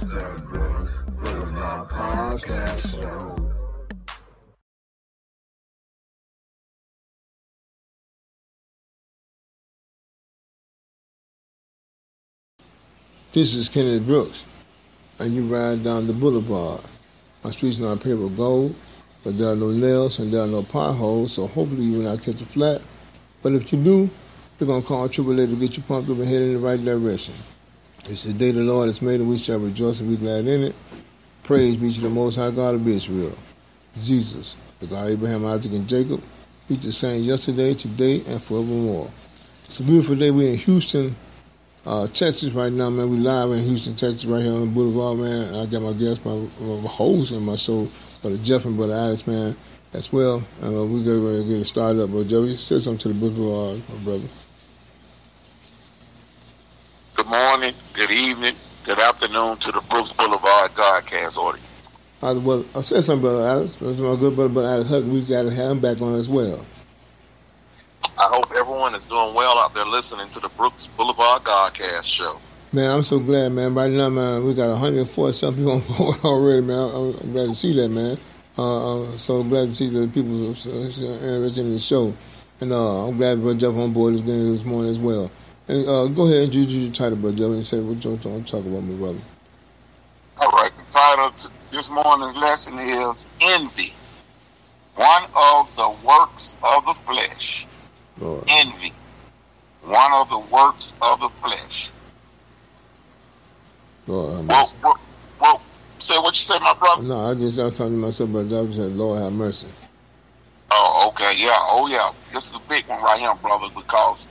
This 0.00 0.08
is 13.54 13.68
Kenneth 13.68 14.06
Brooks, 14.06 14.42
and 15.18 15.34
you 15.34 15.46
ride 15.46 15.84
down 15.84 16.06
the 16.06 16.14
boulevard. 16.14 16.80
My 17.44 17.50
streets 17.50 17.78
are 17.80 17.82
not 17.82 18.00
paved 18.00 18.20
with 18.20 18.38
gold, 18.38 18.74
but 19.22 19.36
there 19.36 19.50
are 19.50 19.56
no 19.56 19.70
nails 19.70 20.18
and 20.18 20.32
there 20.32 20.44
are 20.44 20.46
no 20.46 20.62
potholes, 20.62 21.34
so 21.34 21.46
hopefully 21.46 21.84
you 21.84 21.98
will 21.98 22.04
not 22.04 22.22
catch 22.22 22.40
a 22.40 22.46
flat. 22.46 22.80
But 23.42 23.52
if 23.52 23.70
you 23.70 23.84
do, 23.84 24.10
we're 24.58 24.66
going 24.66 24.80
to 24.80 24.88
call 24.88 25.10
AAA 25.10 25.50
to 25.50 25.56
get 25.56 25.76
you 25.76 25.82
pumped 25.82 26.08
up 26.08 26.16
and 26.16 26.26
head 26.26 26.40
in 26.40 26.54
the 26.54 26.58
right 26.58 26.82
direction. 26.82 27.34
It's 28.06 28.24
the 28.24 28.32
day 28.32 28.50
the 28.50 28.60
Lord 28.60 28.86
has 28.86 29.02
made, 29.02 29.20
and 29.20 29.28
we 29.28 29.36
shall 29.36 29.58
rejoice 29.58 30.00
and 30.00 30.08
be 30.08 30.16
glad 30.16 30.46
in 30.46 30.62
it. 30.64 30.74
Praise 31.42 31.76
be 31.76 31.92
to 31.92 32.00
the 32.00 32.08
Most 32.08 32.36
High 32.36 32.50
God 32.50 32.74
of 32.74 32.88
Israel. 32.88 33.36
Jesus, 34.00 34.56
the 34.80 34.86
God 34.86 35.06
of 35.06 35.12
Abraham, 35.12 35.44
Isaac, 35.44 35.72
and 35.72 35.86
Jacob, 35.86 36.22
He's 36.66 36.82
the 36.82 36.92
same 36.92 37.22
yesterday, 37.22 37.74
today, 37.74 38.24
and 38.24 38.42
forevermore. 38.42 39.10
It's 39.66 39.80
a 39.80 39.82
beautiful 39.82 40.16
day. 40.16 40.30
We're 40.30 40.52
in 40.52 40.58
Houston, 40.58 41.14
uh, 41.84 42.06
Texas 42.08 42.52
right 42.52 42.72
now, 42.72 42.88
man. 42.88 43.10
We 43.10 43.18
live 43.18 43.52
in 43.52 43.64
Houston, 43.64 43.96
Texas, 43.96 44.24
right 44.24 44.42
here 44.42 44.52
on 44.52 44.60
the 44.60 44.66
Boulevard, 44.66 45.18
man. 45.18 45.54
I 45.54 45.66
got 45.66 45.82
my 45.82 45.92
guests, 45.92 46.24
my, 46.24 46.36
my 46.60 46.88
host, 46.88 47.32
and 47.32 47.44
my 47.44 47.56
soul, 47.56 47.90
Brother 48.22 48.38
Jeff 48.38 48.64
and 48.64 48.76
Brother 48.76 48.94
Alex, 48.94 49.26
man, 49.26 49.56
as 49.92 50.10
well. 50.10 50.42
And 50.62 50.76
uh, 50.76 50.84
we're 50.84 51.02
ready 51.02 51.42
to 51.42 51.48
get 51.48 51.60
it 51.60 51.66
started 51.66 52.02
up. 52.02 52.12
But 52.12 52.28
Joey, 52.28 52.56
say 52.56 52.78
something 52.78 52.98
to 52.98 53.08
the 53.08 53.14
Boulevard, 53.14 53.82
my 53.88 53.96
brother. 53.96 54.28
Good 57.20 57.28
morning, 57.28 57.74
good 57.92 58.10
evening, 58.10 58.56
good 58.86 58.98
afternoon 58.98 59.58
to 59.58 59.72
the 59.72 59.82
Brooks 59.90 60.10
Boulevard 60.10 60.72
Godcast 60.72 61.36
audience. 61.36 61.66
Uh, 62.22 62.40
well, 62.42 62.64
I 62.74 62.80
said 62.80 63.04
something, 63.04 63.20
Brother 63.20 63.44
Alex. 63.44 63.76
That's 63.78 64.00
my 64.00 64.16
good 64.16 64.34
brother, 64.34 64.48
Brother 64.48 64.68
Alex 64.70 64.88
Huck. 64.88 65.04
We 65.04 65.20
got 65.20 65.42
to 65.42 65.50
have 65.54 65.72
him 65.72 65.80
back 65.80 66.00
on 66.00 66.14
as 66.14 66.30
well. 66.30 66.64
I 68.04 68.26
hope 68.32 68.50
everyone 68.56 68.94
is 68.94 69.06
doing 69.06 69.34
well 69.34 69.58
out 69.58 69.74
there 69.74 69.84
listening 69.84 70.30
to 70.30 70.40
the 70.40 70.48
Brooks 70.48 70.88
Boulevard 70.96 71.42
Godcast 71.44 72.04
show. 72.04 72.40
Man, 72.72 72.90
I'm 72.90 73.02
so 73.02 73.18
glad, 73.18 73.50
man. 73.50 73.74
Right 73.74 73.92
now, 73.92 74.08
man, 74.08 74.42
we 74.46 74.54
got 74.54 74.70
104 74.70 75.34
some 75.34 75.56
people 75.56 75.72
on 75.90 75.98
board 75.98 76.20
already, 76.24 76.62
man. 76.62 76.78
I'm, 76.78 77.18
I'm 77.18 77.32
glad 77.32 77.48
to 77.50 77.54
see 77.54 77.74
that, 77.74 77.90
man. 77.90 78.18
Uh, 78.56 79.02
I'm 79.10 79.18
so 79.18 79.42
glad 79.42 79.68
to 79.68 79.74
see 79.74 79.90
the 79.90 80.08
people 80.08 80.46
interested 80.46 81.58
in 81.58 81.74
the 81.74 81.80
show. 81.80 82.16
And 82.62 82.72
uh, 82.72 83.08
I'm 83.08 83.18
glad 83.18 83.42
Brother 83.42 83.58
Jeff 83.58 83.74
on 83.74 83.92
board 83.92 84.14
this 84.14 84.22
game 84.22 84.56
this 84.56 84.64
morning 84.64 84.90
as 84.90 84.98
well. 84.98 85.30
And 85.70 85.88
uh, 85.88 86.08
go 86.08 86.26
ahead 86.26 86.44
and 86.44 86.54
introduce 86.54 86.74
your 86.74 86.92
title, 86.92 87.18
Brother 87.18 87.46
and 87.54 87.66
say 87.68 87.80
what 87.80 88.04
you 88.04 88.10
want 88.12 88.22
to 88.22 88.52
talk 88.52 88.66
about, 88.66 88.82
my 88.82 88.96
brother. 88.96 89.22
All 90.38 90.50
right, 90.50 90.72
the 90.76 90.84
title 90.92 91.32
to 91.32 91.50
this 91.72 91.90
morning's 91.90 92.36
lesson 92.36 92.78
is 92.78 93.26
Envy, 93.40 93.94
one 94.94 95.24
of 95.34 95.68
the 95.76 95.90
works 96.04 96.56
of 96.62 96.84
the 96.86 96.94
flesh. 97.06 97.68
Lord. 98.18 98.48
Envy, 98.48 98.94
one 99.80 100.12
of 100.12 100.28
the 100.30 100.40
works 100.40 100.94
of 101.02 101.20
the 101.20 101.30
flesh. 101.42 101.94
Lord 104.06 104.36
have 104.36 104.46
Well, 104.48 104.72
mercy. 104.72 104.76
well, 104.82 104.96
well 105.40 105.62
say 106.00 106.18
what 106.18 106.34
you 106.36 106.42
say, 106.42 106.58
my 106.60 106.74
brother. 106.78 107.02
No, 107.02 107.30
I 107.30 107.34
just 107.34 107.58
I 107.60 107.64
was 107.66 107.74
talking 107.78 107.94
to 107.94 107.98
myself, 107.98 108.32
but 108.32 108.46
I 108.46 108.72
said, 108.72 108.92
Lord 108.92 109.20
have 109.22 109.32
mercy. 109.32 109.68
Oh, 110.72 111.10
okay, 111.10 111.34
yeah, 111.38 111.56
oh 111.68 111.88
yeah. 111.88 112.10
This 112.34 112.48
is 112.48 112.54
a 112.56 112.60
big 112.68 112.88
one 112.88 113.02
right 113.02 113.20
here, 113.20 113.34
brother, 113.42 113.68
because 113.74 114.28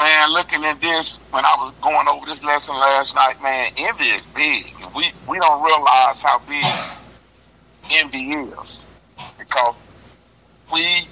man, 0.00 0.32
looking 0.32 0.64
at 0.64 0.80
this 0.80 1.20
when 1.30 1.44
I 1.44 1.54
was 1.58 1.74
going 1.82 2.08
over 2.08 2.26
this 2.26 2.42
lesson 2.42 2.74
last 2.74 3.14
night, 3.14 3.40
man, 3.42 3.72
envy 3.76 4.06
is 4.06 4.26
big. 4.34 4.74
We 4.96 5.12
we 5.28 5.38
don't 5.38 5.62
realize 5.62 6.20
how 6.20 6.40
big 6.48 6.64
envy 7.90 8.32
is. 8.32 8.86
Because 9.38 9.74
we 10.72 11.06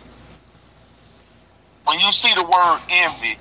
when 1.85 2.01
you 2.01 2.11
see 2.13 2.35
the 2.35 2.43
word 2.43 2.81
envy, 2.89 3.37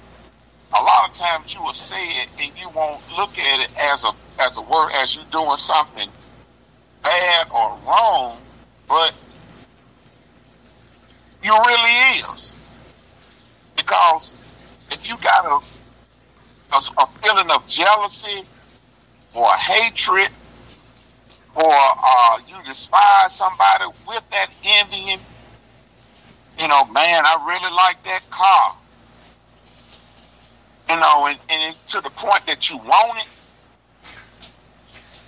a 0.73 0.81
lot 0.81 1.09
of 1.09 1.15
times 1.15 1.53
you 1.53 1.61
will 1.63 1.73
say 1.73 2.03
it 2.21 2.29
and 2.39 2.51
you 2.57 2.69
won't 2.75 3.01
look 3.17 3.31
at 3.37 3.59
it 3.61 3.71
as 3.77 4.03
a 4.03 4.11
as 4.39 4.57
a 4.57 4.61
word 4.61 4.91
as 4.91 5.15
you 5.15 5.21
doing 5.31 5.57
something 5.57 6.09
bad 7.03 7.47
or 7.51 7.79
wrong, 7.85 8.41
but 8.89 9.13
you 11.41 11.53
really 11.53 12.19
is. 12.19 12.55
Because 13.77 14.35
if 14.91 15.07
you 15.07 15.17
got 15.21 15.45
a, 15.45 16.75
a, 16.75 16.79
a 17.03 17.09
feeling 17.21 17.49
of 17.51 17.67
jealousy 17.67 18.47
or 19.33 19.51
hatred 19.53 20.29
or 21.55 21.73
uh, 21.73 22.37
you 22.47 22.55
despise 22.67 23.33
somebody 23.33 23.85
with 24.07 24.23
that 24.31 24.49
envying, 24.63 25.19
you 26.59 26.67
know, 26.67 26.85
man, 26.85 27.25
I 27.25 27.45
really 27.47 27.73
like 27.75 28.03
that 28.05 28.29
car. 28.29 28.75
You 30.89 30.97
know, 30.97 31.25
and, 31.27 31.39
and 31.49 31.75
to 31.87 32.01
the 32.01 32.11
point 32.11 32.45
that 32.47 32.69
you 32.69 32.77
want 32.77 33.19
it. 33.19 33.27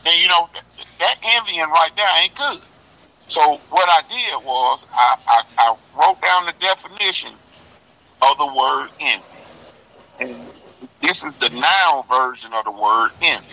And, 0.05 0.21
you 0.21 0.27
know, 0.29 0.49
that 0.99 1.17
envying 1.23 1.69
right 1.69 1.91
there 1.95 2.07
ain't 2.23 2.35
good. 2.35 2.61
So 3.27 3.59
what 3.69 3.89
I 3.89 4.01
did 4.09 4.45
was 4.45 4.87
I, 4.93 5.15
I, 5.27 5.41
I 5.57 5.75
wrote 5.99 6.21
down 6.21 6.45
the 6.45 6.53
definition 6.59 7.33
of 8.21 8.37
the 8.37 8.47
word 8.47 8.89
envy. 8.99 9.48
And 10.19 10.49
this 11.01 11.23
is 11.23 11.33
the 11.39 11.49
noun 11.49 12.03
version 12.07 12.51
of 12.53 12.65
the 12.65 12.71
word 12.71 13.11
envy. 13.21 13.47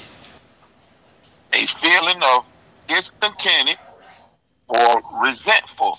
A 1.52 1.66
feeling 1.80 2.22
of 2.22 2.44
discontented 2.88 3.78
or 4.68 5.02
resentful, 5.22 5.98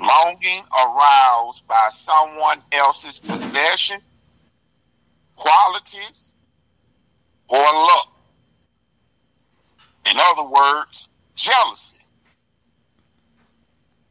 longing 0.00 0.62
aroused 0.72 1.66
by 1.66 1.88
someone 1.92 2.62
else's 2.72 3.18
possession, 3.18 4.00
qualities, 5.36 6.32
or 7.48 7.58
luck. 7.58 8.08
In 10.06 10.16
other 10.18 10.48
words, 10.48 11.08
jealousy 11.34 11.94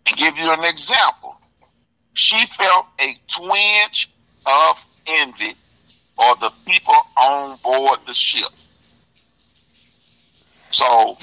and 0.08 0.18
give 0.18 0.38
you 0.38 0.52
an 0.52 0.64
example. 0.64 1.36
She 2.14 2.46
felt 2.58 2.86
a 3.00 3.16
twinge 3.28 4.10
of 4.46 4.78
envy 5.08 5.56
or 6.18 6.36
the 6.42 6.52
people 6.68 6.96
on 7.18 7.60
board 7.64 8.00
the 8.08 8.14
ship. 8.14 8.50
So 10.72 11.18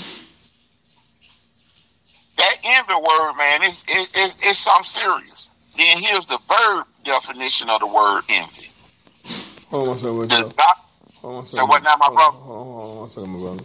that 2.38 2.56
envy 2.64 2.94
word, 2.94 3.34
man, 3.38 3.62
is 3.64 3.84
is 3.88 4.08
is 4.14 4.36
is 4.44 4.58
something 4.58 4.84
serious. 4.86 5.50
Then 5.76 5.98
here's 6.02 6.26
the 6.26 6.38
verb 6.48 6.86
definition 7.04 7.70
of 7.70 7.80
the 7.80 7.86
word 7.86 8.22
envy. 8.28 8.70
Hold 9.68 9.82
on 9.82 9.88
one 9.88 9.98
second, 9.98 10.18
The 10.28 10.44
Brother 10.56 10.74
Hold 11.16 11.24
on 11.24 11.34
one 11.36 11.46
So 11.52 11.66
second. 11.66 11.68
what 11.68 11.82
now, 11.82 11.96
my 11.98 12.10
brother? 12.14 12.36
Hold 12.38 12.58
on, 12.60 12.66
hold 12.76 12.90
on 12.92 12.98
one 12.98 13.10
second, 13.10 13.30
my 13.30 13.38
brother. 13.40 13.64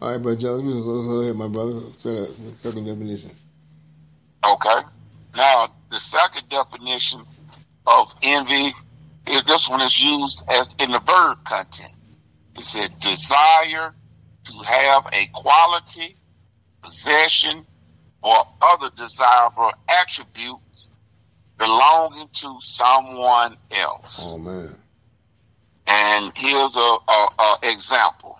All 0.00 0.12
right, 0.12 0.22
Brother 0.22 0.36
Jeff, 0.36 0.64
you 0.64 0.82
go, 0.84 1.02
go 1.02 1.20
ahead, 1.22 1.36
my 1.36 1.48
brother. 1.48 1.80
Say 1.98 2.14
that 2.14 2.36
second 2.62 2.84
definition. 2.84 3.30
Okay. 4.44 4.80
Now, 5.34 5.72
the 5.90 5.98
second 5.98 6.48
definition 6.48 7.24
of 7.86 8.12
envy, 8.22 8.72
is 9.26 9.44
this 9.46 9.68
one 9.68 9.80
is 9.80 10.00
used 10.00 10.42
as 10.48 10.70
in 10.78 10.92
the 10.92 11.00
verb 11.00 11.44
content. 11.44 11.92
It 12.56 12.64
said 12.64 12.98
desire 13.00 13.94
to 14.44 14.52
have 14.64 15.04
a 15.12 15.26
quality, 15.34 16.16
possession, 16.82 17.66
or 18.22 18.46
other 18.62 18.90
desirable 18.96 19.72
attributes 19.88 20.88
belonging 21.58 22.28
to 22.32 22.56
someone 22.60 23.56
else. 23.70 24.22
Oh 24.24 24.38
man. 24.38 24.74
And 25.86 26.32
here's 26.36 26.76
a, 26.76 26.78
a, 26.80 27.28
a 27.38 27.58
example. 27.62 28.37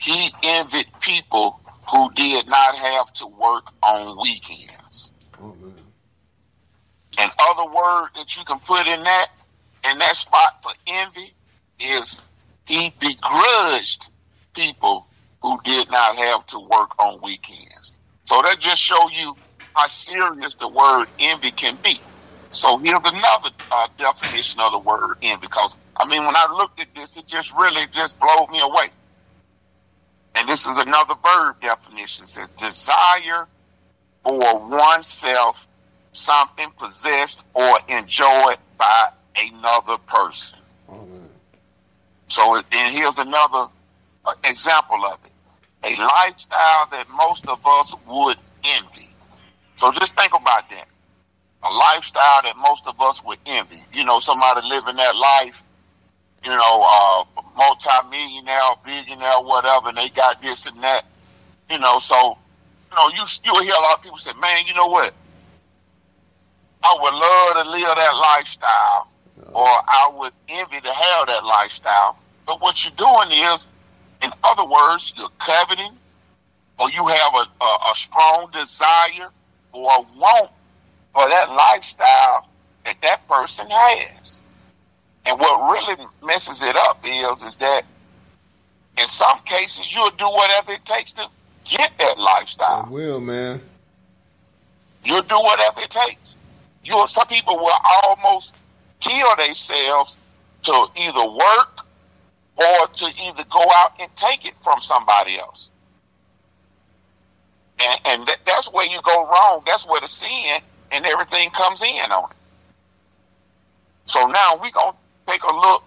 He 0.00 0.30
envied 0.42 0.86
people 1.00 1.60
who 1.90 2.10
did 2.14 2.48
not 2.48 2.76
have 2.76 3.12
to 3.14 3.26
work 3.26 3.64
on 3.82 4.18
weekends. 4.22 5.12
Oh 5.40 5.54
man. 5.54 5.74
other 7.50 7.74
word 7.74 8.08
that 8.16 8.36
you 8.36 8.44
can 8.44 8.60
put 8.60 8.86
in 8.86 9.02
that 9.04 9.28
in 9.90 9.98
that 9.98 10.16
spot 10.16 10.52
for 10.62 10.72
envy 10.86 11.34
is 11.80 12.20
he 12.66 12.94
begrudged 13.00 14.08
people 14.54 15.08
who 15.42 15.58
did 15.64 15.90
not 15.90 16.16
have 16.16 16.46
to 16.46 16.58
work 16.60 16.90
on 17.00 17.20
weekends. 17.22 17.96
So 18.26 18.42
that 18.42 18.60
just 18.60 18.82
show 18.82 19.08
you 19.10 19.36
how 19.74 19.86
serious 19.88 20.54
the 20.60 20.68
word 20.68 21.08
envy 21.18 21.52
can 21.52 21.78
be. 21.82 22.00
So 22.52 22.78
here's 22.78 23.04
another 23.04 23.50
uh, 23.70 23.88
definition 23.98 24.60
of 24.60 24.72
the 24.72 24.80
word 24.80 25.16
envy. 25.22 25.42
Because 25.42 25.76
I 25.96 26.06
mean, 26.06 26.26
when 26.26 26.36
I 26.36 26.46
looked 26.52 26.80
at 26.80 26.88
this, 26.96 27.16
it 27.16 27.26
just 27.26 27.52
really 27.54 27.86
just 27.92 28.18
blew 28.20 28.46
me 28.50 28.60
away. 28.60 28.86
And 30.40 30.48
this 30.48 30.66
is 30.66 30.78
another 30.78 31.14
verb 31.22 31.60
definition. 31.60 32.24
It 32.24 32.28
says 32.28 32.48
desire 32.58 33.46
for 34.24 34.58
oneself 34.58 35.66
something 36.12 36.70
possessed 36.78 37.44
or 37.52 37.78
enjoyed 37.88 38.56
by 38.78 39.10
another 39.36 39.98
person. 40.06 40.58
Man. 40.88 41.28
So 42.28 42.62
then 42.72 42.90
here's 42.94 43.18
another 43.18 43.66
uh, 44.24 44.32
example 44.44 45.04
of 45.04 45.18
it. 45.26 45.30
A 45.84 46.00
lifestyle 46.00 46.88
that 46.90 47.06
most 47.10 47.46
of 47.46 47.58
us 47.66 47.94
would 48.08 48.38
envy. 48.64 49.14
So 49.76 49.92
just 49.92 50.16
think 50.16 50.32
about 50.32 50.70
that. 50.70 50.86
A 51.64 51.70
lifestyle 51.70 52.40
that 52.44 52.56
most 52.56 52.86
of 52.86 52.98
us 52.98 53.22
would 53.26 53.40
envy. 53.44 53.84
You 53.92 54.06
know, 54.06 54.20
somebody 54.20 54.66
living 54.66 54.96
that 54.96 55.14
life, 55.14 55.62
you 56.44 56.50
know, 56.50 56.86
uh, 56.88 57.24
multi-millionaire, 57.56 58.76
billionaire, 58.84 59.40
whatever, 59.42 59.88
and 59.88 59.98
they 59.98 60.08
got 60.10 60.40
this 60.42 60.66
and 60.66 60.82
that. 60.82 61.04
You 61.68 61.78
know, 61.78 61.98
so, 61.98 62.36
you 62.90 62.96
know, 62.96 63.08
you, 63.08 63.24
you'll 63.44 63.62
hear 63.62 63.74
a 63.74 63.80
lot 63.80 63.98
of 63.98 64.02
people 64.02 64.18
say, 64.18 64.32
man, 64.40 64.66
you 64.66 64.74
know 64.74 64.88
what? 64.88 65.12
I 66.82 66.96
would 67.00 67.14
love 67.14 67.64
to 67.64 67.70
live 67.70 67.96
that 67.96 68.16
lifestyle 68.16 69.08
or 69.52 69.66
I 69.66 70.10
would 70.14 70.32
envy 70.48 70.80
to 70.80 70.92
have 70.92 71.26
that 71.26 71.44
lifestyle. 71.44 72.16
But 72.46 72.60
what 72.60 72.84
you're 72.84 72.94
doing 72.96 73.38
is, 73.38 73.66
in 74.22 74.30
other 74.42 74.66
words, 74.66 75.12
you're 75.16 75.28
coveting, 75.38 75.92
or 76.78 76.90
you 76.90 77.06
have 77.06 77.34
a, 77.34 77.64
a, 77.64 77.90
a 77.90 77.94
strong 77.94 78.50
desire 78.52 79.28
or 79.72 79.90
a 79.90 80.00
want 80.18 80.50
for 81.12 81.28
that 81.28 81.50
lifestyle 81.50 82.48
that 82.84 82.96
that 83.02 83.28
person 83.28 83.66
has. 83.68 84.39
And 85.26 85.38
what 85.38 85.72
really 85.72 86.06
messes 86.22 86.62
it 86.62 86.76
up 86.76 86.98
is, 87.04 87.42
is 87.42 87.56
that 87.56 87.82
in 88.96 89.06
some 89.06 89.40
cases 89.44 89.94
you'll 89.94 90.10
do 90.12 90.26
whatever 90.26 90.72
it 90.72 90.84
takes 90.84 91.12
to 91.12 91.26
get 91.64 91.92
that 91.98 92.16
I 92.18 92.22
lifestyle. 92.22 92.88
will, 92.90 93.20
man. 93.20 93.60
You'll 95.04 95.22
do 95.22 95.36
whatever 95.38 95.80
it 95.80 95.90
takes. 95.90 96.36
You 96.82 97.06
some 97.06 97.26
people 97.28 97.56
will 97.56 97.78
almost 98.02 98.54
kill 99.00 99.36
themselves 99.36 100.16
to 100.62 100.86
either 100.96 101.30
work 101.30 101.80
or 102.56 102.86
to 102.88 103.06
either 103.06 103.44
go 103.50 103.62
out 103.74 103.92
and 103.98 104.14
take 104.16 104.44
it 104.46 104.54
from 104.62 104.80
somebody 104.80 105.38
else. 105.38 105.70
And, 107.82 108.00
and 108.04 108.26
that, 108.28 108.38
that's 108.46 108.70
where 108.72 108.86
you 108.86 109.00
go 109.02 109.26
wrong. 109.26 109.62
That's 109.66 109.86
where 109.86 110.00
the 110.00 110.08
sin 110.08 110.60
and 110.90 111.06
everything 111.06 111.50
comes 111.50 111.82
in 111.82 112.10
on 112.10 112.30
it. 112.30 112.36
So 114.06 114.26
now 114.26 114.58
we're 114.60 114.70
going 114.70 114.92
to 114.92 114.98
take 115.30 115.42
a 115.42 115.54
look 115.54 115.82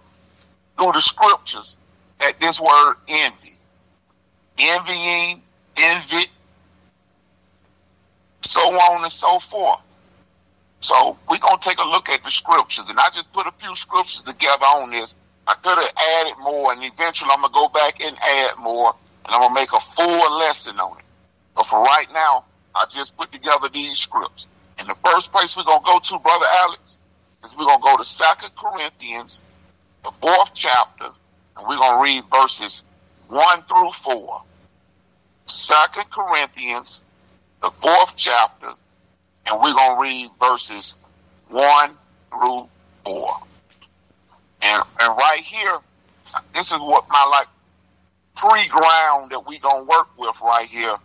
through 0.77 0.91
the 0.93 1.01
scriptures 1.01 1.77
at 2.19 2.39
this 2.39 2.59
word 2.59 2.95
envy. 3.07 3.55
Envying, 4.57 5.41
envy, 5.75 6.27
so 8.41 8.61
on 8.61 9.03
and 9.03 9.11
so 9.11 9.39
forth. 9.39 9.79
So 10.79 11.17
we're 11.29 11.39
going 11.39 11.59
to 11.59 11.69
take 11.69 11.79
a 11.79 11.87
look 11.87 12.09
at 12.09 12.23
the 12.23 12.29
scriptures. 12.29 12.89
And 12.89 12.99
I 12.99 13.07
just 13.13 13.31
put 13.33 13.47
a 13.47 13.53
few 13.57 13.75
scriptures 13.75 14.23
together 14.23 14.65
on 14.65 14.91
this. 14.91 15.15
I 15.47 15.55
could 15.55 15.77
have 15.77 15.91
added 16.19 16.35
more, 16.41 16.71
and 16.71 16.81
eventually 16.83 17.31
I'm 17.31 17.41
going 17.41 17.51
to 17.51 17.53
go 17.53 17.69
back 17.69 17.99
and 17.99 18.17
add 18.17 18.57
more, 18.59 18.93
and 19.25 19.35
I'm 19.35 19.41
going 19.41 19.49
to 19.49 19.61
make 19.61 19.73
a 19.73 19.79
full 19.95 20.37
lesson 20.37 20.79
on 20.79 20.99
it. 20.99 21.05
But 21.55 21.67
for 21.67 21.81
right 21.81 22.07
now, 22.13 22.45
I 22.75 22.85
just 22.89 23.17
put 23.17 23.31
together 23.31 23.69
these 23.73 23.97
scripts. 23.97 24.47
And 24.77 24.87
the 24.87 24.95
first 25.03 25.31
place 25.31 25.55
we're 25.55 25.63
going 25.63 25.81
to 25.81 25.85
go 25.85 25.99
to, 25.99 26.19
Brother 26.19 26.45
Alex, 26.49 26.99
is 27.43 27.55
we're 27.57 27.65
going 27.65 27.79
to 27.79 27.83
go 27.83 27.97
to 27.97 28.03
Second 28.03 28.51
Corinthians, 28.55 29.43
the 30.03 30.11
fourth 30.21 30.51
chapter, 30.53 31.07
and 31.57 31.67
we're 31.67 31.77
going 31.77 31.97
to 31.97 32.03
read 32.03 32.23
verses 32.31 32.83
1 33.27 33.63
through 33.63 33.91
4. 33.91 34.41
Second 35.47 36.05
Corinthians, 36.11 37.03
the 37.61 37.71
fourth 37.81 38.13
chapter, 38.15 38.71
and 39.45 39.61
we're 39.61 39.73
going 39.73 39.95
to 39.95 40.01
read 40.01 40.29
verses 40.39 40.95
1 41.49 41.91
through 42.29 42.67
4. 43.05 43.37
And, 44.61 44.83
and 44.99 45.17
right 45.17 45.41
here, 45.41 45.79
this 46.55 46.71
is 46.71 46.79
what 46.79 47.05
my 47.09 47.25
like 47.25 47.47
pre-ground 48.35 49.31
that 49.31 49.45
we're 49.45 49.59
going 49.59 49.83
to 49.83 49.89
work 49.89 50.07
with 50.17 50.35
right 50.41 50.67
here 50.67 50.95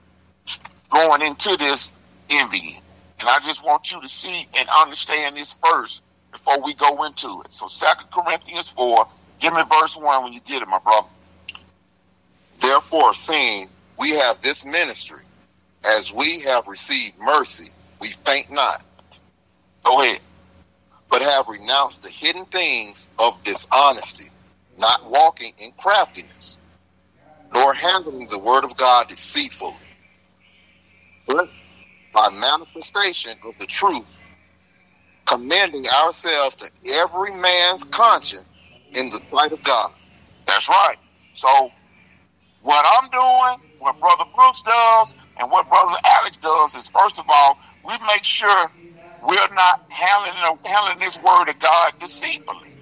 going 0.91 1.23
into 1.23 1.57
this 1.57 1.93
envying. 2.31 2.81
And 3.21 3.29
I 3.29 3.41
just 3.41 3.65
want 3.65 3.91
you 3.93 4.01
to 4.01 4.09
see 4.09 4.47
and 4.55 4.69
understand 4.69 5.37
this 5.37 5.57
first 5.63 6.03
before 6.33 6.63
we 6.63 6.75
go 6.75 7.05
into 7.05 7.43
it. 7.45 7.53
So 7.53 7.69
Second 7.69 8.11
Corinthians 8.13 8.71
4, 8.71 9.07
give 9.41 9.53
me 9.53 9.63
verse 9.71 9.97
1 9.97 10.25
when 10.25 10.33
you 10.33 10.41
get 10.41 10.63
it, 10.63 10.69
my 10.69 10.79
brother. 10.79 11.09
Therefore, 12.61 13.15
seeing 13.15 13.69
we 13.99 14.11
have 14.11 14.41
this 14.43 14.65
ministry, 14.65 15.23
as 15.85 16.13
we 16.13 16.41
have 16.41 16.67
received 16.69 17.19
mercy, 17.19 17.71
we 18.01 18.09
faint 18.25 18.51
not, 18.51 18.85
Go 19.85 20.03
ahead. 20.03 20.21
but 21.11 21.23
have 21.23 21.49
renounced 21.49 22.03
the 22.03 22.11
hidden 22.11 22.45
things 22.47 23.09
of 23.19 23.43
dishonesty, 23.45 24.31
not 24.79 25.09
walking 25.11 25.53
in 25.59 25.73
craftiness, 25.79 26.59
nor 27.55 27.73
handling 27.75 28.27
the 28.29 28.39
word 28.39 28.65
of 28.65 28.77
God 28.77 29.09
deceitfully, 29.09 29.75
but 31.27 31.49
by 32.13 32.31
manifestation 32.31 33.39
of 33.45 33.55
the 33.59 33.67
truth, 33.67 34.05
commending 35.29 35.87
ourselves 35.89 36.57
to 36.59 36.71
every 36.95 37.33
man's 37.35 37.85
conscience 37.85 38.51
in 38.95 39.11
the 39.11 39.21
sight 39.35 39.53
of 39.53 39.63
God. 39.65 39.91
That's 40.47 40.69
right. 40.69 40.99
So 41.35 41.73
what 42.63 42.87
I'm 42.87 43.11
doing, 43.11 43.59
what 43.79 44.01
Brother 44.01 44.25
Brooks 44.35 44.63
does, 44.65 45.15
and 45.39 45.51
what 45.51 45.69
Brother 45.69 45.97
Alex 46.05 46.39
does 46.39 46.75
is 46.75 46.91
first 46.91 47.19
of 47.19 47.27
all, 47.29 47.59
we 47.85 47.95
make 48.09 48.25
sure 48.25 48.71
we're 49.21 49.55
not 49.55 49.77
handling 49.89 50.59
handling 50.65 51.01
this 51.01 51.19
word 51.23 51.49
of 51.51 51.59
God 51.61 51.93
deceitfully. 52.01 52.75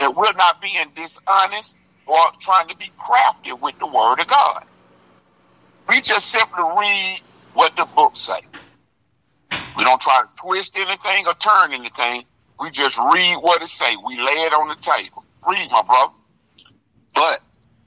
That 0.00 0.16
we're 0.16 0.34
not 0.34 0.60
being 0.62 0.86
dishonest 0.96 1.76
or 2.06 2.18
trying 2.40 2.68
to 2.68 2.76
be 2.76 2.92
crafty 2.98 3.52
with 3.52 3.76
the 3.80 3.86
word 3.88 4.20
of 4.20 4.28
God. 4.28 4.64
We 5.88 6.00
just 6.02 6.30
simply 6.30 6.64
read 6.78 7.20
what 7.52 7.72
the 7.76 7.86
book 7.96 8.16
say. 8.16 8.40
We 9.76 9.84
don't 9.84 10.00
try 10.02 10.22
to 10.22 10.28
twist 10.40 10.72
anything 10.76 11.26
or 11.26 11.34
turn 11.34 11.72
anything. 11.72 12.24
We 12.60 12.70
just 12.70 12.98
read 12.98 13.36
what 13.40 13.62
it 13.62 13.68
say. 13.68 13.96
We 14.06 14.18
lay 14.18 14.32
it 14.46 14.52
on 14.54 14.68
the 14.68 14.76
table. 14.76 15.24
Read, 15.48 15.70
my 15.72 15.82
brother. 15.82 16.14
But 17.14 17.40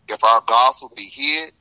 if 0.09 0.23
our 0.23 0.43
gospel 0.47 0.91
be 0.95 1.03
hid, 1.05 1.53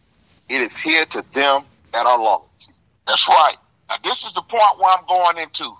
it 0.50 0.62
is 0.62 0.78
hid 0.78 1.10
to 1.12 1.24
them 1.34 1.64
that 1.92 2.06
are 2.06 2.18
lost. 2.18 2.80
That's 3.06 3.28
right. 3.28 3.56
Now 3.88 3.96
this 4.04 4.24
is 4.26 4.32
the 4.34 4.42
point 4.42 4.78
where 4.80 4.96
I'm 4.98 5.06
going 5.06 5.38
into. 5.38 5.70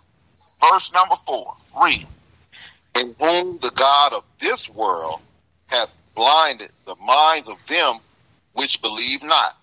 Verse 0.60 0.92
number 0.92 1.16
four. 1.26 1.54
Read. 1.82 2.06
in 2.96 3.16
whom 3.20 3.58
the 3.60 3.72
God 3.76 4.14
of 4.14 4.24
this 4.40 4.68
world 4.70 5.22
hath 5.68 5.90
blinded 6.16 6.72
the 6.86 6.96
minds 6.96 7.48
of 7.48 7.58
them 7.68 8.00
which 8.54 8.82
believe 8.82 9.24
not, 9.24 9.56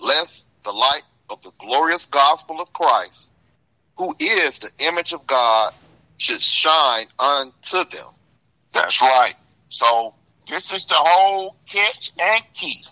lest 0.00 0.46
the 0.64 0.72
light 0.72 1.04
of 1.30 1.42
the 1.44 1.52
glorious 1.60 2.06
gospel 2.06 2.62
of 2.62 2.72
Christ, 2.74 3.31
who 4.02 4.16
is 4.18 4.58
the 4.58 4.70
image 4.80 5.12
of 5.12 5.24
God, 5.28 5.72
should 6.16 6.40
shine 6.40 7.06
unto 7.20 7.84
them. 7.84 8.08
That's 8.72 9.00
right. 9.00 9.34
So 9.68 10.14
this 10.48 10.72
is 10.72 10.84
the 10.86 10.96
whole 10.96 11.54
catch 11.68 12.10
and 12.18 12.42
key. 12.52 12.84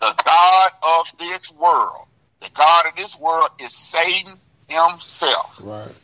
The 0.00 0.12
God 0.24 0.72
of 0.82 1.06
this 1.20 1.52
world. 1.52 2.06
The 2.42 2.50
God 2.52 2.86
of 2.86 2.96
this 2.96 3.16
world 3.16 3.50
is 3.60 3.72
Satan 3.74 4.36
himself. 4.66 5.52
Right. 5.62 5.94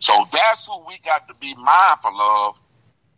So 0.00 0.12
that's 0.32 0.66
who 0.66 0.84
we 0.88 0.98
got 1.04 1.28
to 1.28 1.34
be 1.34 1.54
mindful 1.54 2.20
of 2.20 2.56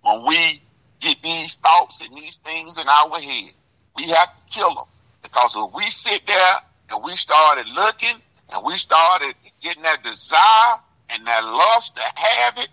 when 0.03 0.27
we 0.27 0.63
get 1.01 1.23
these 1.23 1.55
thoughts 1.55 2.03
and 2.03 2.15
these 2.15 2.37
things 2.45 2.79
in 2.79 2.87
our 2.87 3.19
head. 3.19 3.53
We 3.97 4.11
have 4.11 4.29
to 4.29 4.53
kill 4.53 4.75
them 4.75 4.85
because 5.23 5.57
if 5.57 5.75
we 5.75 5.87
sit 5.87 6.21
there 6.27 6.55
and 6.91 7.03
we 7.03 7.17
started 7.17 7.67
looking 7.69 8.21
and 8.51 8.65
we 8.65 8.77
started 8.77 9.35
getting 9.61 9.83
that 9.83 10.03
desire 10.03 10.77
and 11.11 11.27
that 11.27 11.45
lust 11.45 11.97
to 11.97 12.03
have 12.03 12.55
it, 12.59 12.69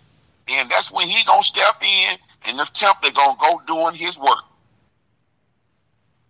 then 0.48 0.68
that's 0.68 0.92
when 0.92 1.08
he 1.08 1.24
gonna 1.24 1.42
step 1.42 1.82
in 1.82 2.16
and 2.46 2.58
the 2.58 2.66
tempter 2.72 3.10
gonna 3.12 3.38
go 3.40 3.60
doing 3.66 3.94
his 3.94 4.18
work. 4.18 4.44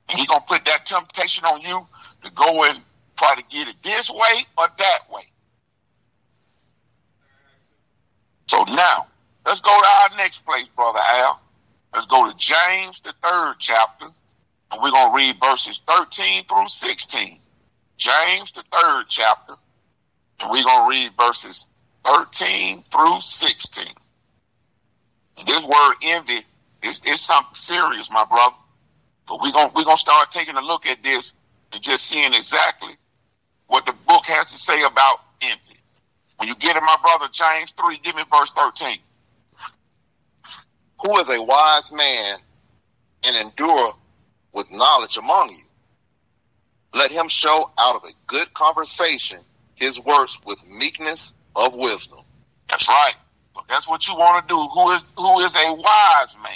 And 0.08 0.18
he 0.18 0.26
gonna 0.26 0.44
put 0.46 0.64
that 0.64 0.86
temptation 0.86 1.44
on 1.44 1.60
you 1.62 1.86
to 2.22 2.30
go 2.32 2.64
and 2.64 2.82
try 3.16 3.34
to 3.34 3.42
get 3.48 3.68
it 3.68 3.76
this 3.82 4.10
way 4.10 4.46
or 4.58 4.68
that 4.78 5.10
way. 5.10 5.24
So 8.46 8.62
now, 8.64 9.06
let's 9.46 9.60
go 9.60 9.70
to 9.70 9.86
our 9.86 10.16
next 10.16 10.44
place, 10.44 10.68
Brother 10.68 11.00
Al. 11.00 11.40
Let's 11.92 12.06
go 12.06 12.28
to 12.28 12.36
James, 12.36 13.00
the 13.00 13.14
third 13.22 13.54
chapter, 13.58 14.06
and 14.70 14.82
we're 14.82 14.90
going 14.90 15.10
to 15.10 15.16
read 15.16 15.40
verses 15.40 15.80
13 15.86 16.44
through 16.46 16.66
16. 16.66 17.40
James, 17.96 18.52
the 18.52 18.64
third 18.70 19.04
chapter, 19.08 19.54
and 20.40 20.50
we're 20.50 20.64
going 20.64 20.84
to 20.84 20.88
read 20.88 21.12
verses 21.16 21.66
13 22.04 22.82
through 22.82 23.20
16. 23.20 23.86
And 25.38 25.48
this 25.48 25.66
word 25.66 25.94
envy 26.02 26.40
is, 26.82 27.00
is 27.04 27.20
something 27.20 27.54
serious, 27.54 28.10
my 28.10 28.24
brother. 28.24 28.56
But 29.26 29.40
we're 29.40 29.52
going 29.52 29.70
we're 29.74 29.84
gonna 29.84 29.96
start 29.96 30.30
taking 30.30 30.56
a 30.56 30.60
look 30.60 30.86
at 30.86 31.02
this 31.02 31.32
and 31.72 31.82
just 31.82 32.06
seeing 32.06 32.34
exactly 32.34 32.92
what 33.68 33.86
the 33.86 33.94
book 34.06 34.24
has 34.26 34.50
to 34.50 34.56
say 34.56 34.82
about 34.82 35.18
envy. 35.40 35.80
When 36.36 36.48
you 36.48 36.54
get 36.56 36.76
it, 36.76 36.82
my 36.82 36.96
brother, 37.00 37.26
James 37.32 37.72
3, 37.76 38.00
give 38.00 38.14
me 38.16 38.22
verse 38.30 38.50
13. 38.54 38.98
Who 41.02 41.18
is 41.18 41.28
a 41.28 41.42
wise 41.42 41.92
man 41.92 42.38
and 43.24 43.36
endure 43.36 43.94
with 44.52 44.70
knowledge 44.70 45.16
among 45.16 45.50
you? 45.50 45.63
Let 46.94 47.10
him 47.10 47.28
show 47.28 47.70
out 47.76 47.96
of 47.96 48.04
a 48.04 48.12
good 48.28 48.54
conversation 48.54 49.40
his 49.74 49.98
works 50.00 50.38
with 50.46 50.64
meekness 50.68 51.34
of 51.56 51.74
wisdom. 51.74 52.20
That's 52.70 52.88
right. 52.88 53.14
That's 53.68 53.88
what 53.88 54.06
you 54.06 54.14
want 54.14 54.46
to 54.46 54.54
do. 54.54 54.60
Who 54.60 54.90
is 54.92 55.04
who 55.16 55.40
is 55.40 55.56
a 55.56 55.74
wise 55.74 56.36
man 56.42 56.52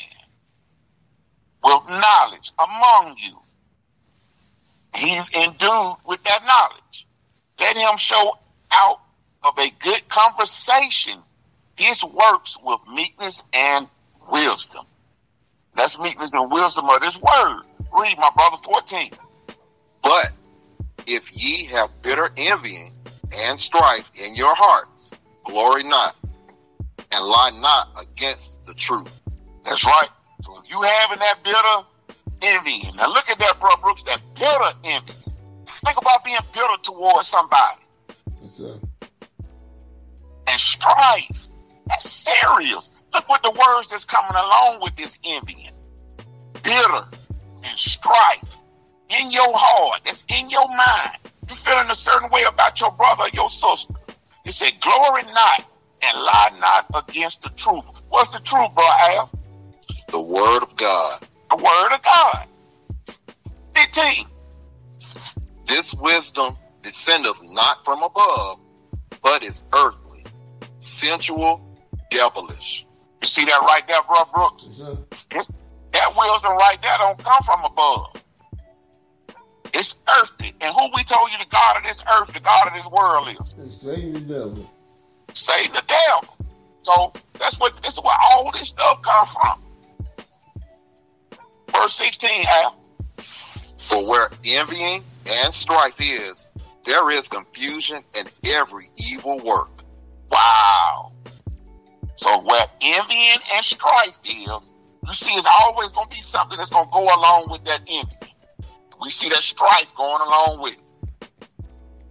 with 1.64 2.00
knowledge 2.00 2.52
among 2.58 3.16
you? 3.18 3.38
He's 4.94 5.30
endued 5.32 5.96
with 6.06 6.22
that 6.24 6.42
knowledge. 6.44 7.06
Let 7.58 7.76
him 7.76 7.96
show 7.96 8.38
out 8.70 9.00
of 9.42 9.58
a 9.58 9.70
good 9.82 10.08
conversation 10.08 11.20
his 11.76 12.02
works 12.04 12.56
with 12.62 12.80
meekness 12.92 13.42
and 13.52 13.88
wisdom. 14.30 14.84
That's 15.76 15.98
meekness 15.98 16.30
and 16.32 16.50
wisdom 16.50 16.88
of 16.88 17.00
this 17.00 17.20
word. 17.20 17.62
Read 17.92 18.18
my 18.18 18.30
brother 18.34 18.56
14. 18.64 19.12
But 20.02 20.32
if 21.06 21.30
ye 21.34 21.66
have 21.66 21.90
bitter 22.02 22.30
envying 22.36 22.92
and 23.32 23.58
strife 23.58 24.10
in 24.14 24.34
your 24.34 24.54
hearts, 24.54 25.10
glory 25.44 25.82
not, 25.82 26.16
and 27.12 27.24
lie 27.24 27.50
not 27.60 27.88
against 28.00 28.64
the 28.66 28.74
truth. 28.74 29.10
That's 29.64 29.84
right. 29.86 30.08
So 30.42 30.58
if 30.58 30.70
you 30.70 30.80
having 30.82 31.18
that 31.18 31.42
bitter 31.42 31.86
envy, 32.42 32.90
now 32.94 33.08
look 33.08 33.28
at 33.28 33.38
that, 33.38 33.60
bro 33.60 33.76
Brooks, 33.82 34.02
that 34.04 34.20
bitter 34.34 34.78
envy. 34.84 35.12
Think 35.84 35.98
about 35.98 36.24
being 36.24 36.38
bitter 36.52 36.76
towards 36.82 37.28
somebody. 37.28 37.80
Okay. 38.44 38.80
And 40.46 40.60
strife. 40.60 41.36
That's 41.86 42.10
serious. 42.10 42.90
Look 43.14 43.28
what 43.28 43.42
the 43.42 43.50
words 43.50 43.88
that's 43.90 44.04
coming 44.04 44.32
along 44.32 44.80
with 44.82 44.96
this 44.96 45.18
envying. 45.24 45.72
Bitter 46.62 47.06
and 47.62 47.78
strife 47.78 48.57
in 49.08 49.30
your 49.30 49.50
heart, 49.54 50.02
that's 50.04 50.24
in 50.28 50.50
your 50.50 50.68
mind. 50.68 51.18
You 51.48 51.56
feeling 51.56 51.88
a 51.90 51.94
certain 51.94 52.30
way 52.30 52.44
about 52.44 52.80
your 52.80 52.92
brother 52.92 53.24
or 53.24 53.28
your 53.32 53.48
sister. 53.48 53.94
You 54.44 54.52
said, 54.52 54.72
glory 54.80 55.22
not 55.32 55.66
and 56.02 56.18
lie 56.18 56.50
not 56.58 56.86
against 57.08 57.42
the 57.42 57.50
truth. 57.50 57.84
What's 58.08 58.30
the 58.30 58.40
truth, 58.40 58.74
bro 58.74 58.84
Al? 58.84 59.30
The 60.10 60.20
word 60.20 60.62
of 60.62 60.76
God. 60.76 61.26
The 61.50 61.56
word 61.56 61.92
of 61.94 62.02
God. 62.02 62.46
15. 63.74 64.26
This 65.66 65.92
wisdom 65.94 66.56
descendeth 66.82 67.42
not 67.44 67.84
from 67.84 68.02
above, 68.02 68.58
but 69.22 69.42
is 69.42 69.62
earthly, 69.74 70.24
sensual, 70.80 71.60
devilish. 72.10 72.86
You 73.20 73.28
see 73.28 73.44
that 73.44 73.60
right 73.62 73.82
there, 73.86 74.02
bro 74.06 74.24
Brooks? 74.32 74.68
Yes, 75.30 75.46
sir. 75.46 75.52
That 75.92 76.08
wisdom 76.16 76.52
right 76.52 76.78
there 76.80 76.96
don't 76.98 77.18
come 77.18 77.42
from 77.42 77.64
above. 77.64 78.22
It's 79.74 79.96
earthly. 80.08 80.54
And 80.60 80.74
who 80.74 80.88
we 80.94 81.04
told 81.04 81.30
you 81.30 81.38
the 81.38 81.50
God 81.50 81.76
of 81.76 81.82
this 81.82 82.02
earth, 82.16 82.32
the 82.32 82.40
God 82.40 82.68
of 82.68 82.74
this 82.74 82.88
world 82.90 83.28
is? 83.28 83.54
It's 83.66 83.82
Satan 83.82 84.12
the 84.14 84.20
devil. 84.20 84.74
Satan 85.34 85.72
the 85.72 85.82
devil. 85.86 86.36
So 86.82 87.12
that's 87.38 87.58
what 87.60 87.74
this 87.82 87.94
is 87.94 88.02
where 88.02 88.16
all 88.22 88.50
this 88.52 88.68
stuff 88.68 89.02
comes 89.02 89.30
from. 89.32 89.62
Verse 91.70 91.94
16, 91.94 92.46
Al. 92.48 92.78
For 93.88 94.06
where 94.06 94.30
envying 94.44 95.02
and 95.26 95.52
strife 95.52 96.00
is, 96.00 96.50
there 96.84 97.10
is 97.10 97.28
confusion 97.28 98.02
and 98.16 98.30
every 98.44 98.88
evil 98.96 99.38
work. 99.40 99.70
Wow. 100.30 101.12
So 102.16 102.42
where 102.42 102.66
envying 102.80 103.38
and 103.52 103.64
strife 103.64 104.18
is, 104.24 104.72
you 105.06 105.12
see 105.12 105.30
it's 105.32 105.46
always 105.60 105.90
gonna 105.92 106.08
be 106.10 106.20
something 106.20 106.58
that's 106.58 106.70
gonna 106.70 106.90
go 106.90 107.02
along 107.02 107.48
with 107.50 107.64
that 107.64 107.82
envy. 107.86 108.34
We 109.00 109.10
see 109.10 109.28
that 109.28 109.42
strife 109.42 109.86
going 109.96 110.22
along 110.22 110.60
with 110.62 110.74
it. 110.74 111.28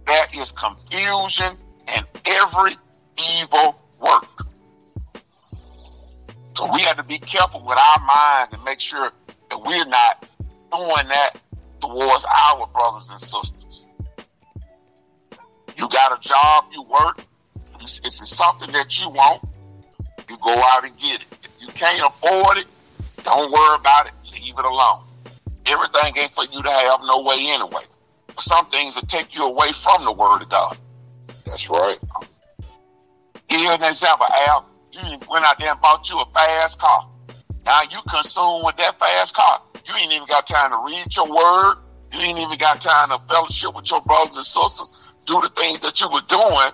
There 0.06 0.26
is 0.40 0.52
confusion 0.52 1.58
and 1.86 2.06
every 2.24 2.76
evil 3.36 3.80
work. 4.00 4.46
So 6.56 6.72
we 6.72 6.80
have 6.82 6.96
to 6.96 7.02
be 7.02 7.18
careful 7.18 7.64
with 7.64 7.78
our 7.78 8.04
minds 8.04 8.52
and 8.54 8.64
make 8.64 8.80
sure 8.80 9.12
that 9.50 9.62
we're 9.62 9.84
not 9.84 10.28
doing 10.72 11.08
that 11.08 11.40
towards 11.80 12.24
our 12.24 12.66
brothers 12.68 13.08
and 13.10 13.20
sisters. 13.20 13.84
You 15.76 15.88
got 15.90 16.18
a 16.18 16.20
job, 16.20 16.64
you 16.72 16.82
work, 16.82 17.20
it's, 17.80 18.00
it's 18.02 18.36
something 18.36 18.72
that 18.72 19.00
you 19.00 19.08
want, 19.08 19.42
you 20.28 20.36
go 20.42 20.54
out 20.54 20.84
and 20.84 20.96
get 20.98 21.20
it. 21.20 21.26
If 21.44 21.50
you 21.60 21.68
can't 21.68 22.12
afford 22.14 22.58
it, 22.58 22.66
don't 23.22 23.52
worry 23.52 23.76
about 23.76 24.06
it, 24.06 24.12
leave 24.32 24.58
it 24.58 24.64
alone. 24.64 25.07
Everything 25.68 26.16
ain't 26.16 26.32
for 26.32 26.44
you 26.44 26.62
to 26.62 26.70
have 26.70 27.00
no 27.02 27.22
way 27.22 27.36
anyway. 27.48 27.84
Some 28.38 28.68
things 28.70 28.94
that 28.94 29.08
take 29.08 29.34
you 29.34 29.44
away 29.44 29.72
from 29.72 30.04
the 30.04 30.12
word 30.12 30.42
of 30.42 30.48
God. 30.48 30.76
That's 31.44 31.68
right. 31.68 31.98
Here's 33.48 33.78
an 33.78 33.82
example, 33.82 34.26
Al. 34.46 34.68
You 34.92 35.18
went 35.30 35.44
out 35.44 35.58
there 35.58 35.70
and 35.70 35.80
bought 35.80 36.08
you 36.08 36.18
a 36.18 36.30
fast 36.32 36.78
car. 36.78 37.08
Now 37.64 37.82
you 37.82 37.98
consume 38.08 38.64
with 38.64 38.76
that 38.76 38.98
fast 38.98 39.34
car. 39.34 39.60
You 39.86 39.94
ain't 39.94 40.12
even 40.12 40.26
got 40.28 40.46
time 40.46 40.70
to 40.70 40.78
read 40.84 41.14
your 41.14 41.28
word. 41.28 41.76
You 42.12 42.20
ain't 42.20 42.38
even 42.38 42.58
got 42.58 42.80
time 42.80 43.10
to 43.10 43.18
fellowship 43.28 43.74
with 43.74 43.90
your 43.90 44.00
brothers 44.02 44.36
and 44.36 44.44
sisters. 44.44 44.90
Do 45.26 45.40
the 45.40 45.50
things 45.56 45.80
that 45.80 46.00
you 46.00 46.08
were 46.08 46.22
doing 46.28 46.70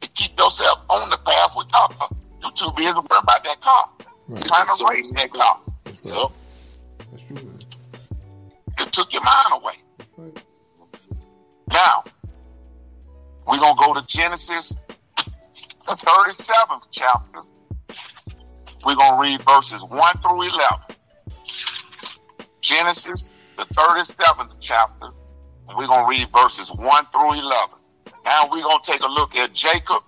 to 0.00 0.08
keep 0.14 0.36
yourself 0.38 0.80
on 0.90 1.10
the 1.10 1.18
path 1.18 1.50
with 1.56 1.70
God. 1.70 1.94
You 2.42 2.50
too 2.56 2.70
busy 2.76 2.92
worrying 2.92 3.22
about 3.22 3.44
that 3.44 3.60
car. 3.60 3.90
Right. 4.28 4.44
Trying 4.44 4.66
to 4.76 4.86
race 4.88 5.10
that 5.12 5.32
car. 5.32 5.60
Yep. 6.02 6.32
It 8.78 8.92
took 8.92 9.12
your 9.12 9.22
mind 9.22 9.46
away. 9.52 9.74
Right. 10.16 10.44
Now, 11.70 12.04
we're 13.46 13.58
going 13.58 13.76
to 13.76 13.84
go 13.84 13.94
to 13.94 14.06
Genesis, 14.06 14.74
the 15.86 15.92
37th 15.92 16.82
chapter. 16.90 17.40
We're 18.84 18.96
going 18.96 19.12
to 19.12 19.20
read 19.20 19.42
verses 19.44 19.84
1 19.88 20.18
through 20.22 20.42
11. 20.42 20.96
Genesis, 22.60 23.28
the 23.56 23.64
37th 23.74 24.52
chapter. 24.60 25.08
And 25.68 25.76
we're 25.76 25.86
going 25.86 26.04
to 26.04 26.08
read 26.08 26.28
verses 26.32 26.72
1 26.72 27.06
through 27.12 27.32
11. 27.32 27.78
Now 28.24 28.48
we're 28.50 28.62
going 28.62 28.80
to 28.82 28.92
take 28.92 29.02
a 29.02 29.08
look 29.08 29.34
at 29.34 29.52
Jacob. 29.52 30.02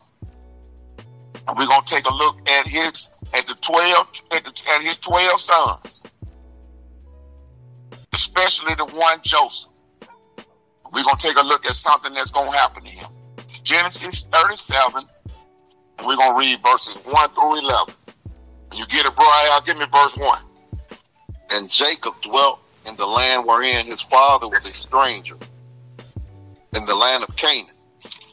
And 1.46 1.56
we're 1.56 1.66
going 1.66 1.84
to 1.84 1.94
take 1.94 2.04
a 2.04 2.14
look 2.14 2.36
at 2.48 2.66
his, 2.66 3.10
at 3.32 3.46
the 3.46 3.54
12, 3.60 4.06
at, 4.32 4.44
the, 4.44 4.52
at 4.74 4.82
his 4.82 4.98
12 4.98 5.40
sons. 5.40 6.04
Especially 8.38 8.74
the 8.76 8.84
one 8.96 9.18
Joseph. 9.22 9.70
We're 10.92 11.02
going 11.02 11.16
to 11.16 11.22
take 11.22 11.36
a 11.36 11.42
look 11.42 11.66
at 11.66 11.74
something 11.74 12.14
that's 12.14 12.30
going 12.30 12.50
to 12.50 12.56
happen 12.56 12.84
to 12.84 12.88
him. 12.88 13.10
Genesis 13.64 14.26
37, 14.32 15.04
and 15.98 16.06
we're 16.06 16.16
going 16.16 16.32
to 16.32 16.38
read 16.38 16.62
verses 16.62 16.96
1 17.04 17.34
through 17.34 17.58
11. 17.58 17.94
You 18.74 18.86
get 18.86 19.06
it, 19.06 19.16
bro? 19.16 19.24
Al 19.24 19.60
Give 19.62 19.76
me 19.76 19.86
verse 19.90 20.16
1. 20.16 20.42
And 21.50 21.68
Jacob 21.68 22.14
dwelt 22.22 22.60
in 22.86 22.96
the 22.96 23.06
land 23.06 23.44
wherein 23.44 23.86
his 23.86 24.02
father 24.02 24.48
was 24.48 24.64
a 24.64 24.72
stranger, 24.72 25.36
in 26.76 26.84
the 26.86 26.94
land 26.94 27.24
of 27.24 27.34
Canaan. 27.34 27.74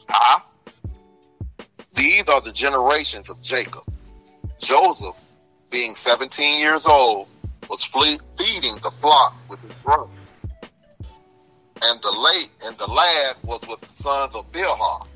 Uh-huh. 0.08 0.40
These 1.94 2.28
are 2.28 2.40
the 2.40 2.52
generations 2.52 3.28
of 3.28 3.42
Jacob. 3.42 3.82
Joseph, 4.60 5.20
being 5.70 5.96
17 5.96 6.60
years 6.60 6.86
old, 6.86 7.26
was 7.68 7.84
fle- 7.84 8.20
feeding 8.38 8.74
the 8.76 8.92
flock 9.00 9.34
with 9.48 9.60
his 9.60 9.74
brothers. 9.76 10.08
And 11.82 12.00
the 12.02 12.12
late 12.12 12.50
and 12.64 12.76
the 12.78 12.86
lad 12.86 13.36
was 13.42 13.60
with 13.68 13.80
the 13.80 14.02
sons 14.02 14.34
of 14.34 14.50
Bilhah, 14.52 15.06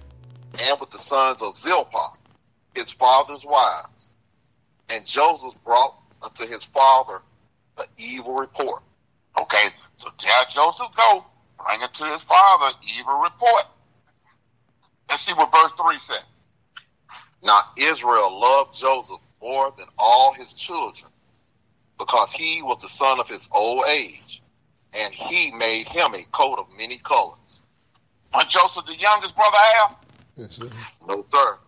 and 0.60 0.80
with 0.80 0.90
the 0.90 0.98
sons 0.98 1.42
of 1.42 1.56
Zilpah, 1.56 2.16
his 2.74 2.90
father's 2.90 3.44
wives. 3.44 4.08
And 4.90 5.06
Joseph 5.06 5.54
brought 5.64 5.94
unto 6.22 6.46
his 6.46 6.64
father 6.64 7.22
an 7.78 7.86
evil 7.96 8.34
report. 8.34 8.82
Okay, 9.38 9.68
so 9.96 10.08
tell 10.18 10.44
Joseph 10.50 10.88
go, 10.96 11.24
bring 11.64 11.80
it 11.80 11.94
to 11.94 12.04
his 12.04 12.22
father, 12.24 12.76
evil 12.98 13.20
report. 13.20 13.64
Let's 15.08 15.22
see 15.22 15.32
what 15.32 15.50
verse 15.50 15.72
3 15.80 15.98
says. 15.98 16.24
Now 17.42 17.60
Israel 17.76 18.38
loved 18.38 18.74
Joseph 18.74 19.20
more 19.40 19.72
than 19.78 19.86
all 19.98 20.32
his 20.32 20.52
children, 20.52 21.09
because 22.00 22.32
he 22.32 22.62
was 22.62 22.80
the 22.80 22.88
son 22.88 23.20
of 23.20 23.28
his 23.28 23.46
old 23.52 23.84
age, 23.86 24.42
and 24.94 25.12
he 25.12 25.52
made 25.52 25.86
him 25.86 26.14
a 26.14 26.24
coat 26.32 26.58
of 26.58 26.66
many 26.76 26.98
colors. 26.98 27.60
Was 28.34 28.46
Joseph 28.48 28.86
the 28.86 28.96
youngest 28.96 29.36
brother 29.36 29.58
Al? 29.76 29.98
Yes, 30.36 30.56
sir. 30.56 30.70
No, 31.06 31.24
sir. 31.30 31.58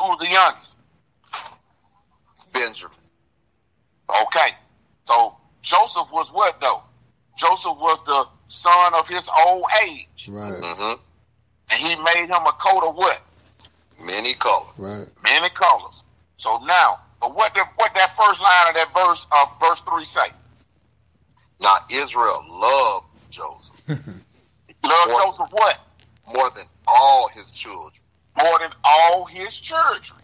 Who 0.00 0.04
was 0.08 0.18
the 0.18 0.28
youngest? 0.28 0.74
Benjamin. 2.52 2.96
Okay. 4.26 4.50
So 5.06 5.34
Joseph 5.62 6.10
was 6.12 6.32
what 6.32 6.60
though? 6.60 6.82
Joseph 7.38 7.76
was 7.78 8.00
the 8.06 8.24
son 8.48 8.94
of 8.94 9.06
his 9.06 9.28
old 9.46 9.64
age. 9.84 10.28
Right, 10.28 10.52
hmm 10.60 10.92
And 11.70 11.78
he 11.80 11.94
made 12.02 12.26
him 12.26 12.42
a 12.46 12.52
coat 12.60 12.82
of 12.82 12.96
what? 12.96 13.20
Many 14.04 14.34
colors. 14.34 14.72
right. 14.78 15.06
Many 15.22 15.50
colors. 15.50 16.02
So 16.38 16.58
now, 16.64 16.98
but 17.20 17.34
what 17.34 17.54
the, 17.54 17.64
what 17.76 17.92
that 17.94 18.09
first 18.20 18.40
line 18.40 18.68
of 18.68 18.74
that 18.74 18.88
verse 18.94 19.26
of 19.32 19.48
verse 19.60 19.80
three 19.88 20.04
say? 20.04 20.32
Now 21.60 21.76
Israel 21.90 22.44
loved 22.48 23.06
Joseph 23.30 23.76
Love 23.88 25.08
What? 25.08 25.26
Joseph 25.36 25.52
what? 25.52 25.76
more 26.32 26.50
than 26.50 26.64
all 26.86 27.28
his 27.28 27.50
children. 27.50 27.92
More 28.38 28.58
than 28.58 28.70
all 28.84 29.24
his 29.24 29.56
children. 29.56 30.20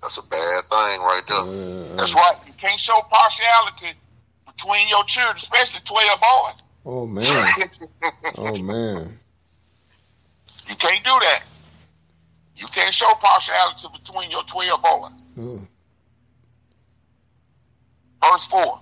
That's 0.00 0.16
a 0.18 0.22
bad 0.22 0.62
thing 0.70 1.00
right 1.00 1.22
there. 1.28 1.38
Uh, 1.38 1.96
That's 1.96 2.14
right. 2.14 2.36
You 2.46 2.52
can't 2.60 2.78
show 2.80 3.00
partiality 3.10 3.98
between 4.46 4.88
your 4.88 5.04
children, 5.04 5.36
especially 5.36 5.80
twelve 5.84 6.20
boys. 6.20 6.62
oh 6.86 7.06
man, 7.06 7.70
oh 8.36 8.56
man. 8.58 9.18
You 10.68 10.76
can't 10.76 11.02
do 11.04 11.10
that. 11.10 11.42
You 12.56 12.66
can't 12.68 12.94
show 12.94 13.12
partiality 13.20 13.88
between 14.00 14.30
your 14.30 14.44
twelve 14.44 14.82
boys. 14.82 15.22
Oh, 15.40 15.60
Verse 18.22 18.46
four. 18.46 18.80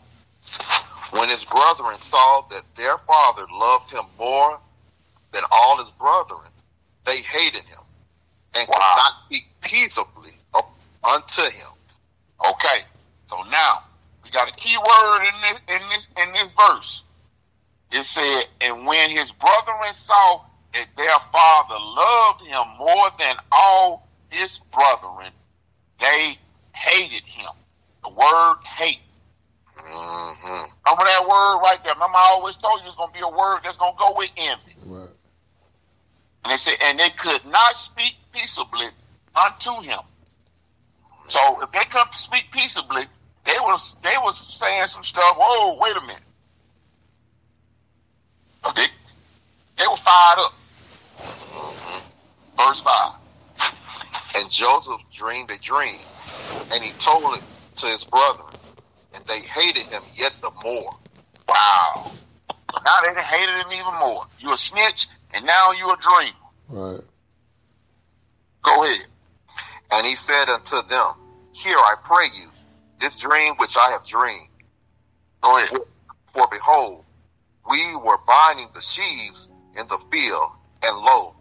When 1.10 1.28
his 1.28 1.44
brethren 1.44 1.98
saw 1.98 2.42
that 2.50 2.62
their 2.76 2.98
father 2.98 3.46
loved 3.52 3.90
him 3.90 4.04
more 4.18 4.58
than 5.32 5.42
all 5.50 5.78
his 5.78 5.90
brethren, 5.92 6.50
they 7.04 7.18
hated 7.18 7.64
him 7.64 7.78
and 8.54 8.66
could 8.66 8.78
not 8.78 9.12
speak 9.26 9.44
peaceably 9.60 10.32
up 10.54 10.70
unto 11.04 11.42
him. 11.42 11.68
Okay. 12.44 12.84
So 13.28 13.42
now 13.50 13.82
we 14.24 14.30
got 14.30 14.48
a 14.48 14.56
key 14.56 14.76
word 14.76 15.22
in 15.26 15.34
this 15.42 15.60
in 15.68 15.88
this 15.88 16.08
in 16.16 16.32
this 16.32 16.52
verse. 16.52 17.02
It 17.92 18.04
said, 18.04 18.44
and 18.60 18.86
when 18.86 19.10
his 19.10 19.30
brethren 19.30 19.92
saw 19.94 20.40
that 20.74 20.88
their 20.96 21.18
father 21.32 21.76
loved 21.78 22.42
him 22.42 22.64
more 22.78 23.10
than 23.18 23.36
all 23.52 24.06
his 24.28 24.58
brethren, 24.72 25.32
they 26.00 26.38
hated 26.72 27.22
him. 27.24 27.50
The 28.02 28.10
word 28.10 28.56
hate. 28.64 29.00
Hmm 29.78 30.64
Remember 30.86 31.04
that 31.04 31.28
word 31.28 31.60
right 31.62 31.78
there. 31.84 31.94
Remember 31.94 32.16
I 32.18 32.30
always 32.32 32.56
told 32.56 32.80
you 32.82 32.86
it's 32.88 32.96
gonna 32.96 33.12
be 33.12 33.20
a 33.20 33.28
word 33.28 33.60
that's 33.64 33.76
gonna 33.78 33.96
go 33.98 34.14
with 34.16 34.30
envy. 34.36 34.76
right. 34.86 35.10
And 36.44 36.52
they 36.52 36.56
said, 36.58 36.74
and 36.82 36.98
they 36.98 37.10
could 37.10 37.44
not 37.46 37.76
speak 37.76 38.14
peaceably 38.32 38.86
unto 39.36 39.82
him. 39.82 40.00
So 41.28 41.40
if 41.62 41.72
they 41.72 41.84
come 41.90 42.08
to 42.12 42.18
speak 42.18 42.46
peaceably, 42.52 43.04
they 43.46 43.58
was 43.60 43.96
they 44.02 44.16
was 44.18 44.40
saying 44.58 44.86
some 44.88 45.04
stuff. 45.04 45.36
Whoa, 45.38 45.78
wait 45.80 45.96
a 45.96 46.00
minute. 46.02 46.22
But 48.62 48.76
they 48.76 48.86
they 49.78 49.86
were 49.88 49.96
fired 49.98 50.38
up. 50.40 50.52
Verse 52.58 52.82
five. 52.82 53.12
And 54.36 54.50
Joseph 54.50 55.00
dreamed 55.12 55.50
a 55.50 55.58
dream, 55.58 56.00
and 56.72 56.84
he 56.84 56.92
told 56.94 57.36
it 57.36 57.42
to 57.78 57.86
his 57.86 58.04
brethren, 58.04 58.54
and 59.16 59.24
they 59.26 59.40
hated 59.40 59.86
him 59.86 60.02
yet 60.14 60.34
the 60.42 60.50
more. 60.62 60.94
Wow. 61.48 62.12
Now 62.84 63.00
they 63.02 63.20
hated 63.20 63.56
him 63.56 63.72
even 63.72 63.94
more. 63.98 64.26
You 64.38 64.52
a 64.52 64.58
snitch, 64.58 65.08
and 65.32 65.46
now 65.46 65.72
you 65.72 65.90
a 65.90 65.96
dreamer. 65.96 66.34
Right. 66.68 67.04
Go 68.62 68.84
ahead. 68.84 69.06
And 69.94 70.06
he 70.06 70.14
said 70.14 70.48
unto 70.48 70.82
them, 70.82 71.12
Hear, 71.52 71.76
I 71.78 71.94
pray 72.04 72.26
you, 72.36 72.50
this 73.00 73.16
dream 73.16 73.54
which 73.56 73.76
I 73.76 73.92
have 73.92 74.04
dreamed. 74.04 74.48
Go 75.42 75.56
ahead. 75.56 75.70
For 76.32 76.46
behold, 76.50 77.04
we 77.68 77.96
were 77.96 78.18
binding 78.26 78.68
the 78.74 78.80
sheaves 78.82 79.50
in 79.78 79.86
the 79.88 79.98
field, 80.10 80.50
and 80.84 80.98
lo, 80.98 81.34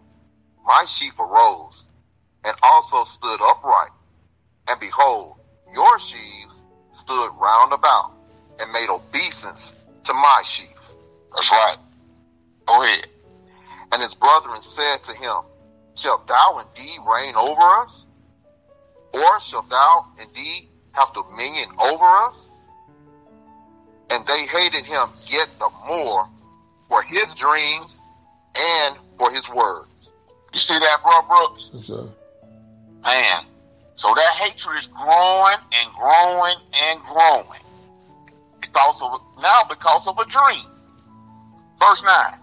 my 0.65 0.85
sheaf 0.85 1.19
arose, 1.19 1.87
and 2.45 2.55
also 2.63 3.03
stood 3.03 3.39
upright. 3.41 3.91
And 4.69 4.79
behold, 4.79 5.37
your 5.73 5.99
sheaves 5.99 6.63
stood 6.95 7.29
round 7.39 7.73
about, 7.73 8.13
and 8.59 8.71
made 8.71 8.89
obeisance 8.89 9.73
to 10.05 10.13
my 10.13 10.43
sheaf. 10.45 10.69
That's 11.33 11.51
right. 11.51 11.77
Go 12.67 12.83
ahead. 12.83 13.07
And 13.91 14.01
his 14.01 14.13
brethren 14.15 14.59
said 14.61 15.03
to 15.03 15.13
him, 15.13 15.35
Shalt 15.95 16.27
thou 16.27 16.65
indeed 16.65 16.99
reign 17.07 17.35
over 17.35 17.61
us? 17.61 18.05
Or 19.13 19.39
shalt 19.39 19.69
thou 19.69 20.05
indeed 20.21 20.69
have 20.93 21.13
dominion 21.13 21.69
over 21.79 22.05
us? 22.05 22.49
And 24.09 24.25
they 24.27 24.45
hated 24.45 24.85
him 24.85 25.09
yet 25.25 25.49
the 25.59 25.69
more 25.87 26.29
for 26.89 27.01
his 27.01 27.33
dreams 27.33 27.99
and 28.55 28.95
for 29.17 29.31
his 29.31 29.47
words. 29.49 30.09
You 30.53 30.59
see 30.59 30.77
that, 30.77 31.01
bro, 31.03 31.21
Brooks? 31.23 31.69
Yes, 31.73 31.85
sir. 31.85 32.09
Man. 33.03 33.45
So 33.95 34.13
that 34.13 34.33
hatred 34.33 34.79
is 34.79 34.87
growing 34.87 35.57
and 35.71 35.93
growing 35.93 36.57
and 36.73 36.99
growing. 37.03 37.61
Because 38.61 38.99
of 39.01 39.21
now 39.41 39.63
because 39.69 40.05
of 40.07 40.17
a 40.17 40.25
dream. 40.25 40.65
Verse 41.79 42.03
nine. 42.03 42.39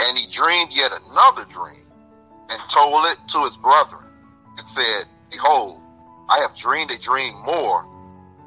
And 0.00 0.18
he 0.18 0.30
dreamed 0.30 0.72
yet 0.72 0.92
another 0.92 1.46
dream, 1.46 1.86
and 2.50 2.60
told 2.70 3.06
it 3.06 3.16
to 3.28 3.44
his 3.44 3.56
brethren, 3.56 4.04
and 4.58 4.66
said, 4.66 5.06
Behold, 5.30 5.80
I 6.28 6.40
have 6.40 6.54
dreamed 6.54 6.90
a 6.90 6.98
dream 6.98 7.34
more, 7.44 7.86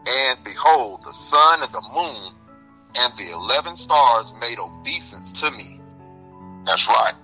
and 0.07 0.43
behold, 0.43 1.03
the 1.03 1.13
sun 1.13 1.63
and 1.63 1.73
the 1.73 1.81
moon 1.93 2.33
and 2.95 3.17
the 3.17 3.31
eleven 3.31 3.75
stars 3.75 4.33
made 4.39 4.59
obeisance 4.59 5.31
to 5.41 5.51
me. 5.51 5.79
That's 6.65 6.87
right. 6.87 7.15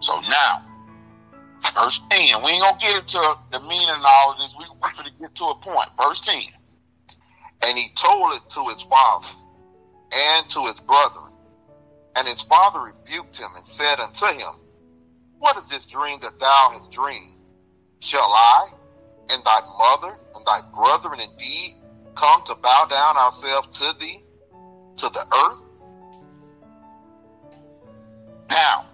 So 0.00 0.20
now, 0.20 0.62
verse 1.72 2.00
10. 2.10 2.42
We 2.42 2.50
ain't 2.52 2.62
gonna 2.62 2.78
get 2.80 2.96
into 2.96 3.36
the 3.50 3.60
meaning 3.60 3.88
of 3.88 4.02
all 4.04 4.36
this. 4.38 4.54
We 4.58 4.64
we're 4.82 4.92
gonna 4.92 5.10
get 5.18 5.34
to 5.36 5.44
a 5.44 5.54
point. 5.56 5.88
Verse 5.96 6.20
10. 6.20 6.42
And 7.62 7.78
he 7.78 7.88
told 7.94 8.34
it 8.34 8.42
to 8.50 8.68
his 8.68 8.82
father 8.82 9.28
and 10.12 10.50
to 10.50 10.66
his 10.66 10.80
brethren. 10.80 11.32
And 12.16 12.28
his 12.28 12.42
father 12.42 12.80
rebuked 12.80 13.38
him 13.38 13.50
and 13.56 13.64
said 13.64 13.98
unto 13.98 14.26
him, 14.26 14.60
What 15.38 15.56
is 15.56 15.66
this 15.66 15.86
dream 15.86 16.20
that 16.22 16.38
thou 16.38 16.70
hast 16.72 16.90
dreamed? 16.90 17.38
Shall 18.00 18.32
I 18.32 18.68
and 19.30 19.42
thy 19.44 19.60
mother 19.78 20.18
and 20.34 20.44
thy 20.46 20.60
brethren 20.74 21.20
indeed 21.20 21.76
come 22.14 22.42
to 22.44 22.54
bow 22.54 22.86
down 22.88 23.16
ourselves 23.16 23.78
to 23.78 23.92
thee, 23.98 24.22
to 24.98 25.08
the 25.08 25.26
earth? 25.34 25.58
Now, 28.50 28.86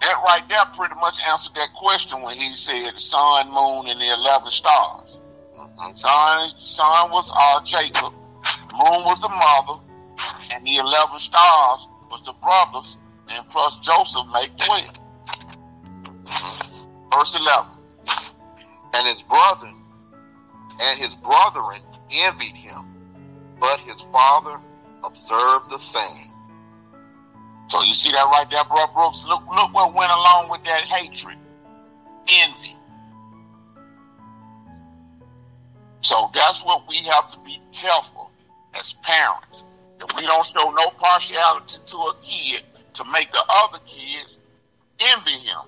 that 0.00 0.14
right 0.24 0.44
there 0.48 0.64
pretty 0.76 0.94
much 0.96 1.16
answered 1.26 1.54
that 1.54 1.70
question 1.74 2.22
when 2.22 2.36
he 2.36 2.54
said 2.54 2.94
the 2.94 3.00
sun, 3.00 3.50
moon, 3.52 3.88
and 3.88 4.00
the 4.00 4.12
eleven 4.12 4.50
stars. 4.50 5.18
Mhm. 5.56 5.98
Sun, 5.98 6.50
sun 6.58 7.10
was 7.10 7.30
uh, 7.34 7.60
Jacob, 7.64 8.12
moon 8.72 9.04
was 9.04 9.20
the 9.20 9.28
mother, 9.28 9.80
and 10.52 10.64
the 10.64 10.76
eleven 10.76 11.18
stars 11.18 11.86
was 12.10 12.22
the 12.24 12.32
brothers, 12.42 12.96
and 13.28 13.48
plus 13.50 13.78
Joseph 13.82 14.26
made 14.32 14.52
twelve. 14.58 14.94
Verse 17.12 17.34
eleven. 17.34 17.72
And 18.94 19.06
his 19.06 19.20
brother 19.22 19.72
and 20.80 20.98
his 20.98 21.14
brethren 21.16 21.82
envied 22.10 22.54
him, 22.54 22.86
but 23.60 23.80
his 23.80 24.00
father 24.12 24.60
observed 25.04 25.70
the 25.70 25.78
same. 25.78 26.32
So 27.68 27.82
you 27.82 27.94
see 27.94 28.10
that 28.12 28.24
right 28.24 28.46
there, 28.50 28.64
bro 28.64 28.86
Brooks? 28.94 29.22
Look, 29.26 29.42
look 29.54 29.72
what 29.74 29.94
went 29.94 30.10
along 30.10 30.48
with 30.50 30.64
that 30.64 30.84
hatred. 30.84 31.36
Envy. 32.26 32.76
So 36.02 36.30
that's 36.34 36.62
what 36.64 36.88
we 36.88 36.96
have 36.98 37.30
to 37.32 37.38
be 37.44 37.60
careful 37.72 38.30
as 38.74 38.94
parents. 39.02 39.62
That 39.98 40.14
we 40.16 40.26
don't 40.26 40.46
show 40.46 40.70
no 40.70 40.90
partiality 40.98 41.76
to 41.86 41.96
a 41.96 42.14
kid 42.22 42.62
to 42.94 43.04
make 43.12 43.30
the 43.32 43.42
other 43.48 43.78
kids 43.86 44.38
envy 45.00 45.32
him 45.32 45.58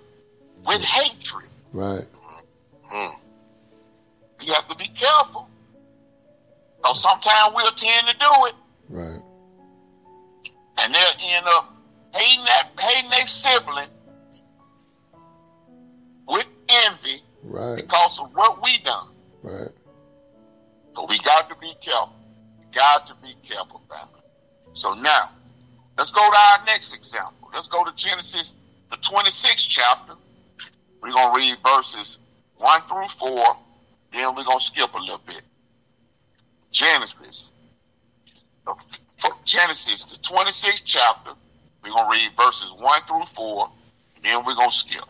with 0.67 0.81
hatred. 0.83 1.49
Right. 1.73 2.07
Hmm. 2.85 3.15
You 4.41 4.53
have 4.55 4.69
to 4.69 4.77
be 4.77 4.89
careful. 4.89 5.49
So 6.85 6.93
sometimes 6.95 7.55
we'll 7.55 7.73
tend 7.73 8.07
to 8.09 8.15
do 8.15 8.47
it 8.47 8.55
Right. 8.89 9.21
and 10.79 10.95
they'll 10.95 11.37
end 11.37 11.47
up 11.47 11.69
hating 12.13 12.45
that 12.45 12.69
hating 12.79 13.11
their 13.11 13.27
sibling 13.27 13.89
with 16.27 16.47
envy 16.69 17.23
Right. 17.43 17.77
because 17.77 18.19
of 18.21 18.35
what 18.35 18.63
we 18.63 18.79
done. 18.83 19.09
Right. 19.43 19.71
So 20.95 21.07
we 21.09 21.19
got 21.21 21.49
to 21.49 21.57
be 21.57 21.73
careful. 21.83 22.15
Got 22.75 23.07
to 23.09 23.15
be 23.23 23.35
careful, 23.49 23.81
family. 23.89 24.21
So 24.75 24.95
now, 24.95 25.31
let's 25.99 26.11
go 26.11 26.21
to 26.31 26.37
our 26.37 26.65
next 26.67 26.95
example. 26.95 27.49
Let's 27.53 27.67
go 27.69 27.83
to 27.85 27.93
Genesis, 27.97 28.53
the 28.91 28.97
26th 28.99 29.67
chapter. 29.69 30.15
We're 31.03 31.13
going 31.13 31.33
to 31.35 31.37
read 31.39 31.57
verses 31.65 32.19
1 32.59 32.83
through 32.89 33.09
4. 33.19 33.57
Then 34.13 34.35
we're 34.37 34.45
going 34.45 34.59
to 34.59 34.65
skip 34.65 34.93
a 34.93 34.99
little 34.99 35.21
bit. 35.27 35.43
Genesis. 36.71 37.51
Genesis, 39.45 40.05
the 40.05 40.17
26th 40.19 40.83
chapter. 40.85 41.31
We're 41.83 41.91
going 41.91 42.05
to 42.05 42.11
read 42.11 42.31
verses 42.37 42.73
1 42.77 43.01
through 43.07 43.25
4. 43.35 43.69
And 44.17 44.25
then 44.25 44.45
we're 44.45 44.55
going 44.55 44.71
to 44.71 44.77
skip. 44.77 45.05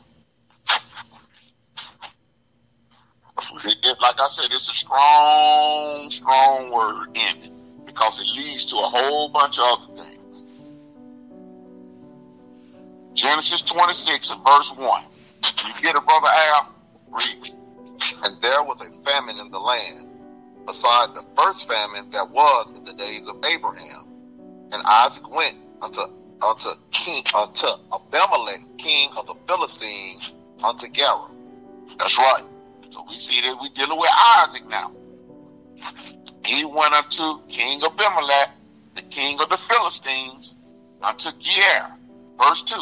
Like 4.00 4.20
I 4.20 4.28
said, 4.28 4.46
it's 4.50 4.68
a 4.68 4.74
strong, 4.74 6.10
strong 6.10 6.70
word 6.72 7.16
in 7.16 7.42
it 7.42 7.52
because 7.86 8.20
it 8.20 8.26
leads 8.26 8.66
to 8.66 8.76
a 8.76 8.88
whole 8.88 9.28
bunch 9.30 9.58
of 9.58 9.64
other 9.64 10.02
things. 10.02 10.44
Genesis 13.14 13.62
26 13.62 14.30
and 14.30 14.44
verse 14.44 14.72
1. 14.76 15.04
You 15.66 15.82
get 15.82 15.96
it, 15.96 16.04
Brother 16.04 16.28
Al? 16.28 16.74
Read. 17.10 17.54
And 18.24 18.40
there 18.42 18.62
was 18.62 18.80
a 18.80 18.90
famine 19.04 19.38
in 19.38 19.50
the 19.50 19.58
land, 19.58 20.06
beside 20.66 21.14
the 21.14 21.24
first 21.36 21.66
famine 21.66 22.10
that 22.10 22.30
was 22.30 22.72
in 22.76 22.84
the 22.84 22.92
days 22.94 23.26
of 23.26 23.44
Abraham. 23.44 24.06
And 24.72 24.82
Isaac 24.84 25.28
went 25.28 25.56
unto 25.82 26.00
unto 26.42 26.70
king 26.90 27.24
unto 27.34 27.66
Abimelech, 27.92 28.60
king 28.78 29.10
of 29.16 29.26
the 29.26 29.34
Philistines, 29.46 30.34
unto 30.62 30.88
Gerar. 30.88 31.30
That's 31.98 32.18
right. 32.18 32.44
So 32.90 33.04
we 33.08 33.18
see 33.18 33.40
that 33.42 33.56
we're 33.60 33.74
dealing 33.74 33.98
with 33.98 34.10
Isaac 34.16 34.66
now. 34.68 34.92
He 36.44 36.64
went 36.64 36.94
unto 36.94 37.46
King 37.48 37.80
Abimelech, 37.82 38.50
the 38.96 39.02
king 39.02 39.38
of 39.40 39.48
the 39.48 39.58
Philistines, 39.68 40.54
unto 41.02 41.30
Gerar. 41.38 41.96
Verse 42.38 42.62
2. 42.64 42.76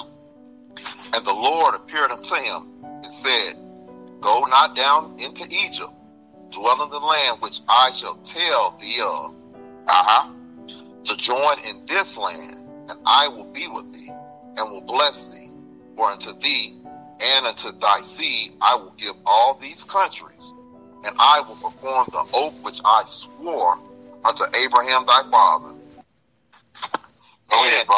And 1.15 1.27
the 1.27 1.33
Lord 1.33 1.75
appeared 1.75 2.11
unto 2.11 2.35
him 2.35 2.69
and 2.83 3.15
said, 3.15 3.57
Go 4.21 4.45
not 4.45 4.75
down 4.77 5.19
into 5.19 5.45
Egypt, 5.45 5.93
dwell 6.51 6.83
in 6.83 6.91
the 6.91 6.99
land 6.99 7.41
which 7.41 7.61
I 7.69 7.91
shall 8.01 8.17
tell 8.25 8.77
thee 8.81 9.01
of, 9.03 9.35
Uh-huh. 9.89 10.31
to 11.05 11.17
join 11.17 11.59
in 11.61 11.85
this 11.87 12.17
land, 12.17 12.68
and 12.89 12.99
I 13.05 13.29
will 13.29 13.53
be 13.53 13.69
with 13.69 13.93
thee, 13.93 14.11
and 14.57 14.71
will 14.73 14.81
bless 14.81 15.25
thee. 15.27 15.51
For 15.97 16.11
unto 16.11 16.33
thee 16.39 16.79
and 17.21 17.47
unto 17.47 17.73
thy 17.73 18.01
seed 18.03 18.53
I 18.61 18.77
will 18.77 18.93
give 18.93 19.17
all 19.27 19.55
these 19.55 19.83
countries, 19.85 20.53
and 21.05 21.17
I 21.19 21.41
will 21.41 21.57
perform 21.57 22.09
the 22.13 22.25
oath 22.33 22.61
which 22.63 22.81
I 22.85 23.05
swore 23.07 23.79
unto 24.25 24.45
Abraham 24.55 25.07
thy 25.07 25.23
father. 25.31 25.75
Go 27.51 27.65
ahead, 27.65 27.87
bro. 27.87 27.97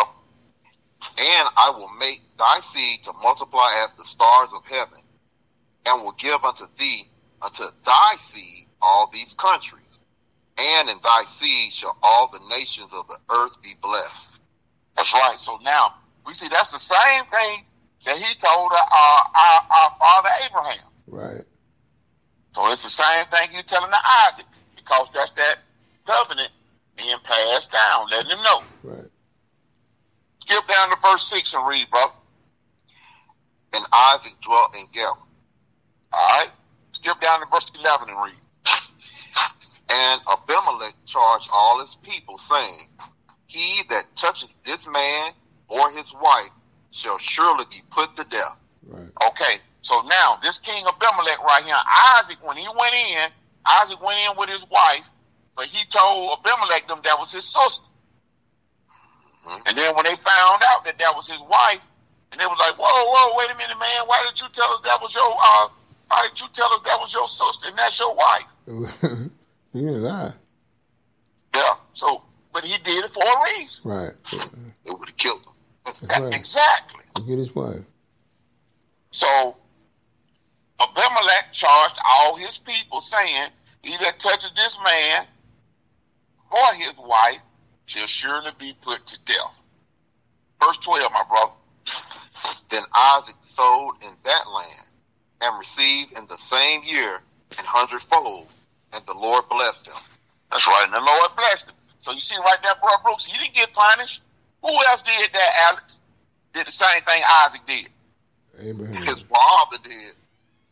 and 1.18 1.48
I 1.56 1.70
will 1.76 1.90
make 1.98 2.20
thy 2.38 2.60
seed 2.60 3.02
to 3.04 3.12
multiply 3.14 3.84
as 3.84 3.94
the 3.94 4.04
stars 4.04 4.50
of 4.54 4.64
heaven, 4.64 5.02
and 5.86 6.02
will 6.02 6.14
give 6.18 6.42
unto 6.44 6.64
thee, 6.78 7.08
unto 7.42 7.64
thy 7.84 8.14
seed, 8.32 8.66
all 8.80 9.10
these 9.12 9.34
countries. 9.34 10.00
And 10.56 10.88
in 10.88 10.98
thy 11.02 11.24
seed 11.38 11.72
shall 11.72 11.96
all 12.02 12.28
the 12.28 12.40
nations 12.48 12.92
of 12.92 13.06
the 13.08 13.18
earth 13.30 13.52
be 13.62 13.74
blessed. 13.82 14.38
That's 14.96 15.12
right. 15.14 15.36
So 15.38 15.58
now 15.62 15.94
we 16.26 16.34
see 16.34 16.48
that's 16.48 16.72
the 16.72 16.78
same 16.78 17.24
thing 17.30 17.64
that 18.06 18.16
he 18.16 18.34
told 18.38 18.72
uh, 18.72 18.76
our, 18.76 19.62
our 19.70 19.96
father 19.98 20.28
Abraham. 20.46 20.88
Right. 21.06 21.44
So 22.54 22.66
it's 22.70 22.82
the 22.82 22.90
same 22.90 23.26
thing 23.30 23.50
he's 23.52 23.64
telling 23.64 23.90
to 23.90 23.98
Isaac 24.26 24.46
because 24.76 25.08
that's 25.14 25.32
that 25.32 25.58
covenant 26.06 26.50
being 26.96 27.18
passed 27.24 27.70
down, 27.72 28.06
letting 28.10 28.30
him 28.30 28.42
know. 28.42 28.62
Right. 28.82 29.10
Skip 30.40 30.66
down 30.68 30.90
to 30.90 30.96
verse 31.00 31.28
6 31.30 31.54
and 31.54 31.66
read, 31.68 31.88
bro. 31.90 32.06
And 33.72 33.84
Isaac 33.92 34.32
dwelt 34.44 34.74
in 34.74 34.86
Gerar. 34.92 35.14
All 36.12 36.38
right. 36.38 36.50
Skip 36.92 37.20
down 37.20 37.40
to 37.40 37.46
verse 37.52 37.70
11 37.78 38.08
and 38.08 38.18
read. 38.22 38.34
And 39.92 40.20
Abimelech 40.30 40.94
charged 41.04 41.48
all 41.52 41.80
his 41.80 41.96
people, 42.04 42.38
saying, 42.38 42.86
He 43.50 43.82
that 43.88 44.04
touches 44.14 44.54
this 44.64 44.86
man 44.86 45.32
or 45.66 45.90
his 45.90 46.14
wife 46.14 46.54
shall 46.92 47.18
surely 47.18 47.64
be 47.68 47.82
put 47.90 48.14
to 48.14 48.22
death. 48.22 48.56
Right. 48.86 49.10
Okay. 49.30 49.58
So 49.82 50.02
now 50.02 50.38
this 50.40 50.58
King 50.58 50.84
Abimelech 50.86 51.42
right 51.42 51.64
here, 51.64 51.74
Isaac, 52.18 52.38
when 52.46 52.56
he 52.56 52.68
went 52.68 52.94
in, 52.94 53.26
Isaac 53.66 54.00
went 54.00 54.20
in 54.20 54.38
with 54.38 54.50
his 54.50 54.64
wife, 54.70 55.02
but 55.56 55.66
he 55.66 55.84
told 55.90 56.38
Abimelech 56.38 56.86
them 56.86 57.00
that 57.02 57.18
was 57.18 57.32
his 57.32 57.44
sister. 57.44 57.82
Mhm. 59.44 59.62
And 59.66 59.78
then 59.78 59.96
when 59.96 60.04
they 60.04 60.14
found 60.14 60.62
out 60.62 60.84
that 60.84 60.98
that 60.98 61.16
was 61.16 61.26
his 61.26 61.40
wife, 61.40 61.80
and 62.30 62.40
they 62.40 62.46
was 62.46 62.58
like, 62.60 62.78
"Whoa, 62.78 62.86
whoa, 62.86 63.36
wait 63.36 63.50
a 63.50 63.54
minute, 63.56 63.78
man! 63.78 64.06
Why 64.06 64.22
did 64.22 64.40
you 64.40 64.48
tell 64.50 64.72
us 64.72 64.80
that 64.84 65.00
was 65.02 65.12
your 65.12 65.26
uh? 65.26 65.68
Why 66.06 66.28
did 66.28 66.40
you 66.40 66.46
tell 66.52 66.72
us 66.72 66.82
that 66.84 67.00
was 67.00 67.12
your 67.12 67.26
sister 67.26 67.66
and 67.66 67.76
that's 67.76 67.98
your 67.98 68.14
wife?" 68.14 68.46
he 69.72 69.80
didn't 69.80 70.02
lie. 70.04 70.34
Yeah. 71.52 71.74
So, 71.94 72.22
but 72.52 72.64
he 72.64 72.76
did 72.78 73.04
it 73.04 73.12
for 73.12 73.22
a 73.22 73.44
reason. 73.44 73.90
Right. 73.90 74.12
It 74.84 74.98
would 74.98 75.08
have 75.08 75.16
killed 75.16 75.40
him. 75.40 75.94
That's 76.02 76.20
right. 76.20 76.34
Exactly. 76.34 77.04
To 77.16 77.22
get 77.22 77.38
his 77.38 77.54
wife. 77.54 77.82
So 79.12 79.56
Abimelech 80.80 81.52
charged 81.52 81.98
all 82.04 82.36
his 82.36 82.58
people, 82.58 83.00
saying, 83.00 83.48
He 83.82 83.96
that 83.98 84.18
touches 84.18 84.50
this 84.56 84.76
man 84.84 85.26
or 86.50 86.74
his 86.74 86.94
wife 86.98 87.40
shall 87.86 88.06
surely 88.06 88.50
be 88.58 88.76
put 88.82 89.06
to 89.06 89.18
death. 89.26 89.54
Verse 90.60 90.78
12, 90.84 91.12
my 91.12 91.24
brother. 91.28 91.52
Then 92.70 92.82
Isaac 92.94 93.36
sold 93.42 93.94
in 94.02 94.12
that 94.24 94.48
land, 94.48 94.86
and 95.40 95.58
received 95.58 96.12
in 96.16 96.26
the 96.28 96.36
same 96.38 96.82
year 96.84 97.20
an 97.58 97.64
hundredfold, 97.64 98.46
and 98.92 99.04
the 99.06 99.14
Lord 99.14 99.48
blessed 99.48 99.88
him. 99.88 99.94
That's 100.50 100.66
right, 100.66 100.84
and 100.84 100.94
the 100.94 101.00
Lord 101.00 101.30
blessed 101.36 101.66
him. 101.66 101.74
So 102.02 102.12
you 102.12 102.20
see 102.20 102.36
right 102.36 102.58
there, 102.62 102.74
bro 102.80 102.90
Brooks, 103.02 103.26
he 103.26 103.36
didn't 103.38 103.54
get 103.54 103.72
punished. 103.72 104.20
Who 104.62 104.68
else 104.88 105.02
did 105.02 105.30
that, 105.32 105.50
Alex? 105.68 105.98
Did 106.54 106.66
the 106.66 106.72
same 106.72 107.02
thing 107.04 107.22
Isaac 107.28 107.60
did. 107.66 107.88
Abraham. 108.58 109.02
His 109.06 109.20
father 109.22 109.76
did. 109.82 110.12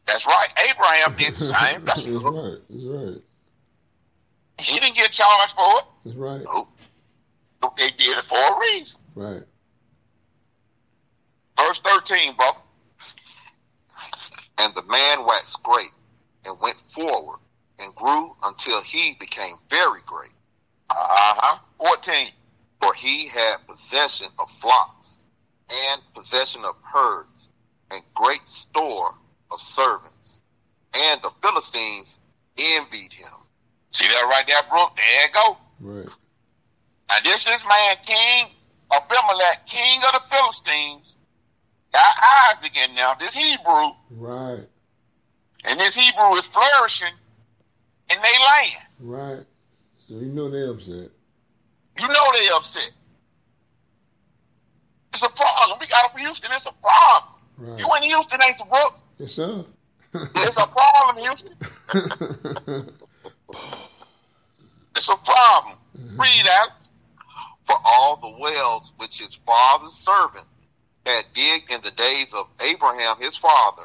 That's 0.06 0.26
right. 0.26 0.48
Abraham 0.70 1.16
did 1.16 1.34
the 1.34 1.38
same. 1.54 1.84
That's 1.84 2.02
That's- 2.04 2.22
right. 2.22 2.58
That's 2.70 2.84
right. 2.84 3.22
he 4.58 4.80
didn't 4.80 4.96
get 4.96 5.10
charged 5.12 5.54
for 5.54 5.78
it. 5.78 5.84
That's 6.04 6.16
right. 6.16 6.42
Nope. 6.44 6.68
They 7.76 7.90
did 7.90 8.16
it 8.18 8.24
for 8.28 8.36
a 8.38 8.58
reason. 8.60 9.00
Right. 9.14 9.42
Verse 11.56 11.80
13, 11.84 12.36
bro. 12.36 12.50
And 14.58 14.74
the 14.74 14.82
man 14.82 15.24
waxed 15.26 15.62
great, 15.62 15.90
and 16.44 16.58
went 16.60 16.76
forward, 16.94 17.38
and 17.78 17.94
grew 17.94 18.30
until 18.42 18.80
he 18.82 19.16
became 19.20 19.54
very 19.70 20.00
great. 20.06 20.30
Uh-huh. 20.90 21.59
14. 21.79 22.29
For 22.81 22.94
he 22.94 23.29
had 23.29 23.57
possession 23.66 24.29
of 24.38 24.48
flocks, 24.61 25.16
and 25.68 26.01
possession 26.14 26.64
of 26.64 26.74
herds, 26.83 27.51
and 27.90 28.03
great 28.14 28.46
store 28.46 29.14
of 29.51 29.61
servants. 29.61 30.38
And 30.94 31.20
the 31.22 31.31
Philistines 31.42 32.18
envied 32.57 33.12
him. 33.12 33.33
See 33.90 34.07
that 34.07 34.27
right 34.31 34.44
there, 34.46 34.62
Brooke? 34.70 34.92
There 34.96 35.22
you 35.27 35.33
go. 35.33 35.57
Right. 35.81 36.09
Now 37.09 37.16
this 37.24 37.40
is 37.40 37.61
man, 37.68 37.96
King 38.07 38.46
Abimelech, 38.92 39.66
king 39.66 40.01
of 40.05 40.12
the 40.12 40.37
Philistines, 40.37 41.14
got 41.92 42.12
Isaac 42.53 42.77
in 42.77 42.94
now. 42.94 43.14
This 43.18 43.35
Hebrew, 43.35 43.90
Right. 44.11 44.66
and 45.64 45.81
this 45.81 45.94
Hebrew 45.94 46.35
is 46.37 46.46
flourishing 46.46 47.14
in 48.11 48.18
their 48.22 48.40
land. 48.40 48.87
Right. 49.01 49.46
You 50.08 50.32
know 50.32 50.50
they 50.50 50.62
upset. 50.62 51.10
You 51.98 52.08
know 52.08 52.26
they 52.32 52.48
upset. 52.48 52.90
It's 55.12 55.22
a 55.22 55.28
problem. 55.28 55.78
We 55.80 55.86
got 55.86 56.06
it 56.06 56.12
for 56.12 56.18
Houston. 56.18 56.50
It's 56.52 56.66
a 56.66 56.72
problem. 56.80 57.34
Right. 57.58 57.78
You 57.78 57.94
in 57.96 58.02
Houston, 58.04 58.40
ain't 58.42 58.58
you, 58.58 58.64
Brooke? 58.64 58.94
Yes, 59.18 59.32
sir. 59.32 59.64
It's 60.34 60.56
a 60.56 60.66
problem, 60.66 61.16
Houston. 61.22 61.56
It's 64.96 65.08
a 65.08 65.16
problem. 65.16 65.78
Mm-hmm. 65.96 66.20
Read 66.20 66.46
out. 66.48 66.70
For 67.66 67.76
all 67.84 68.16
the 68.16 68.36
wells 68.40 68.92
which 68.96 69.20
his 69.20 69.38
father's 69.46 69.92
servant 69.92 70.46
had 71.06 71.24
digged 71.34 71.70
in 71.70 71.82
the 71.82 71.92
days 71.92 72.34
of 72.34 72.48
Abraham 72.60 73.16
his 73.20 73.36
father, 73.36 73.84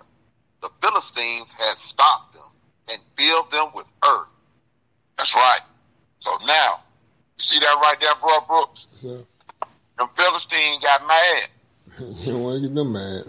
the 0.62 0.69
Philistines 0.81 1.51
had 1.55 1.77
stopped 1.77 2.33
them 2.33 2.49
and 2.88 2.99
filled 3.15 3.51
them 3.51 3.67
with 3.75 3.86
earth. 4.03 4.27
That's 5.17 5.36
right. 5.36 5.59
So 6.23 6.31
now, 6.45 6.79
you 7.36 7.41
see 7.43 7.59
that 7.59 7.77
right 7.81 7.97
there, 7.99 8.15
bro, 8.21 8.39
Brooks? 8.47 8.88
so, 9.01 9.25
Them 9.97 10.07
Philistines 10.15 10.81
got 10.81 11.05
mad. 11.05 11.49
you 11.99 12.31
don't 12.31 12.43
want 12.43 12.62
to 12.62 12.67
get 12.67 12.75
them 12.75 12.93
mad. 12.93 13.23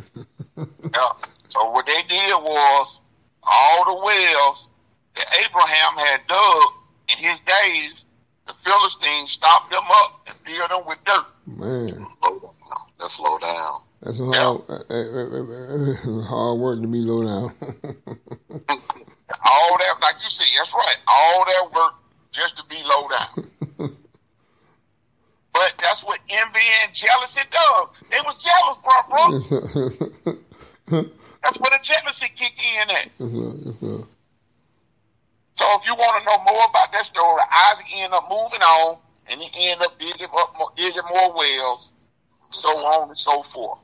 Yeah. 0.94 1.10
So 1.48 1.70
what 1.70 1.86
they 1.86 2.02
did 2.08 2.32
was, 2.34 3.00
all 3.42 3.84
the 3.84 4.04
wells 4.04 4.68
that 5.16 5.26
Abraham 5.44 5.96
had 5.96 6.20
dug 6.28 6.62
in 7.08 7.18
his 7.18 7.38
days, 7.40 8.04
the 8.46 8.54
Philistines 8.64 9.32
stopped 9.32 9.70
them 9.70 9.82
up 9.88 10.20
and 10.28 10.36
filled 10.46 10.70
them 10.70 10.86
with 10.86 10.98
dirt. 11.04 11.26
Man, 11.46 12.06
Slow 12.20 12.38
down. 12.38 12.84
Let's 13.00 13.14
slow 13.14 13.38
down. 13.38 13.80
that's 14.02 14.20
a 14.20 14.24
hard, 14.24 14.62
uh, 14.68 14.72
uh, 14.72 14.94
uh, 14.94 16.20
uh, 16.20 16.22
hard 16.28 16.58
work 16.60 16.80
to 16.82 16.86
be 16.86 16.98
low 16.98 17.22
down. 17.24 17.54
All 19.44 19.78
that, 19.78 20.00
like 20.00 20.16
you 20.22 20.30
said, 20.30 20.46
that's 20.58 20.72
right. 20.72 20.96
All 21.08 21.44
that 21.44 21.74
work 21.74 21.94
just 22.34 22.56
to 22.56 22.64
be 22.68 22.82
low 22.84 23.08
down. 23.08 23.50
but 25.52 25.72
that's 25.80 26.02
what 26.02 26.20
envy 26.28 26.66
and 26.84 26.94
jealousy 26.94 27.40
does. 27.50 27.88
They 28.10 28.20
was 28.20 28.36
jealous, 28.42 28.78
bro, 28.82 28.94
bro. 29.08 30.34
That's 31.44 31.58
where 31.58 31.70
the 31.70 31.82
jealousy 31.82 32.26
kick 32.34 32.52
in 32.56 32.90
at. 32.90 33.10
Yes, 33.18 33.78
sir. 33.80 34.04
So 35.56 35.64
if 35.78 35.86
you 35.86 35.94
want 35.94 36.18
to 36.18 36.24
know 36.24 36.38
more 36.42 36.66
about 36.68 36.90
that 36.92 37.04
story, 37.04 37.42
Isaac 37.70 37.86
ended 37.94 38.12
up 38.12 38.28
moving 38.28 38.60
on, 38.60 38.98
and 39.28 39.40
he 39.40 39.70
ended 39.70 39.86
up 39.86 39.98
digging 39.98 40.28
up 40.34 40.54
more, 40.58 40.70
digging 40.76 41.06
more 41.08 41.32
wells, 41.36 41.92
so 42.50 42.70
on 42.70 43.08
and 43.08 43.16
so 43.16 43.42
forth. 43.44 43.78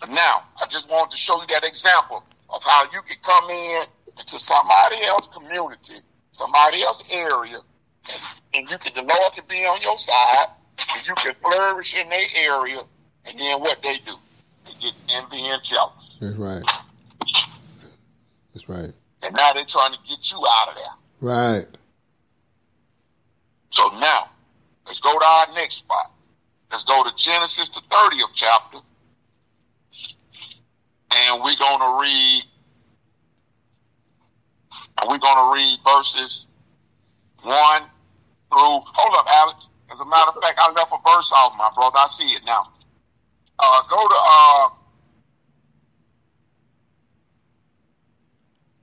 But 0.00 0.10
now, 0.10 0.42
I 0.60 0.66
just 0.68 0.90
wanted 0.90 1.12
to 1.12 1.16
show 1.18 1.40
you 1.40 1.46
that 1.48 1.64
example 1.64 2.24
of 2.50 2.62
how 2.62 2.84
you 2.84 3.00
can 3.06 3.16
come 3.22 3.48
in 3.50 3.84
into 4.18 4.38
somebody 4.38 5.04
else's 5.04 5.32
community, 5.34 6.00
somebody 6.36 6.82
else's 6.82 7.08
area, 7.10 7.58
and, 8.54 8.68
you 8.68 8.78
can 8.78 8.92
the 8.94 9.02
Lord 9.02 9.32
can 9.34 9.44
be 9.48 9.64
on 9.64 9.80
your 9.82 9.96
side, 9.98 10.46
and 10.78 11.06
you 11.06 11.14
can 11.14 11.34
flourish 11.40 11.94
in 11.94 12.08
their 12.08 12.26
area, 12.36 12.80
and 13.24 13.40
then 13.40 13.60
what 13.60 13.78
they 13.82 13.96
do, 14.04 14.12
they 14.66 14.72
get 14.80 14.92
envy 15.08 15.42
and 15.48 15.62
jealous, 15.62 16.18
That's 16.20 16.36
right. 16.36 16.62
That's 18.54 18.68
right. 18.68 18.92
and 19.22 19.34
now 19.34 19.52
they're 19.52 19.64
trying 19.64 19.92
to 19.92 19.98
get 20.08 20.30
you 20.30 20.38
out 20.38 20.68
of 20.68 20.74
there. 20.74 20.94
Right. 21.20 21.66
So 23.70 23.88
now, 23.98 24.30
let's 24.86 25.00
go 25.00 25.18
to 25.18 25.24
our 25.24 25.46
next 25.54 25.76
spot. 25.76 26.12
Let's 26.70 26.84
go 26.84 27.04
to 27.04 27.10
Genesis, 27.16 27.68
the 27.70 27.80
30th 27.90 28.32
chapter. 28.34 28.78
And 31.10 31.42
we're 31.42 31.56
going 31.56 31.80
to 31.80 32.00
read, 32.00 32.42
and 34.98 35.10
we're 35.10 35.18
going 35.18 35.36
to 35.36 35.54
read 35.54 35.78
verses 35.84 36.46
1 37.42 37.82
through, 38.50 38.80
hold 38.84 39.14
up, 39.14 39.26
Alex. 39.28 39.68
As 39.92 40.00
a 40.00 40.06
matter 40.06 40.30
of 40.30 40.42
fact, 40.42 40.58
I 40.58 40.70
left 40.72 40.92
a 40.92 40.98
verse 41.04 41.30
off, 41.32 41.54
my 41.56 41.70
brother. 41.74 41.98
I 41.98 42.06
see 42.08 42.24
it 42.24 42.42
now. 42.44 42.72
Uh, 43.58 43.82
go 43.88 44.08
to, 44.08 44.14
uh, 44.14 44.68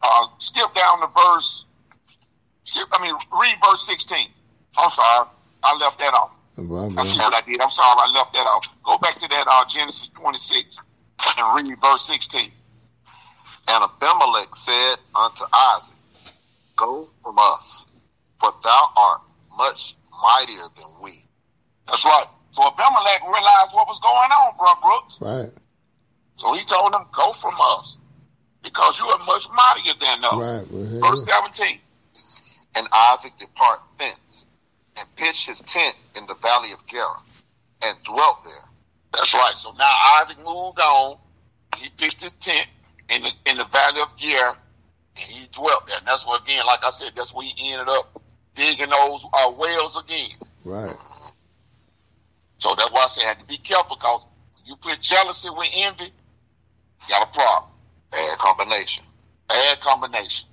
uh, 0.01 0.27
skip 0.39 0.73
down 0.75 1.01
to 1.01 1.07
verse, 1.07 1.65
skip, 2.65 2.87
I 2.91 3.01
mean, 3.01 3.15
read 3.39 3.55
verse 3.65 3.85
16. 3.85 4.29
I'm 4.77 4.91
sorry. 4.91 5.29
I 5.63 5.77
left 5.77 5.99
that 5.99 6.13
off. 6.13 6.31
No 6.57 6.67
problem. 6.67 6.95
That's 6.95 7.15
what 7.15 7.33
I 7.33 7.41
did. 7.45 7.59
I'm 7.61 7.69
sorry. 7.69 7.97
I 7.99 8.11
left 8.11 8.33
that 8.33 8.45
off. 8.45 8.65
Go 8.85 8.97
back 8.97 9.15
to 9.19 9.27
that 9.27 9.47
uh, 9.47 9.65
Genesis 9.69 10.09
26 10.19 10.79
and 11.37 11.67
read 11.67 11.81
verse 11.81 12.05
16. 12.07 12.51
And 13.67 13.83
Abimelech 13.83 14.55
said 14.55 14.97
unto 15.15 15.43
Isaac, 15.53 15.97
Go 16.75 17.09
from 17.21 17.37
us, 17.37 17.85
for 18.39 18.51
thou 18.63 18.89
art 18.95 19.21
much 19.57 19.95
mightier 20.21 20.67
than 20.75 20.87
we. 21.01 21.25
That's 21.87 22.05
right. 22.05 22.27
So 22.51 22.63
Abimelech 22.63 23.21
realized 23.23 23.73
what 23.73 23.87
was 23.87 23.99
going 23.99 24.31
on, 24.31 24.53
bro 24.57 24.73
Brooks. 24.81 25.17
Right. 25.19 25.51
So 26.37 26.53
he 26.53 26.65
told 26.65 26.93
him, 26.93 27.05
Go 27.15 27.33
from 27.41 27.55
us 27.59 27.97
because 28.63 28.99
you 28.99 29.05
are 29.05 29.19
much 29.25 29.47
mightier 29.53 29.93
than 29.99 30.23
us. 30.23 30.33
Right. 30.33 31.01
Verse 31.01 31.25
17. 31.25 31.79
And 32.75 32.87
Isaac 32.91 33.33
depart 33.37 33.79
thence, 33.99 34.47
and 34.97 35.07
pitched 35.15 35.47
his 35.47 35.61
tent 35.61 35.95
in 36.15 36.25
the 36.25 36.35
valley 36.41 36.71
of 36.71 36.79
Gerar, 36.87 37.21
and 37.83 37.97
dwelt 38.03 38.43
there. 38.43 38.69
That's 39.13 39.33
right. 39.35 39.55
So 39.55 39.71
now 39.73 39.93
Isaac 40.21 40.37
moved 40.37 40.79
on. 40.79 41.17
He 41.77 41.89
pitched 41.97 42.21
his 42.21 42.31
tent 42.41 42.67
in 43.09 43.21
the 43.21 43.31
in 43.45 43.57
the 43.57 43.65
valley 43.65 44.01
of 44.01 44.07
Ger, 44.17 44.55
and 45.15 45.25
he 45.25 45.47
dwelt 45.51 45.87
there. 45.87 45.97
And 45.97 46.07
that's 46.07 46.25
where 46.25 46.39
again, 46.39 46.65
like 46.65 46.79
I 46.83 46.91
said, 46.91 47.13
that's 47.15 47.33
where 47.33 47.45
he 47.45 47.71
ended 47.71 47.87
up 47.87 48.21
digging 48.55 48.89
those 48.89 49.25
uh, 49.33 49.51
wells 49.57 50.01
again. 50.03 50.37
Right. 50.63 50.95
So 52.59 52.75
that's 52.75 52.91
why 52.91 53.03
I 53.03 53.07
say 53.07 53.23
I 53.23 53.29
have 53.29 53.39
to 53.39 53.45
be 53.45 53.57
careful 53.57 53.95
because 53.95 54.25
you 54.65 54.75
put 54.77 55.01
jealousy 55.01 55.49
with 55.49 55.69
envy, 55.73 56.05
you 56.05 57.09
got 57.09 57.27
a 57.27 57.31
problem. 57.33 57.71
Bad 58.11 58.37
combination. 58.39 59.03
Bad 59.47 59.79
combination. 59.81 60.47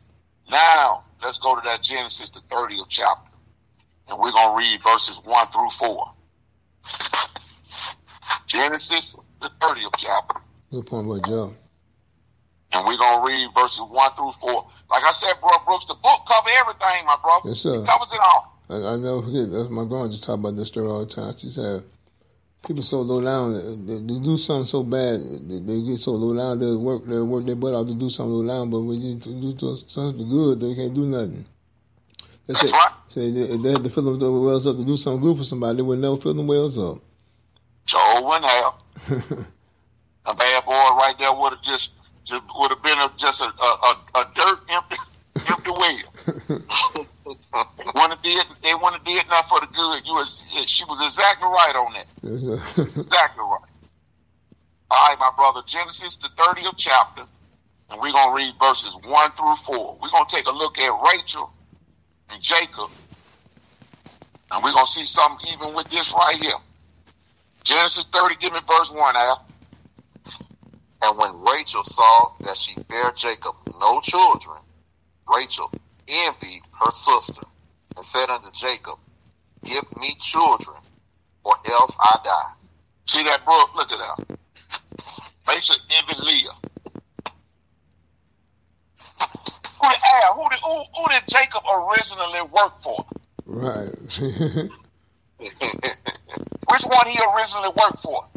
Now 0.51 1.05
let's 1.23 1.39
go 1.39 1.55
to 1.55 1.61
that 1.65 1.83
Genesis, 1.83 2.31
the 2.31 2.41
30th 2.55 2.87
chapter, 2.89 3.31
and 4.09 4.19
we're 4.19 4.33
gonna 4.33 4.57
read 4.57 4.81
verses 4.83 5.21
one 5.25 5.47
through 5.53 5.71
four. 5.79 6.13
Genesis, 8.47 9.15
the 9.41 9.51
30th 9.61 9.95
chapter. 9.97 10.41
Good 10.73 10.87
point, 10.87 11.07
boy 11.07 11.21
Joe. 11.21 11.55
And 12.73 12.87
we're 12.87 12.97
gonna 12.97 13.27
read 13.27 13.49
verses 13.55 13.85
one 13.91 14.15
through 14.15 14.33
four. 14.41 14.67
Like 14.91 15.03
I 15.03 15.11
said, 15.13 15.35
bro 15.41 15.51
Brooks, 15.67 15.87
the 15.87 15.95
book 15.95 16.21
cover 16.29 16.51
everything, 16.51 17.05
my 17.07 17.17
brother. 17.23 17.49
Yes, 17.49 17.61
sir. 17.61 17.83
It 17.83 17.87
covers 17.87 18.13
it 18.13 18.21
all. 18.21 18.57
I, 18.71 18.95
I 18.95 18.97
never 18.97 19.23
forget. 19.23 19.51
That's 19.51 19.71
my 19.71 19.85
grandma 19.85 20.09
just 20.09 20.23
talk 20.23 20.39
about 20.39 20.57
this 20.57 20.69
story 20.69 20.87
all 20.87 21.05
the 21.05 21.13
time. 21.13 21.37
She 21.37 21.49
said, 21.49 21.83
"People 22.65 22.85
so 22.85 23.01
low 23.01 23.21
down, 23.21 23.55
uh, 23.57 23.75
they, 23.85 23.99
they 23.99 24.21
do 24.23 24.37
something 24.37 24.67
so 24.67 24.85
bad, 24.85 25.21
they, 25.49 25.59
they 25.59 25.83
get 25.83 25.99
so 25.99 26.13
low 26.13 26.37
down. 26.37 26.61
They 26.61 26.71
work, 26.77 27.07
they 27.07 27.19
work 27.19 27.47
their 27.47 27.57
butt 27.57 27.75
out 27.75 27.89
to 27.89 27.95
do 27.95 28.09
something 28.09 28.33
low 28.33 28.47
down, 28.47 28.71
but 28.71 28.81
when 28.81 29.01
you 29.01 29.17
do 29.17 29.79
something 29.89 30.29
good, 30.29 30.61
they 30.61 30.75
can't 30.75 30.95
do 30.95 31.07
nothing." 31.07 31.47
That's 32.51 32.71
said, 32.71 32.73
right. 32.73 32.93
say 33.09 33.31
they, 33.31 33.57
they 33.59 33.71
had 33.71 33.85
to 33.85 33.91
fill 33.91 34.19
them 34.19 34.45
wells 34.45 34.67
up 34.67 34.77
to 34.77 34.85
do 34.85 34.97
something 34.97 35.23
good 35.23 35.37
for 35.37 35.45
somebody. 35.45 35.77
They 35.77 35.83
would 35.83 36.01
never 36.01 36.17
fill 36.17 36.35
them 36.35 36.49
wells 36.49 36.79
up. 36.79 36.99
Joe 37.87 38.23
wouldn't 38.25 38.45
have. 38.45 38.75
A 40.27 40.35
bad 40.35 40.65
boy 40.65 40.73
right 40.73 41.15
there 41.19 41.33
would 41.33 41.53
have 41.53 41.63
just, 41.63 41.91
just 42.31 42.43
would 42.57 42.71
have 42.71 42.83
been 42.83 42.99
a, 42.99 43.13
just 43.17 43.41
a, 43.41 43.45
a, 43.45 43.97
a, 44.15 44.33
dirt 44.35 44.61
empty 44.69 44.97
empty 45.37 45.71
well. 45.71 47.07
Wouldn't 47.95 48.15
have 48.15 48.23
did 48.23 48.47
they 48.63 48.75
wouldn't 48.75 49.03
have 49.03 49.05
did 49.05 49.27
nothing 49.29 49.49
for 49.49 49.61
the 49.61 49.67
good. 49.67 50.07
You 50.07 50.15
was 50.15 50.43
she 50.67 50.85
was 50.85 51.01
exactly 51.05 51.49
right 51.49 51.77
on 51.77 51.93
that. 51.95 52.07
Exactly 52.97 53.43
right. 53.43 53.71
All 54.91 55.09
right, 55.09 55.17
my 55.19 55.31
brother. 55.37 55.63
Genesis 55.67 56.17
the 56.23 56.29
thirtieth 56.37 56.75
chapter, 56.77 57.23
and 57.91 58.01
we're 58.01 58.13
gonna 58.13 58.35
read 58.35 58.55
verses 58.59 58.97
one 59.05 59.31
through 59.33 59.57
four. 59.67 59.99
We're 60.03 60.11
gonna 60.11 60.29
take 60.29 60.47
a 60.47 60.53
look 60.53 60.79
at 60.79 60.91
Rachel 61.13 61.53
and 62.31 62.43
Jacob, 62.43 62.91
and 64.51 64.65
we're 64.65 64.73
gonna 64.73 64.87
see 64.87 65.05
something 65.05 65.47
even 65.55 65.75
with 65.75 65.89
this 65.91 66.13
right 66.15 66.37
here. 66.37 66.59
Genesis 67.63 68.07
thirty, 68.13 68.37
give 68.37 68.53
me 68.53 68.61
verse 68.67 68.91
one, 68.91 69.17
Al. 69.17 69.50
And 71.03 71.17
when 71.17 71.41
Rachel 71.41 71.83
saw 71.85 72.33
that 72.41 72.57
she 72.57 72.81
bare 72.83 73.13
Jacob 73.17 73.55
no 73.81 74.01
children, 74.03 74.59
Rachel 75.33 75.71
envied 76.09 76.63
her 76.81 76.91
sister, 76.91 77.43
and 77.97 78.05
said 78.05 78.29
unto 78.29 78.51
Jacob, 78.53 78.99
Give 79.65 79.85
me 79.97 80.15
children, 80.21 80.77
or 81.45 81.57
else 81.71 81.93
I 81.99 82.19
die. 82.25 82.53
See 83.07 83.23
that, 83.25 83.45
bro? 83.45 83.65
Look 83.75 83.91
at 83.91 83.99
that. 83.99 84.39
Rachel 85.49 85.77
envy 85.99 86.15
Leah. 86.23 86.53
Who 89.81 89.89
did 89.89 90.01
Who 90.35 90.49
did 90.51 90.59
who, 90.61 90.85
who 90.95 91.09
did 91.09 91.23
Jacob 91.29 91.63
originally 91.67 92.43
work 92.53 92.73
for? 92.83 93.07
right. 93.47 93.95
Which 95.41 96.85
one 96.85 97.07
he 97.09 97.19
originally 97.35 97.73
worked 97.75 98.03
for? 98.03 98.29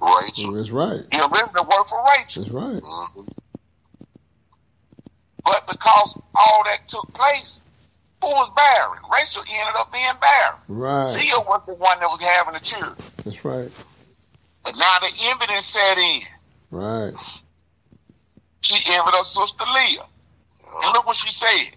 Rachel. 0.00 0.52
That's 0.54 0.70
right. 0.70 1.02
He 1.12 1.18
originally 1.18 1.66
worked 1.68 1.88
for 1.90 2.04
Rachel. 2.08 2.42
That's 2.44 2.54
right. 2.54 2.82
Mhm. 2.82 3.28
But 5.44 5.66
because 5.66 6.18
all 6.34 6.62
that 6.64 6.88
took 6.88 7.12
place, 7.12 7.60
who 8.20 8.28
was 8.28 8.50
barren? 8.56 8.98
Rachel 9.12 9.42
ended 9.46 9.74
up 9.76 9.92
being 9.92 10.12
barren. 10.20 10.56
Right. 10.68 11.12
Leah 11.20 11.40
was 11.40 11.62
the 11.66 11.74
one 11.74 12.00
that 12.00 12.08
was 12.08 12.20
having 12.20 12.54
the 12.54 12.60
children. 12.60 12.96
That's 13.24 13.44
right. 13.44 13.70
But 14.64 14.76
now 14.76 14.98
the 15.00 15.10
evidence 15.30 15.66
set 15.66 15.98
in. 15.98 16.22
Right. 16.70 17.12
She 18.62 18.76
envied 18.86 19.14
her 19.14 19.22
sister 19.22 19.64
Leah. 19.64 20.06
And 20.82 20.92
look 20.94 21.06
what 21.06 21.16
she 21.16 21.30
said. 21.30 21.74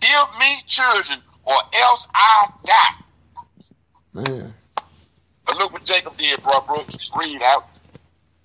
Give 0.00 0.38
me 0.38 0.62
children 0.66 1.22
or 1.44 1.56
else 1.72 2.06
I 2.14 2.48
die. 2.66 3.04
Man. 4.12 4.54
But 5.46 5.56
look 5.56 5.72
what 5.72 5.84
Jacob 5.84 6.16
did, 6.16 6.42
bro 6.42 6.60
Brooks. 6.62 7.10
Read 7.16 7.42
out. 7.42 7.64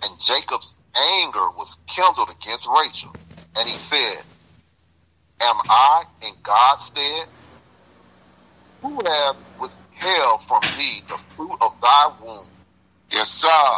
And 0.02 0.20
Jacob's 0.20 0.76
anger 0.96 1.50
was 1.58 1.78
kindled 1.88 2.30
against 2.30 2.68
Rachel, 2.68 3.14
and 3.58 3.68
he 3.70 3.78
said, 3.78 4.20
Am 5.42 5.56
I 5.70 6.04
in 6.22 6.34
God's 6.42 6.86
stead? 6.86 7.28
Who 8.82 8.94
have 9.06 9.36
withheld 9.60 10.42
from 10.48 10.62
thee 10.78 11.02
the 11.10 11.18
fruit 11.36 11.58
of 11.60 11.74
thy 11.82 12.12
womb? 12.24 12.48
Yes, 13.12 13.30
sir. 13.30 13.78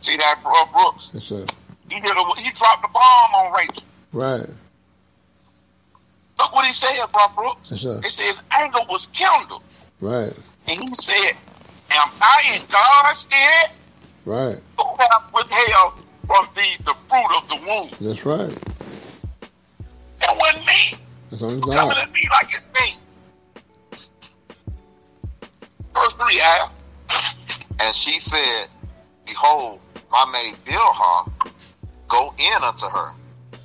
See 0.00 0.16
that, 0.16 0.42
bro 0.42 0.64
Brooks? 0.72 1.10
Yes, 1.12 1.24
sir. 1.24 1.46
he 1.90 1.96
hit 1.96 2.04
a, 2.16 2.40
he 2.40 2.50
dropped 2.52 2.82
the 2.82 2.88
bomb 2.88 3.34
on 3.34 3.52
Rachel. 3.52 3.82
Right. 4.12 4.48
Look 6.38 6.52
what 6.54 6.64
he 6.66 6.72
said, 6.72 6.96
bro, 7.12 7.28
Brooks. 7.34 7.70
Yes, 7.70 7.80
sir. 7.82 8.00
It 8.02 8.10
says 8.10 8.40
anger 8.50 8.80
was 8.88 9.06
kindled, 9.12 9.62
Right. 10.00 10.32
and 10.66 10.82
he 10.88 10.94
said, 10.94 11.36
"Am 11.94 12.10
I 12.20 12.42
in 12.54 12.62
God's 12.70 13.18
stead? 13.20 13.70
Right. 14.24 14.58
Who 14.76 14.84
have 14.98 15.32
withheld 15.32 15.94
from 16.26 16.48
thee 16.56 16.76
the 16.84 16.94
fruit 17.08 17.30
of 17.36 17.48
the 17.48 17.56
womb? 17.66 17.90
That's 18.00 18.24
right. 18.26 18.56
That 20.20 20.36
wasn't 20.36 20.66
me. 20.66 20.96
That's 21.30 21.42
only 21.42 21.60
God. 21.60 21.74
Coming 21.74 21.98
at 21.98 22.12
me 22.12 22.28
like 22.30 22.54
it's 22.54 22.66
me." 22.80 22.98
Verse 25.94 26.12
three, 26.14 26.40
Al. 26.40 26.72
And 27.80 27.94
she 27.94 28.18
said, 28.18 28.68
Behold, 29.26 29.80
my 30.10 30.24
maid 30.32 30.54
Bilhah, 30.64 31.30
go 32.08 32.32
in 32.38 32.62
unto 32.62 32.86
her, 32.86 33.14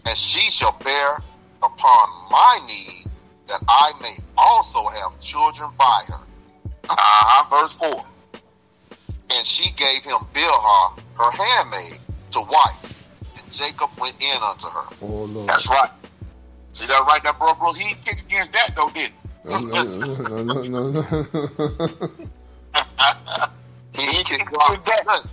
and 0.05 0.17
she 0.17 0.49
shall 0.51 0.77
bear 0.83 1.19
upon 1.61 2.09
my 2.31 2.59
knees, 2.67 3.21
that 3.47 3.61
I 3.67 3.91
may 4.01 4.17
also 4.37 4.87
have 4.87 5.19
children 5.19 5.71
by 5.77 6.01
her. 6.07 6.21
Uh-huh. 6.89 7.49
Verse 7.49 7.73
four. 7.73 8.05
And 9.31 9.45
she 9.45 9.71
gave 9.73 10.03
him 10.03 10.19
Bilhah, 10.33 10.99
her 11.17 11.31
handmaid, 11.31 11.99
to 12.31 12.41
wife. 12.41 12.93
And 13.37 13.51
Jacob 13.51 13.89
went 13.99 14.15
in 14.21 14.41
unto 14.41 14.67
her. 14.67 14.87
Oh. 15.01 15.45
That's 15.45 15.69
right. 15.69 15.91
See 16.73 16.87
that 16.87 17.05
right 17.05 17.21
there, 17.23 17.33
bro, 17.33 17.53
bro? 17.55 17.73
He 17.73 17.89
didn't 17.89 18.05
kick 18.05 18.19
against 18.21 18.53
that 18.53 18.73
though, 18.75 18.89
did 18.89 19.11
he? 19.11 19.49
No, 19.49 19.59
no, 19.59 19.83
no, 19.83 20.63
no, 20.63 20.91
no. 20.91 21.01
He 23.93 24.05
He 24.05 24.23
kicked 24.23 24.49
against 24.49 24.85
that. 24.85 25.25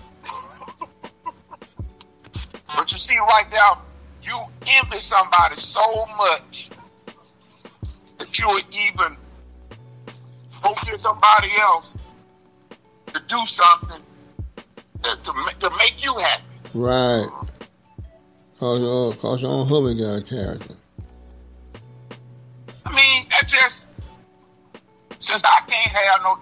But 2.74 2.92
you 2.92 2.98
see 2.98 3.16
right 3.18 3.46
now, 3.50 3.82
you 4.22 4.38
envy 4.66 4.98
somebody 4.98 5.56
so 5.56 6.06
much 6.16 6.70
that 8.18 8.38
you 8.38 8.48
would 8.48 8.64
even 8.70 9.16
forget 10.60 11.00
somebody 11.00 11.50
else 11.60 11.94
to 13.16 13.24
do 13.28 13.46
something 13.46 14.02
that, 15.02 15.24
to, 15.24 15.60
to 15.60 15.76
make 15.76 16.04
you 16.04 16.14
happy. 16.14 16.44
right. 16.74 17.28
Cause 18.58 18.80
your, 18.80 19.12
cause 19.14 19.42
your 19.42 19.50
own 19.50 19.68
husband 19.68 19.98
got 19.98 20.16
a 20.16 20.22
character. 20.22 20.74
I 22.86 22.94
mean, 22.94 23.26
that 23.28 23.48
just 23.48 23.86
since 25.20 25.42
I 25.44 25.60
can't 25.66 25.90
have 25.90 26.22
no 26.22 26.36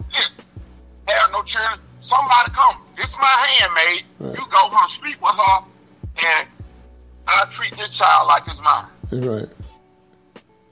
have 1.09 1.31
no 1.33 1.43
children, 1.43 1.81
somebody 1.99 2.53
come. 2.53 2.83
This 2.97 3.09
is 3.09 3.17
my 3.21 3.57
handmaid. 3.59 4.05
Right. 4.21 4.39
You 4.39 4.45
go 4.47 4.59
home, 4.59 4.89
sleep 4.91 5.21
with 5.21 5.35
her, 5.35 5.65
and 6.25 6.49
I 7.27 7.47
treat 7.51 7.77
this 7.77 7.91
child 7.91 8.29
like 8.29 8.45
it's 8.47 8.61
mine. 8.63 8.91
That's 9.11 9.27
right. 9.27 9.49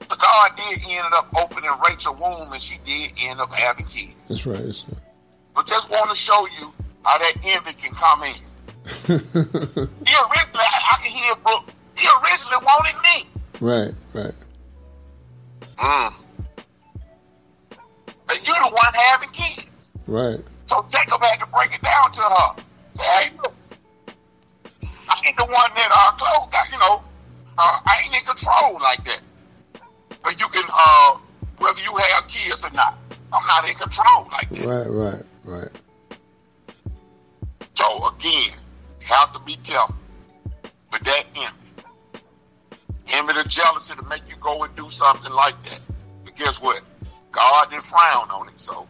But 0.07 0.19
God 0.19 0.51
did 0.55 0.79
end 0.87 1.13
up 1.13 1.27
opening 1.35 1.71
Rachel's 1.85 2.19
womb, 2.19 2.53
and 2.53 2.61
she 2.61 2.77
did 2.85 3.11
end 3.19 3.41
up 3.41 3.51
having 3.51 3.85
kids. 3.87 4.15
That's 4.29 4.45
right. 4.45 4.63
Yes, 4.63 4.85
But 5.55 5.67
just 5.67 5.89
want 5.89 6.09
to 6.09 6.15
show 6.15 6.47
you 6.59 6.73
how 7.03 7.17
that 7.17 7.35
envy 7.43 7.73
can 7.73 7.93
come 7.93 8.23
in. 8.23 8.35
He 9.05 9.13
originally, 9.13 10.65
I, 10.67 10.79
I 10.91 11.01
can 11.01 11.11
hear 11.11 11.35
Brooke. 11.43 11.69
He 11.95 12.07
originally 12.21 12.57
wanted 12.65 12.95
me, 13.01 13.27
right. 13.61 13.93
Right. 14.13 14.33
Mm. 15.77 16.13
but 18.27 18.45
you're 18.45 18.55
the 18.55 18.69
one 18.69 18.93
having 18.93 19.29
kids. 19.29 19.67
Right. 20.07 20.39
So 20.69 20.85
Jacob 20.89 21.21
had 21.21 21.39
to 21.39 21.45
break 21.47 21.73
it 21.73 21.81
down 21.81 22.11
to 22.11 22.21
her. 22.21 22.55
Hey, 22.99 23.31
look, 23.37 23.53
I 25.07 25.21
ain't 25.25 25.37
the 25.37 25.45
one 25.45 25.71
that 25.75 25.91
uh, 25.93 26.11
clothes 26.17 26.49
got, 26.51 26.69
you 26.71 26.79
know, 26.79 27.01
uh, 27.57 27.79
I 27.85 28.01
ain't 28.05 28.15
in 28.15 28.25
control 28.25 28.79
like 28.81 29.03
that. 29.05 29.21
But 30.23 30.39
you 30.39 30.47
can, 30.49 30.63
uh, 30.69 31.17
whether 31.57 31.79
you 31.81 31.95
have 31.95 32.27
kids 32.27 32.63
or 32.63 32.71
not, 32.71 32.97
I'm 33.31 33.45
not 33.47 33.69
in 33.69 33.75
control 33.75 34.27
like 34.31 34.49
that. 34.49 34.65
Right. 34.65 34.89
Right. 34.89 35.23
Right. 35.43 35.69
So 37.75 38.07
again, 38.07 38.57
have 38.99 39.33
to 39.33 39.39
be 39.39 39.57
careful 39.57 39.95
with 40.91 41.03
that 41.03 41.25
envy. 41.35 41.63
Envy 43.07 43.33
the 43.33 43.45
jealousy 43.47 43.93
to 43.95 44.03
make 44.03 44.23
you 44.27 44.35
go 44.41 44.63
and 44.63 44.75
do 44.75 44.89
something 44.89 45.31
like 45.31 45.55
that. 45.65 45.81
But 46.23 46.35
guess 46.35 46.61
what? 46.61 46.83
God 47.31 47.69
didn't 47.69 47.85
frown 47.85 48.29
on 48.29 48.47
it, 48.47 48.53
so 48.57 48.87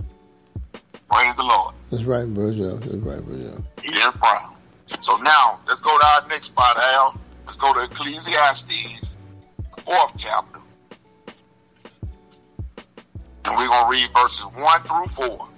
praise 1.10 1.36
the 1.36 1.44
Lord. 1.44 1.74
That's 1.92 2.04
right, 2.04 2.28
Virgil. 2.28 2.78
That's 2.78 2.96
right, 2.96 3.22
Virgil. 3.22 3.64
He 3.82 3.90
didn't 3.90 4.18
frown. 4.18 4.56
So 5.02 5.18
now, 5.18 5.60
let's 5.68 5.82
go 5.82 5.98
to 5.98 6.06
our 6.06 6.28
next 6.28 6.48
spot, 6.48 6.78
Al. 6.78 7.18
Let's 7.46 7.58
go 7.58 7.74
to 7.74 7.84
Ecclesiastes, 7.84 9.16
the 9.76 9.82
fourth 9.82 10.14
chapter. 10.18 10.60
And 13.46 13.58
we're 13.58 13.68
going 13.68 13.86
to 13.86 13.90
read 13.90 14.10
verses 14.14 14.46
1 14.54 14.84
through 14.84 15.08
4. 15.28 15.50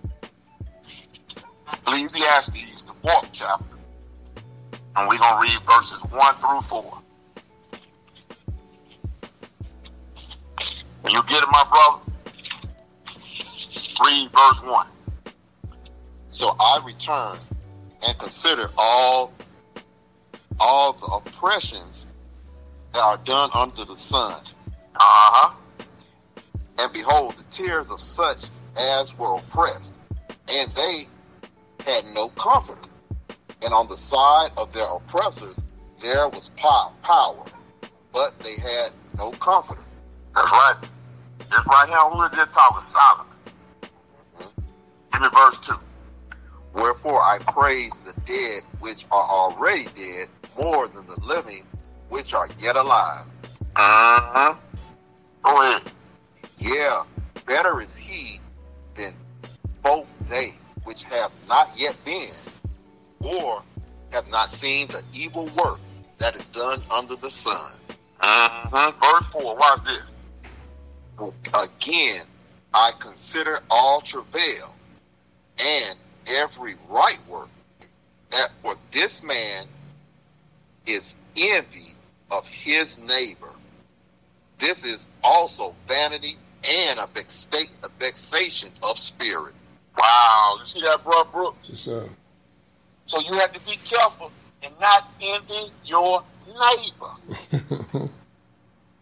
Ecclesiastes, 1.86 2.84
the 2.88 2.94
fourth 3.04 3.30
chapter. 3.32 3.76
And 4.96 5.08
we're 5.08 5.20
going 5.20 5.36
to 5.36 5.42
read 5.42 5.60
verses 5.68 6.02
1 6.10 6.36
through 6.40 6.62
4. 6.62 6.98
You 11.10 11.22
get 11.30 11.44
it, 11.44 11.50
my 11.52 11.64
brother? 11.70 12.02
Read 14.04 14.32
verse 14.32 14.62
1. 14.64 14.88
So 16.30 16.48
I 16.60 16.82
returned 16.86 17.40
and 18.06 18.18
considered 18.18 18.72
all 18.78 19.32
all 20.60 20.94
the 20.94 21.06
oppressions 21.06 22.06
that 22.94 23.00
are 23.00 23.18
done 23.18 23.50
under 23.54 23.86
the 23.86 23.96
sun. 23.96 24.42
Uh-huh. 24.96 25.54
And 26.80 26.94
behold, 26.94 27.36
the 27.38 27.44
tears 27.52 27.92
of 27.92 28.02
such 28.02 28.46
as 28.78 29.18
were 29.18 29.38
oppressed, 29.38 29.94
and 30.50 30.72
they 30.72 31.08
had 31.86 32.06
no 32.14 32.30
comfort. 32.30 32.88
And 33.64 33.74
on 33.74 33.88
the 33.88 33.98
side 33.98 34.50
of 34.58 34.74
their 34.74 34.88
oppressors 34.88 35.58
there 36.02 36.28
was 36.30 36.52
pow- 36.58 36.94
power, 37.04 37.46
but 38.14 38.38
they 38.40 38.56
had 38.56 38.90
no 39.18 39.32
comforter. 39.32 39.82
That's 40.36 40.52
right. 40.52 40.76
This 41.40 41.66
right 41.68 41.88
here, 41.88 41.98
who 41.98 42.24
is 42.24 42.32
this 42.32 42.48
talking? 42.54 42.84
Solomon. 42.84 43.28
Give 45.12 45.22
me 45.22 45.28
verse 45.34 45.58
2. 45.66 45.74
Wherefore 46.74 47.22
I 47.22 47.40
praise 47.40 48.02
the 48.02 48.14
dead 48.26 48.64
which 48.80 49.06
are 49.12 49.24
already 49.24 49.86
dead 49.96 50.28
more 50.60 50.88
than 50.88 51.08
the 51.08 51.20
living 51.22 51.66
which 52.10 52.34
are 52.34 52.50
yet 52.60 52.76
alive. 52.76 53.26
Uh-huh. 53.76 54.56
Go 55.44 55.62
ahead. 55.62 55.92
Yeah, 56.58 57.04
better 57.46 57.82
is 57.82 57.96
he 57.96 58.40
than 58.96 59.14
both 59.82 60.12
they 60.30 60.54
which 60.86 61.04
have 61.04 61.32
not 61.48 61.68
yet 61.76 61.98
been, 62.06 62.32
or 63.20 63.62
have 64.12 64.28
not 64.28 64.50
seen 64.50 64.88
the 64.88 65.04
evil 65.14 65.48
work 65.58 65.80
that 66.18 66.36
is 66.36 66.48
done 66.48 66.82
under 66.90 67.16
the 67.18 67.30
sun. 67.30 67.74
Uh-huh. 68.22 68.92
Verse 69.02 69.28
4. 69.44 69.56
Watch 69.56 69.82
this. 69.86 70.04
Again, 71.54 72.26
I 72.74 72.92
consider 73.00 73.60
all 73.70 74.02
travail 74.02 74.74
and 75.60 75.98
every 76.28 76.76
right 76.90 77.20
work, 77.30 77.50
that 78.32 78.50
for 78.62 78.76
this 78.92 79.24
man 79.24 79.68
is 80.86 81.16
envy 81.38 81.96
of 82.32 82.48
his 82.48 82.98
neighbor. 82.98 83.54
This 84.60 84.84
is 84.84 85.08
also 85.24 85.76
vanity 85.88 86.38
and 86.68 87.00
a 87.00 87.08
vexation 88.00 88.72
of 88.84 88.98
spirit. 88.98 89.54
Wow. 89.98 90.58
You 90.60 90.66
see 90.66 90.82
that, 90.82 91.04
bro, 91.04 91.24
Brooks? 91.26 91.70
Yes, 91.70 91.80
sir. 91.80 92.10
So 93.08 93.20
you 93.20 93.34
have 93.34 93.54
to 93.54 93.60
be 93.62 93.78
careful 93.86 94.32
and 94.64 94.74
not 94.80 95.10
envy 95.22 95.72
your 95.86 96.24
neighbor. 96.48 98.10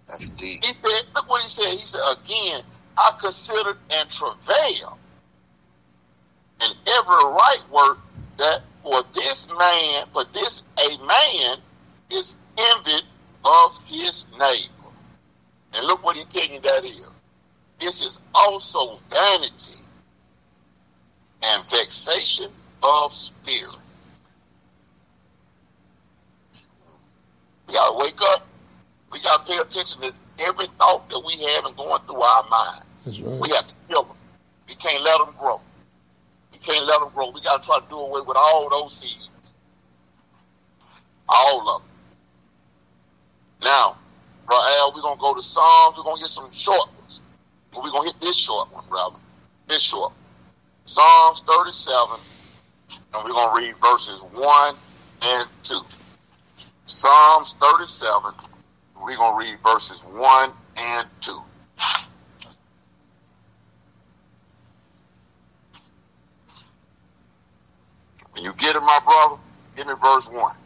That's 0.08 0.30
deep. 0.32 0.64
He 0.64 0.76
said, 0.76 0.90
look 1.16 1.30
what 1.30 1.42
he 1.42 1.48
said. 1.48 1.78
He 1.78 1.86
said, 1.86 2.02
again, 2.18 2.64
I 2.98 3.18
considered 3.20 3.78
and 3.90 4.10
travail 4.10 4.98
in 6.62 6.72
every 6.88 7.16
right 7.16 7.64
work 7.72 7.98
that 8.38 8.62
for 8.84 9.04
this 9.16 9.48
man, 9.58 10.06
for 10.12 10.26
this 10.34 10.64
a 10.78 11.06
man 11.06 11.58
is 12.12 12.36
envied 12.58 13.04
of 13.44 13.72
his 13.86 14.26
neighbor. 14.34 14.92
And 15.74 15.88
look 15.88 16.04
what 16.04 16.16
he 16.16 16.26
telling 16.26 16.54
you 16.54 16.62
that 16.62 16.86
is. 16.86 17.02
This 17.80 18.02
is 18.02 18.20
also 18.34 19.00
vanity 19.10 19.83
and 21.44 21.70
vexation 21.70 22.50
of 22.82 23.14
spirit. 23.14 23.76
We 27.68 27.74
gotta 27.74 27.98
wake 27.98 28.20
up. 28.22 28.48
We 29.12 29.22
gotta 29.22 29.44
pay 29.46 29.58
attention 29.58 30.02
to 30.02 30.14
every 30.40 30.68
thought 30.78 31.10
that 31.10 31.22
we 31.26 31.34
have 31.44 31.66
and 31.66 31.76
going 31.76 32.02
through 32.06 32.22
our 32.22 32.50
mind. 32.50 32.86
That's 33.06 33.20
We 33.20 33.50
have 33.50 33.68
to 33.68 33.76
kill 33.88 34.04
them. 34.06 34.18
We 34.68 34.76
can't 34.76 35.04
let 35.04 35.18
them 35.20 35.36
grow. 35.38 35.60
We 36.52 36.58
can't 36.60 36.86
let 36.86 37.00
them 37.00 37.10
grow. 37.14 37.32
We 37.32 37.42
got 37.42 37.62
to 37.62 37.68
try 37.68 37.80
to 37.80 37.86
do 37.90 37.96
away 37.96 38.22
with 38.26 38.38
all 38.38 38.70
those 38.70 39.00
seeds. 39.00 39.30
All 41.28 41.76
of 41.76 41.82
them. 41.82 41.90
Now, 43.62 43.98
bro 44.46 44.58
Al, 44.58 44.94
we're 44.94 45.02
gonna 45.02 45.20
go 45.20 45.34
to 45.34 45.42
Psalms. 45.42 45.98
We're 45.98 46.04
gonna 46.04 46.22
get 46.22 46.30
some 46.30 46.52
short 46.54 46.90
ones. 47.00 47.22
We're 47.76 47.92
gonna 47.92 48.12
hit 48.12 48.22
this 48.22 48.38
short 48.38 48.72
one, 48.74 48.86
brother. 48.90 49.18
This 49.68 49.82
short. 49.84 50.14
Psalms 50.94 51.42
37, 51.48 52.20
and 53.14 53.24
we're 53.24 53.32
gonna 53.32 53.60
read 53.60 53.74
verses 53.82 54.22
one 54.32 54.76
and 55.24 55.50
two. 55.64 55.82
Psalms 56.86 57.56
37. 57.60 58.34
We're 59.02 59.16
gonna 59.16 59.36
read 59.36 59.58
verses 59.64 60.00
one 60.12 60.52
and 60.76 61.08
two. 61.20 61.40
When 68.34 68.44
you 68.44 68.54
get 68.54 68.76
it, 68.76 68.82
my 68.82 69.00
brother, 69.04 69.42
give 69.76 69.88
me 69.88 69.94
verse 70.00 70.28
one. 70.30 70.58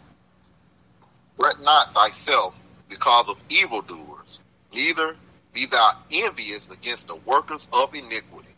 Fret 1.38 1.56
not 1.62 1.94
thyself 1.94 2.60
because 2.90 3.30
of 3.30 3.38
evildoers, 3.48 4.42
neither 4.74 5.16
be 5.54 5.68
thou 5.68 5.92
envious 6.12 6.68
against 6.68 7.08
the 7.08 7.16
workers 7.26 7.70
of 7.72 7.94
iniquity, 7.94 8.50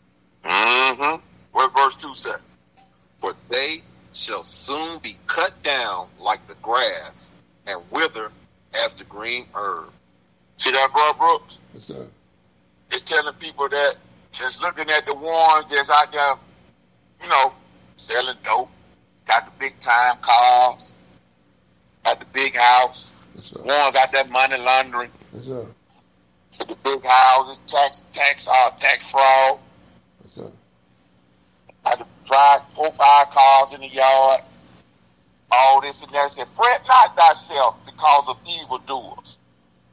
Mm-hmm. 0.44 1.29
What 1.52 1.72
verse 1.74 1.94
two 1.96 2.14
say? 2.14 2.30
for 3.18 3.34
they 3.50 3.76
shall 4.14 4.42
soon 4.42 4.98
be 5.00 5.16
cut 5.26 5.52
down 5.62 6.08
like 6.18 6.46
the 6.48 6.54
grass 6.62 7.30
and 7.66 7.82
wither 7.90 8.32
as 8.84 8.94
the 8.94 9.04
green 9.04 9.44
herb. 9.54 9.90
See 10.56 10.72
that, 10.72 10.90
bro, 10.92 11.12
Brooks? 11.12 11.58
Yes, 11.74 11.84
sir. 11.84 12.06
It's 12.90 13.02
telling 13.02 13.34
people 13.34 13.68
that 13.68 13.96
just 14.32 14.60
looking 14.62 14.88
at 14.88 15.04
the 15.04 15.14
ones 15.14 15.66
that's 15.70 15.90
out 15.90 16.10
there, 16.12 16.34
you 17.22 17.28
know, 17.28 17.52
selling 17.98 18.36
dope, 18.42 18.70
got 19.26 19.44
the 19.44 19.52
big 19.58 19.78
time 19.80 20.16
cars, 20.22 20.92
got 22.04 22.18
the 22.20 22.26
big 22.32 22.56
house, 22.56 23.10
Yes, 23.36 23.46
sir. 23.54 23.60
ones 23.62 23.94
out 23.96 24.12
there 24.12 24.24
money 24.24 24.56
laundering, 24.56 25.10
Yes, 25.34 25.44
sir. 25.44 25.66
the 26.58 26.76
big 26.82 27.04
houses, 27.04 27.58
tax, 27.66 28.02
tax, 28.14 28.48
uh, 28.48 28.70
tax 28.78 29.10
fraud, 29.10 29.58
Yes, 29.58 29.58
sir. 29.58 29.69
Had 31.84 31.96
to 31.96 32.06
drive 32.26 32.60
four, 32.74 32.92
five 32.96 33.28
cars 33.30 33.74
in 33.74 33.80
the 33.80 33.88
yard, 33.88 34.42
all 35.50 35.80
this 35.80 36.02
and 36.02 36.12
that. 36.12 36.30
Said, 36.30 36.46
fret 36.56 36.82
not 36.86 37.16
thyself 37.16 37.76
because 37.84 38.24
of 38.28 38.36
evildoers, 38.46 39.36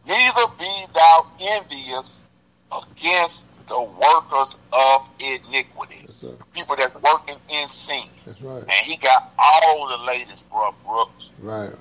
neither 0.05 0.47
be 0.59 0.85
thou 0.93 1.27
envious 1.39 2.25
against 2.71 3.45
the 3.67 3.81
workers 3.81 4.55
of 4.71 5.01
iniquity. 5.19 6.07
Yes. 6.21 6.33
People 6.53 6.75
that's 6.77 6.95
working 7.01 7.37
in 7.49 7.67
sin. 7.67 8.09
That's 8.25 8.41
right. 8.41 8.61
And 8.61 8.85
he 8.85 8.97
got 8.97 9.31
all 9.37 9.87
the 9.89 10.03
ladies, 10.05 10.41
bro, 10.49 10.73
Brooks. 10.85 11.31
Right. 11.39 11.73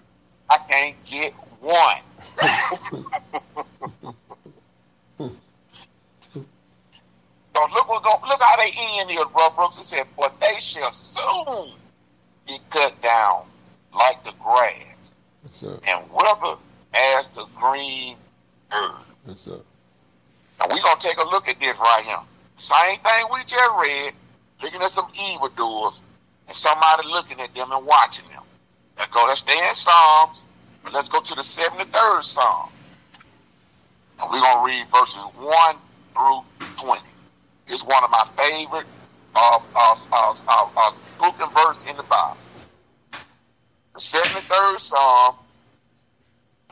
I 0.51 0.59
can't 0.69 0.97
get 1.05 1.33
one. 1.61 2.03
So 7.57 7.63
look, 7.73 7.89
look 7.89 8.41
how 8.43 8.57
they 8.59 8.71
end 8.77 9.09
here, 9.09 9.25
bro. 9.33 9.49
Brooks. 9.49 9.79
He 9.79 9.85
said, 9.85 10.05
but 10.15 10.39
they 10.41 10.57
shall 10.61 10.93
soon 10.93 11.73
be 12.47 12.59
cut 12.71 13.01
down 13.01 13.47
like 13.95 14.23
the 14.25 14.33
grass 14.45 15.17
and 15.65 16.11
wither 16.13 16.61
as 16.93 17.29
the 17.29 17.47
green 17.59 18.19
herb. 18.71 19.01
What's 19.25 19.47
up? 19.49 19.65
Now 20.59 20.67
we 20.69 20.83
going 20.83 20.99
to 20.99 21.03
take 21.03 21.17
a 21.17 21.23
look 21.23 21.49
at 21.49 21.59
this 21.59 21.79
right 21.79 22.05
here. 22.05 22.21
Same 22.59 23.01
thing 23.01 23.27
we 23.33 23.41
just 23.47 23.71
read, 23.81 24.13
looking 24.63 24.83
at 24.83 24.91
some 24.91 25.11
evildoers 25.19 26.03
and 26.49 26.55
somebody 26.55 27.09
looking 27.09 27.41
at 27.41 27.55
them 27.55 27.73
and 27.73 27.87
watching 27.87 28.29
them. 28.29 28.43
Let's 28.99 29.11
go, 29.13 29.25
let's 29.27 29.41
stay 29.41 29.57
in 29.67 29.75
Psalms, 29.75 30.45
but 30.85 30.93
let's 30.93 31.09
go 31.09 31.23
to 31.23 31.35
the 31.35 31.41
73rd 31.41 32.23
Psalm. 32.23 32.69
And 34.21 34.31
we're 34.31 34.41
going 34.41 34.59
to 34.59 34.65
read 34.67 34.87
verses 34.93 35.25
1 35.39 35.77
through 36.13 36.41
20 36.85 37.01
is 37.69 37.85
one 37.85 38.05
of 38.05 38.11
my 38.11 38.29
favorite 38.37 38.87
uh 39.35 39.59
uh, 39.75 39.97
uh, 40.13 40.35
uh, 40.49 40.71
uh, 40.77 40.93
book 41.19 41.35
and 41.41 41.53
verse 41.53 41.85
in 41.89 41.97
the 41.97 42.03
Bible. 42.05 42.39
The 43.93 44.01
73rd 44.01 44.81
Psalm, 44.81 45.37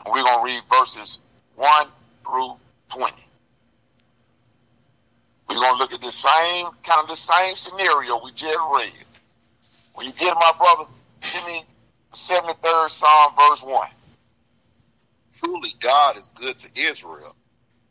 we're 0.07 0.23
going 0.23 0.39
to 0.39 0.43
read 0.43 0.63
verses 0.69 1.19
1 1.55 1.87
through 2.23 2.53
20. 2.89 3.13
We're 5.47 5.55
going 5.55 5.73
to 5.73 5.77
look 5.77 5.93
at 5.93 6.01
the 6.01 6.11
same, 6.11 6.67
kind 6.83 7.01
of 7.01 7.07
the 7.07 7.15
same 7.15 7.55
scenario 7.55 8.23
we 8.23 8.31
just 8.31 8.57
read. 8.73 9.05
When 9.93 10.07
you 10.07 10.13
get 10.13 10.33
my 10.35 10.51
brother, 10.57 10.89
give 11.21 11.45
me 11.45 11.65
73rd 12.13 12.89
Psalm, 12.89 13.33
verse 13.37 13.61
1. 13.61 13.87
Truly 15.39 15.73
God 15.79 16.17
is 16.17 16.31
good 16.33 16.57
to 16.59 16.69
Israel, 16.79 17.35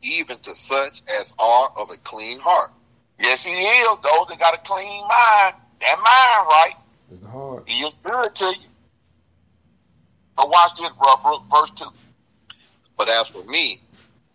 even 0.01 0.37
to 0.39 0.53
such 0.53 1.01
as 1.19 1.33
are 1.39 1.71
of 1.77 1.91
a 1.91 1.97
clean 1.97 2.39
heart. 2.39 2.71
Yes, 3.19 3.43
he 3.43 3.51
is. 3.51 3.87
Those 4.03 4.27
that 4.29 4.39
got 4.39 4.53
a 4.53 4.57
clean 4.65 5.01
mind, 5.01 5.55
that 5.81 5.97
mind 5.97 6.47
right, 6.47 6.73
It's 7.11 7.25
hard. 7.25 7.63
he 7.67 7.79
is 7.85 7.95
good 8.03 8.35
to 8.35 8.45
you. 8.45 8.67
But 10.35 10.49
watch 10.49 10.71
this, 10.77 10.91
bro, 10.97 11.15
Brooke, 11.17 11.43
verse 11.49 11.71
two. 11.71 11.89
But 12.97 13.09
as 13.09 13.27
for 13.29 13.43
me, 13.45 13.81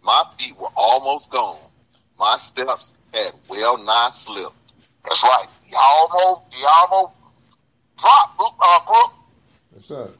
my 0.02 0.24
feet 0.38 0.56
were 0.58 0.70
almost 0.76 1.30
gone. 1.30 1.60
My 2.18 2.36
steps 2.38 2.92
had 3.12 3.32
well 3.48 3.76
nigh 3.78 4.10
slipped. 4.12 4.54
That's 5.06 5.22
right. 5.22 5.46
He 5.64 5.74
almost, 5.74 6.42
he 6.50 6.64
almost 6.64 7.14
dropped, 7.98 8.36
Brooke, 8.36 8.54
uh, 8.62 8.80
Brooke. 8.86 9.12
Yes, 9.76 9.84
sir. 9.88 10.10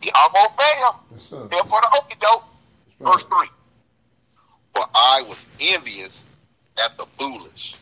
He 0.00 0.10
almost 0.10 0.56
fell. 0.56 1.00
Yes, 1.12 1.20
sir. 1.30 1.48
Fell 1.48 1.64
for 1.66 1.80
the 1.80 1.98
okey 1.98 2.16
doke. 2.20 2.42
That's 3.00 3.12
Verse 3.12 3.24
three. 3.24 3.48
For 4.74 4.84
I 4.94 5.22
was 5.22 5.46
envious 5.60 6.24
at 6.78 6.96
the 6.96 7.06
foolish 7.18 7.74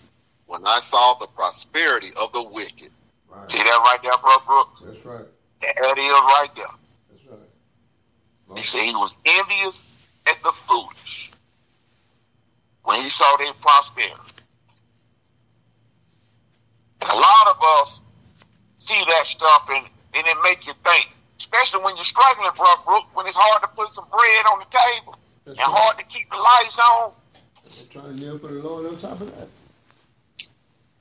when 0.46 0.66
I 0.66 0.78
saw 0.80 1.14
the 1.14 1.26
prosperity 1.28 2.10
of 2.16 2.32
the 2.32 2.42
wicked. 2.42 2.90
Right. 3.28 3.50
See 3.50 3.58
that 3.58 3.64
right 3.64 3.98
there, 4.02 4.12
bro, 4.18 4.36
Brooks? 4.46 4.82
That's 4.86 5.04
right. 5.04 5.26
That 5.60 5.98
is 5.98 6.10
right 6.10 6.48
there. 6.54 6.66
That's 7.10 7.26
right. 7.30 8.58
He 8.58 8.64
said 8.64 8.82
he 8.82 8.94
was 8.94 9.14
envious 9.24 9.80
at 10.26 10.36
the 10.42 10.52
foolish 10.68 11.30
when 12.84 13.00
he 13.02 13.08
saw 13.08 13.36
their 13.38 13.52
prosperity. 13.54 14.14
And 17.00 17.10
a 17.10 17.14
lot 17.14 17.46
of 17.48 17.56
us 17.80 18.00
see 18.78 19.02
that 19.08 19.26
stuff 19.26 19.62
and, 19.70 19.86
and 20.14 20.26
it 20.26 20.36
make 20.42 20.66
you 20.66 20.72
think, 20.84 21.08
especially 21.38 21.82
when 21.82 21.96
you're 21.96 22.04
struggling, 22.04 22.50
bro, 22.56 22.66
Brooke, 22.84 23.04
when 23.14 23.26
it's 23.26 23.36
hard 23.36 23.62
to 23.62 23.68
put 23.68 23.92
some 23.94 24.06
bread 24.10 24.44
on 24.52 24.60
the 24.60 24.70
table 24.70 25.18
That's 25.44 25.58
and 25.58 25.58
right. 25.58 25.76
hard 25.76 25.98
to 25.98 26.04
keep 26.04 26.30
the 26.30 26.36
lights 26.36 26.78
on. 26.78 27.12
They're 27.94 28.02
trying 28.02 28.16
to 28.16 28.24
live 28.24 28.40
for 28.40 28.48
the 28.48 28.54
Lord 28.54 28.86
on 28.86 29.00
top 29.00 29.20
of 29.20 29.26
that. 29.28 29.48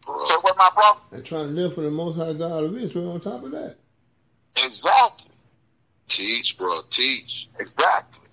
Bruh. 0.05 0.27
So 0.27 0.39
what 0.41 0.55
my 0.57 0.69
brother? 0.75 0.99
They're 1.11 1.23
trying 1.23 1.55
to 1.55 1.61
live 1.61 1.73
for 1.73 1.81
the 1.81 1.89
Most 1.89 2.17
High 2.17 2.33
God 2.33 2.63
of 2.65 2.77
Israel 2.77 3.11
on 3.11 3.21
top 3.21 3.43
of 3.43 3.51
that. 3.51 3.77
Exactly. 4.57 5.31
Teach, 6.07 6.55
bro, 6.57 6.81
teach. 6.89 7.49
Exactly. 7.59 8.29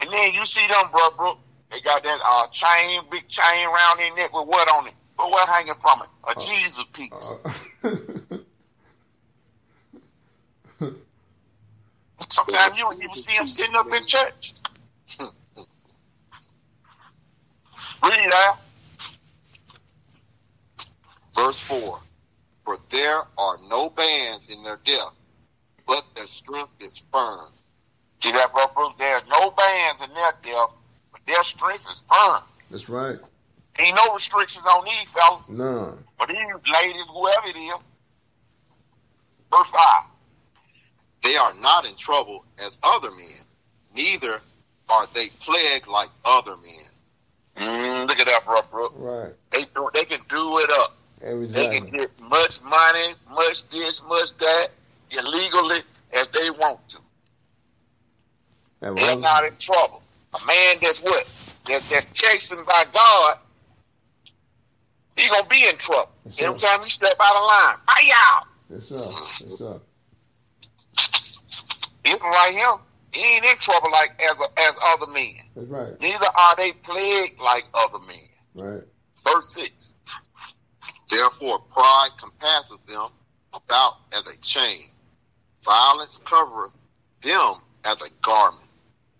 And 0.00 0.12
then 0.12 0.34
you 0.34 0.44
see 0.44 0.66
them, 0.68 0.90
bro, 0.92 1.10
Brooke, 1.16 1.38
they 1.70 1.80
got 1.80 2.02
that 2.04 2.20
uh, 2.24 2.46
chain, 2.52 3.02
big 3.10 3.26
chain 3.28 3.66
around 3.66 3.98
their 3.98 4.14
neck 4.14 4.32
with 4.32 4.46
what 4.46 4.68
on 4.70 4.86
it? 4.86 4.94
But 5.16 5.30
what 5.30 5.48
hanging 5.48 5.74
from 5.80 6.02
it? 6.02 6.08
A 6.28 6.34
Jesus 6.40 6.84
piece. 6.92 7.12
Uh, 7.12 7.88
Sometimes 12.28 12.78
you 12.78 12.84
don't 12.84 13.02
even 13.02 13.14
see 13.14 13.36
them 13.36 13.46
sitting 13.46 13.74
up 13.74 13.86
in 13.92 14.06
church. 14.06 14.54
Read 18.04 18.32
out. 18.32 18.58
Verse 21.34 21.60
4 21.62 22.00
For 22.64 22.78
there 22.90 23.20
are 23.38 23.58
no 23.68 23.90
bands 23.90 24.50
in 24.50 24.62
their 24.62 24.78
death, 24.84 25.12
but 25.86 26.04
their 26.14 26.26
strength 26.26 26.72
is 26.80 27.02
firm. 27.12 27.50
See 28.22 28.32
that, 28.32 28.52
brother? 28.52 28.72
Bruce? 28.74 28.92
There's 28.98 29.22
no 29.28 29.50
bands 29.50 30.00
in 30.02 30.12
their 30.14 30.32
death, 30.42 30.70
but 31.12 31.20
their 31.26 31.42
strength 31.44 31.84
is 31.90 32.02
firm. 32.08 32.42
That's 32.70 32.88
right. 32.88 33.18
Ain't 33.78 33.96
no 33.96 34.14
restrictions 34.14 34.64
on 34.66 34.84
these 34.84 35.08
fellas, 35.12 35.48
None. 35.48 35.98
but 36.18 36.28
these 36.28 36.36
ladies, 36.72 37.02
whoever 37.12 37.46
it 37.48 37.56
is. 37.58 37.80
Verse 39.50 39.66
5. 39.72 40.04
They 41.24 41.36
are 41.36 41.54
not 41.54 41.84
in 41.86 41.96
trouble 41.96 42.44
as 42.58 42.78
other 42.82 43.10
men, 43.10 43.44
neither 43.94 44.40
are 44.88 45.06
they 45.14 45.28
plagued 45.40 45.86
like 45.88 46.10
other 46.24 46.56
men. 46.58 46.84
Mm, 47.56 48.08
look 48.08 48.18
at 48.18 48.26
that, 48.26 48.44
bro, 48.44 48.62
Brooke. 48.70 48.94
Right. 48.96 49.32
They, 49.52 49.64
do, 49.74 49.88
they 49.94 50.04
can 50.04 50.20
do 50.28 50.58
it 50.58 50.70
up. 50.70 50.96
They 51.20 51.78
can 51.78 51.90
get 51.90 52.10
much 52.20 52.60
money, 52.62 53.14
much 53.30 53.62
this, 53.70 54.00
much 54.06 54.28
that, 54.40 54.68
illegally 55.10 55.80
as 56.12 56.26
they 56.32 56.50
want 56.50 56.80
to. 56.90 56.98
That 58.80 58.94
They're 58.94 59.16
not 59.16 59.44
in 59.44 59.56
trouble. 59.56 60.02
A 60.34 60.46
man 60.46 60.76
that's 60.82 61.00
what? 61.00 61.26
That, 61.66 61.82
that's 61.88 62.06
chasing 62.12 62.62
by 62.66 62.84
God, 62.92 63.38
he 65.16 65.28
gonna 65.28 65.48
be 65.48 65.66
in 65.66 65.78
trouble. 65.78 66.10
Yes, 66.26 66.34
Every 66.40 66.58
time 66.58 66.82
you 66.82 66.90
step 66.90 67.16
out 67.20 67.36
of 67.36 67.46
line. 67.46 67.76
Hi 67.86 68.08
y'all. 68.10 68.46
Yes, 68.70 68.88
sir. 68.88 69.46
Yes, 69.46 69.58
sir. 69.58 69.80
One 72.04 72.20
right 72.20 72.52
here 72.52 72.74
He 73.14 73.20
ain't 73.22 73.44
in 73.44 73.56
trouble 73.58 73.90
like 73.92 74.10
as 74.20 74.36
a, 74.38 74.60
as 74.60 74.74
other 74.82 75.06
men. 75.12 75.34
That's 75.54 75.68
right. 75.68 76.00
Neither 76.00 76.26
are 76.26 76.56
they 76.56 76.72
plagued 76.84 77.38
like 77.40 77.62
other 77.72 78.00
men. 78.00 78.28
Right. 78.54 78.82
Verse 79.24 79.48
six. 79.54 79.92
Therefore, 81.10 81.60
pride 81.72 82.10
compasseth 82.20 82.84
them 82.86 83.08
about 83.52 83.94
as 84.12 84.22
a 84.26 84.36
chain. 84.42 84.88
Violence 85.64 86.20
covereth 86.24 86.72
them 87.22 87.54
as 87.84 88.02
a 88.02 88.10
garment. 88.22 88.68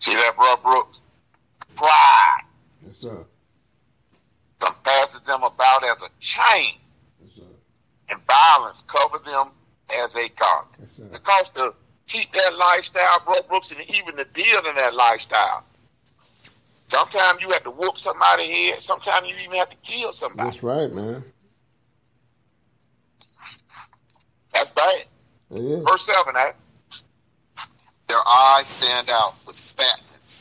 See 0.01 0.15
that, 0.15 0.35
bro, 0.37 0.57
Brooks? 0.57 1.01
Pride 1.77 2.43
Yes, 2.85 2.97
sir. 3.01 3.25
compasses 4.61 5.21
them 5.27 5.43
about 5.43 5.85
as 5.85 6.03
a 6.03 6.09
chain, 6.21 6.75
Yes, 7.23 7.31
sir. 7.37 7.43
and 8.11 8.21
violence 8.27 8.83
cover 8.89 9.19
them 9.25 9.51
as 9.91 10.15
a 10.17 10.29
garment. 10.31 10.75
Yes, 10.81 10.89
sir. 10.97 11.05
Because 11.13 11.49
to 11.55 11.75
keep 12.07 12.33
that 12.33 12.55
lifestyle, 12.57 13.23
bro, 13.25 13.43
Brooks, 13.49 13.71
and 13.71 13.81
even 13.91 14.17
the 14.17 14.25
deal 14.25 14.67
in 14.69 14.77
that 14.77 14.95
lifestyle, 14.95 15.65
sometimes 16.89 17.41
you 17.41 17.51
have 17.51 17.65
to 17.65 17.71
whoop 17.71 17.99
somebody's 17.99 18.51
head. 18.51 18.83
Sometimes 18.83 19.27
you 19.29 19.35
even 19.45 19.59
have 19.59 19.71
to 19.71 19.77
kill 19.77 20.13
somebody. 20.13 20.51
That's 20.51 20.63
right, 20.63 20.93
man. 20.93 21.25
That's 24.53 24.71
bad. 24.71 25.05
It 25.51 25.59
is. 25.59 25.85
Verse 25.85 26.07
seven, 26.07 26.35
eh? 26.37 26.53
Their 28.09 28.19
eyes 28.27 28.69
stand 28.69 29.09
out 29.11 29.35
with 29.47 29.57
fatness. 29.77 30.41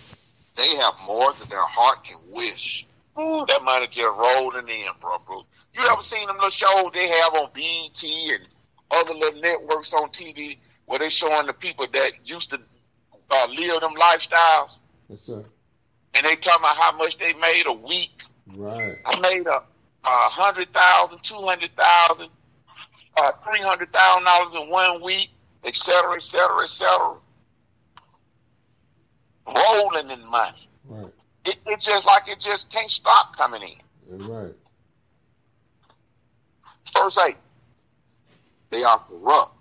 They 0.56 0.76
have 0.76 0.94
more 1.06 1.34
than 1.40 1.50
their 1.50 1.60
heart 1.60 2.04
can 2.04 2.18
wish. 2.30 2.86
Ooh, 3.18 3.46
that 3.48 3.64
money 3.64 3.88
just 3.88 4.18
rolling 4.18 4.68
in, 4.68 4.88
bro, 5.00 5.20
bro. 5.26 5.44
You 5.74 5.88
ever 5.90 6.02
seen 6.02 6.28
them 6.28 6.36
little 6.36 6.50
shows 6.52 6.92
they 6.94 7.08
have 7.08 7.34
on 7.34 7.50
BET 7.54 8.04
and 8.04 8.48
other 8.92 9.14
little 9.14 9.42
networks 9.42 9.94
on 9.94 10.10
TV 10.10 10.58
where 10.86 11.00
they 11.00 11.10
showing 11.10 11.48
the 11.48 11.54
people 11.54 11.88
that 11.94 12.12
used 12.26 12.50
to 12.52 12.60
uh, 13.32 13.48
live 13.48 13.82
them 13.82 13.94
lifestyles 14.00 14.78
Yes, 15.10 15.20
sir. 15.26 15.44
and 16.14 16.26
they 16.26 16.36
talking 16.36 16.60
about 16.62 16.76
how 16.78 16.96
much 16.98 17.18
they 17.18 17.34
made 17.34 17.64
a 17.68 17.74
week. 17.74 18.12
Right. 18.56 18.98
I 19.06 19.20
made 19.20 19.48
a, 19.48 19.58
a 20.04 20.30
hundred 20.30 20.72
thousand, 20.74 21.20
two 21.24 21.36
hundred 21.42 21.72
thousand, 21.76 22.30
uh, 23.18 23.32
three 23.46 23.62
hundred 23.62 23.92
thousand 23.94 24.26
dollars 24.26 24.54
in 24.62 24.70
one 24.70 25.02
week, 25.02 25.30
et 25.64 25.76
cetera, 25.76 26.16
et 26.16 26.22
cetera, 26.22 26.64
et 26.64 26.70
cetera. 26.70 27.16
Rolling 29.48 30.10
in 30.10 30.26
money. 30.30 30.70
Right. 30.88 31.14
It, 31.46 31.58
it's 31.66 31.86
just 31.86 32.06
like 32.06 32.24
it 32.28 32.40
just 32.40 32.70
can't 32.72 32.90
stop 32.90 33.36
coming 33.38 33.62
in. 33.62 34.18
That's 34.18 34.30
right. 34.30 34.54
Verse 36.94 37.18
eight. 37.28 37.38
They 38.70 38.84
are 38.84 39.00
corrupt 39.00 39.53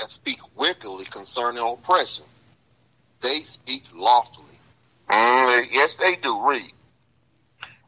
and 0.00 0.10
speak 0.10 0.38
wickedly 0.56 1.04
concerning 1.06 1.62
oppression. 1.62 2.24
They 3.20 3.40
speak 3.40 3.82
lawfully. 3.94 4.58
Mm, 5.10 5.66
yes, 5.72 5.94
they 5.94 6.16
do. 6.16 6.40
Read. 6.46 6.72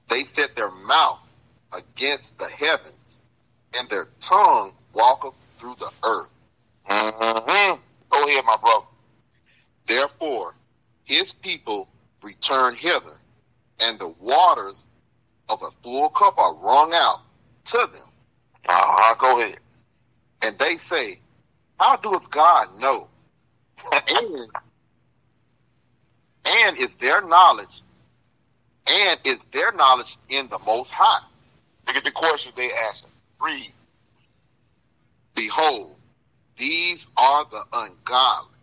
They 0.09 0.25
set 0.25 0.57
their 0.57 0.71
mouth 0.71 1.37
against 1.73 2.39
the 2.39 2.47
heavens, 2.47 3.21
and 3.79 3.89
their 3.89 4.09
tongue 4.21 4.73
walketh 4.93 5.35
through 5.59 5.77
the 5.79 5.93
earth. 6.03 6.31
Mm-hmm. 6.89 7.81
Go 8.11 8.29
ahead, 8.29 8.45
my 8.45 8.57
brother. 8.57 8.87
Therefore, 9.87 10.55
his 11.05 11.33
people 11.33 11.89
return 12.23 12.75
hither, 12.75 13.19
and 13.81 13.99
the 13.99 14.15
waters 14.21 14.87
of 15.49 15.63
a 15.63 15.71
full 15.83 16.09
cup 16.11 16.39
are 16.39 16.55
wrung 16.57 16.93
out 16.95 17.21
to 17.67 17.79
them. 17.79 18.09
Uh-huh. 18.69 19.15
Go 19.19 19.41
ahead. 19.41 19.59
And 20.43 20.59
they 20.59 20.77
say, 20.77 21.19
How 21.81 21.97
doeth 21.97 22.29
God 22.29 22.79
know? 22.79 23.09
and, 23.93 24.51
and 26.45 26.77
is 26.77 26.95
their 26.97 27.23
knowledge, 27.23 27.83
and 28.87 29.19
is 29.25 29.39
their 29.51 29.73
knowledge 29.73 30.19
in 30.29 30.47
the 30.51 30.59
Most 30.59 30.91
High? 30.91 31.25
Look 31.87 31.97
at 31.97 32.05
the 32.05 32.11
question 32.11 32.53
they 32.55 32.69
asked. 32.91 33.07
Read. 33.41 33.73
Behold, 35.35 35.97
these 36.59 37.09
are 37.17 37.47
the 37.51 37.63
ungodly 37.73 38.59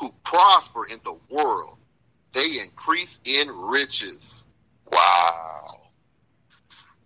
who 0.00 0.12
prosper 0.24 0.84
in 0.86 0.98
the 1.04 1.16
world. 1.30 1.76
They 2.32 2.58
increase 2.60 3.20
in 3.24 3.48
riches. 3.56 4.44
Wow. 4.90 5.82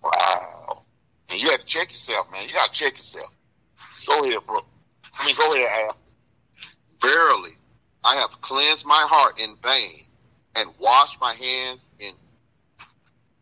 Wow. 0.02 0.82
And 1.28 1.38
you 1.38 1.50
have 1.50 1.60
to 1.60 1.66
check 1.66 1.90
yourself, 1.90 2.28
man. 2.32 2.48
You 2.48 2.54
got 2.54 2.72
to 2.72 2.84
check 2.84 2.94
yourself. 2.94 3.30
Go 4.06 4.24
ahead, 4.24 4.38
bro. 4.46 4.60
I 5.18 5.26
mean, 5.26 5.36
go 5.36 5.54
ahead, 5.54 5.68
Al. 5.88 5.96
Verily, 7.00 7.52
I 8.04 8.16
have 8.16 8.30
cleansed 8.40 8.86
my 8.86 9.06
heart 9.08 9.40
in 9.40 9.56
vain 9.62 10.06
and 10.56 10.70
washed 10.78 11.20
my 11.20 11.34
hands 11.34 11.80
in 11.98 12.12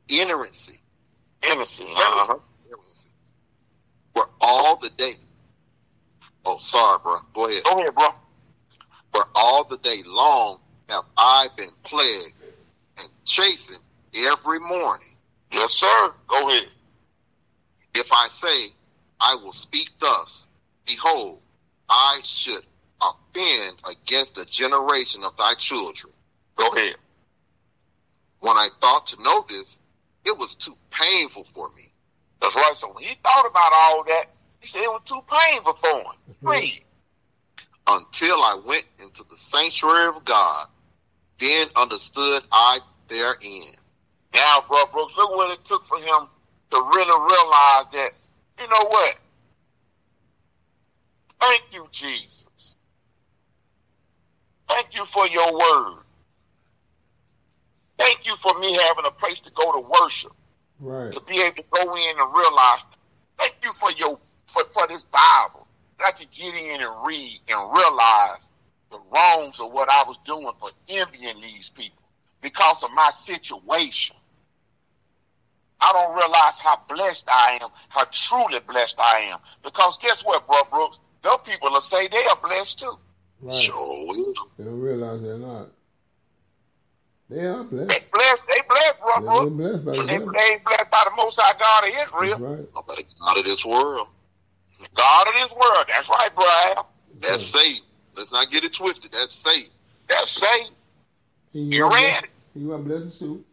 ignorancy. 0.09 0.81
Innocent. 1.43 1.89
Uh-huh. 1.91 2.39
ignorancy. 2.67 3.09
For 4.15 4.29
all 4.41 4.77
the 4.77 4.91
day. 4.91 5.13
Oh, 6.45 6.59
sorry, 6.59 6.99
bro. 7.03 7.19
Go 7.35 7.47
ahead. 7.49 7.65
Go 7.65 7.79
ahead, 7.79 7.95
bro. 7.95 8.09
For 9.13 9.27
all 9.35 9.65
the 9.65 9.79
day 9.79 10.03
long 10.05 10.61
have 10.89 11.05
I 11.17 11.49
been 11.57 11.71
plagued 11.85 12.35
and 12.99 13.09
chastened 13.25 13.83
every 14.15 14.61
morning. 14.61 15.17
Yes, 15.53 15.73
sir. 15.73 16.13
Go 16.29 16.49
ahead. 16.49 16.69
If 17.95 18.13
I 18.13 18.29
say, 18.29 18.73
I 19.21 19.35
will 19.37 19.53
speak 19.53 19.91
thus, 20.01 20.47
behold, 20.91 21.41
I 21.89 22.21
should 22.25 22.63
offend 23.01 23.77
against 23.89 24.35
the 24.35 24.45
generation 24.45 25.25
of 25.25 25.37
thy 25.37 25.55
children. 25.59 26.13
Go 26.57 26.69
ahead. 26.69 26.97
When 28.41 28.57
I 28.57 28.69
thought 28.81 29.07
to 29.09 29.23
know 29.23 29.45
this, 29.49 29.79
it 30.25 30.37
was 30.37 30.55
too 30.55 30.75
painful 30.91 31.47
for 31.55 31.69
me. 31.77 31.93
That's 32.41 32.55
right. 32.57 32.77
So 32.77 32.93
when 32.93 33.05
he 33.05 33.15
thought 33.23 33.47
about 33.49 33.73
all 33.73 34.05
that, 34.05 34.27
he 34.61 34.67
said 34.67 34.83
it 34.83 34.91
was 34.91 35.03
too 35.07 35.21
painful 35.31 35.75
for 35.81 35.99
him. 36.01 36.07
Mm-hmm. 36.31 36.49
Read. 36.49 36.85
until 37.87 38.37
I 38.43 38.61
went 38.65 38.85
into 39.03 39.25
the 39.25 39.37
sanctuary 39.51 40.09
of 40.09 40.25
God. 40.25 40.67
Then 41.41 41.67
understood 41.75 42.43
I 42.53 42.79
therein. 43.09 43.75
Now, 44.35 44.63
bro, 44.69 44.87
Brooks, 44.93 45.15
look 45.17 45.31
what 45.31 45.51
it 45.51 45.65
took 45.65 45.87
for 45.87 45.99
him 45.99 46.29
to 46.71 46.77
really 46.77 47.21
realize 47.35 47.87
that, 47.93 48.11
you 48.61 48.69
know 48.69 48.87
what? 48.89 49.17
Thank 51.41 51.63
you, 51.73 51.87
Jesus. 51.91 52.45
Thank 54.69 54.95
you 54.95 55.05
for 55.13 55.27
your 55.27 55.53
word. 55.53 56.03
Thank 57.99 58.25
you 58.25 58.35
for 58.43 58.59
me 58.59 58.73
having 58.73 59.05
a 59.07 59.11
place 59.11 59.41
to 59.41 59.51
go 59.55 59.73
to 59.73 59.81
worship, 59.81 60.33
Right. 60.79 61.13
to 61.13 61.21
be 61.23 61.41
able 61.41 61.57
to 61.57 61.65
go 61.71 61.95
in 61.97 62.19
and 62.19 62.35
realize. 62.35 62.81
Thank 63.37 63.55
you 63.63 63.73
for 63.81 63.91
your 63.93 64.19
for, 64.53 64.65
for 64.73 64.87
this 64.89 65.03
Bible 65.13 65.67
that 65.99 66.07
I 66.07 66.13
could 66.13 66.31
get 66.31 66.55
in 66.55 66.81
and 66.81 67.07
read 67.07 67.41
and 67.49 67.73
realize 67.77 68.41
the 68.91 68.99
wrongs 69.13 69.61
of 69.61 69.73
what 69.73 69.89
I 69.89 70.03
was 70.05 70.19
doing 70.25 70.51
for 70.59 70.71
envying 70.89 71.41
these 71.41 71.71
people 71.75 72.03
because 72.43 72.83
of 72.83 72.91
my 72.93 73.11
situation. 73.11 74.17
I 75.81 75.93
don't 75.93 76.15
realize 76.15 76.59
how 76.59 76.81
blessed 76.89 77.25
I 77.29 77.59
am, 77.63 77.71
how 77.89 78.05
truly 78.29 78.61
blessed 78.61 78.97
I 78.99 79.31
am. 79.33 79.39
Because 79.63 79.99
guess 80.03 80.23
what, 80.25 80.47
bro 80.47 80.63
Brooks? 80.71 80.99
Those 81.23 81.41
people 81.45 81.71
will 81.71 81.81
say 81.81 82.09
they 82.09 82.25
are 82.25 82.39
blessed 82.43 82.79
too. 82.81 82.93
Right. 83.43 83.63
Sure 83.63 84.07
will. 84.07 84.35
They 84.59 84.65
don't 84.65 84.81
realize 84.81 85.23
they're 85.23 85.39
not. 85.39 85.69
They 87.29 87.47
are 87.47 87.63
blessed. 87.63 87.89
They 87.89 87.99
blessed, 88.13 88.43
they 88.49 88.61
blessed, 88.69 89.01
bro 89.01 89.41
They're 89.43 89.51
blessed 89.51 89.85
by 89.85 89.93
the 89.93 90.03
they 90.03 90.19
blessed 90.19 90.91
by 90.91 91.05
the 91.05 91.17
Most 91.17 91.39
High 91.41 91.57
God 91.59 91.85
of 91.85 92.09
Israel, 92.09 92.39
That's 92.75 92.89
right. 92.89 92.99
It's 92.99 93.15
out 93.25 93.39
of 93.39 93.45
this 93.45 93.65
world. 93.65 94.09
God 94.97 95.27
of 95.29 95.35
this 95.35 95.53
world. 95.57 95.85
That's 95.89 96.09
right, 96.09 96.35
bro. 96.35 96.45
Al. 96.45 96.91
That's 97.21 97.45
Satan. 97.45 97.85
Let's 98.17 98.33
not 98.33 98.51
get 98.51 98.65
it 98.65 98.75
twisted. 98.75 99.13
That's 99.13 99.33
Satan. 99.33 99.71
That's 100.09 100.31
Satan. 100.31 100.73
He 101.53 101.61
You 101.61 101.85
want 101.85 101.95
read 101.95 102.03
bless- 102.03 102.23
it. 102.25 102.31
He 102.55 102.67
want 102.67 102.85
blessings 102.85 103.19
too. 103.19 103.45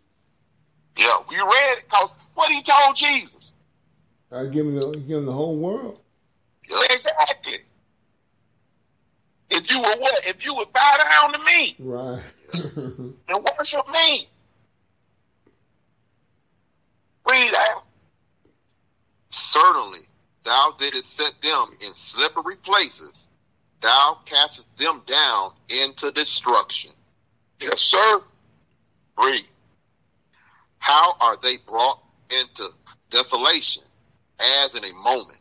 Yeah, 0.98 1.18
we 1.30 1.36
read 1.36 1.78
it 1.78 1.84
because 1.84 2.12
what 2.34 2.50
he 2.50 2.64
told 2.64 2.96
Jesus. 2.96 3.52
I 4.32 4.46
give 4.46 4.66
him 4.66 4.76
the 4.76 4.92
give 5.08 5.20
him 5.20 5.26
the 5.26 5.34
whole 5.34 5.58
world. 5.58 6.00
Exactly. 6.90 7.60
If 9.50 9.70
you 9.70 9.80
were 9.80 9.96
what? 9.98 10.26
If 10.26 10.44
you 10.44 10.54
would 10.56 10.74
bow 10.74 10.98
down 10.98 11.34
to 11.34 11.40
me 11.40 11.76
Right. 11.80 12.22
and 12.76 13.48
worship 13.58 13.88
me. 13.92 14.30
Read 17.30 17.54
out. 17.56 17.84
Certainly, 19.30 20.00
thou 20.44 20.74
didst 20.80 21.18
set 21.18 21.34
them 21.42 21.78
in 21.82 21.94
slippery 21.94 22.56
places. 22.58 23.26
Thou 23.82 24.18
castest 24.26 24.68
them 24.78 25.02
down 25.06 25.52
into 25.70 26.12
destruction. 26.12 26.92
Yes, 27.60 27.82
sir. 27.82 28.22
Read. 29.18 29.46
How 30.80 31.16
are 31.20 31.38
they 31.42 31.58
brought 31.68 32.00
into 32.30 32.70
desolation 33.10 33.84
as 34.40 34.76
in 34.76 34.84
a 34.84 34.94
moment? 34.94 35.40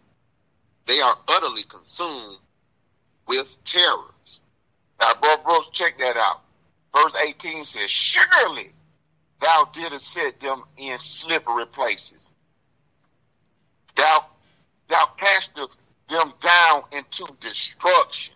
They 0.86 1.00
are 1.00 1.16
utterly 1.28 1.64
consumed 1.64 2.38
with 3.26 3.56
terrors. 3.64 4.40
Now, 5.00 5.14
Brother 5.20 5.42
Brooks, 5.42 5.68
check 5.72 5.98
that 5.98 6.16
out. 6.16 6.40
Verse 6.94 7.12
18 7.28 7.64
says, 7.64 7.90
Surely 7.90 8.72
thou 9.40 9.68
didst 9.72 10.12
set 10.12 10.40
them 10.40 10.62
in 10.76 10.96
slippery 10.98 11.66
places. 11.66 12.30
Thou, 13.96 14.24
thou 14.88 15.06
castest 15.18 15.70
them 16.08 16.32
down 16.42 16.82
into 16.92 17.26
destruction. 17.40 18.34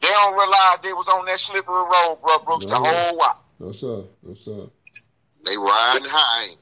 They 0.00 0.08
don't 0.08 0.34
realize 0.34 0.78
they 0.82 0.92
was 0.92 1.08
on 1.08 1.26
that 1.26 1.38
slippery 1.38 1.74
road, 1.74 2.18
Brother 2.22 2.44
Brooks, 2.44 2.64
the 2.66 2.78
No. 2.78 2.84
whole 2.84 3.16
while. 3.16 3.40
No 3.58 3.72
sir. 3.72 4.04
No 4.22 4.34
sir. 4.34 4.66
They 5.44 5.56
riding 5.56 6.08
high. 6.08 6.54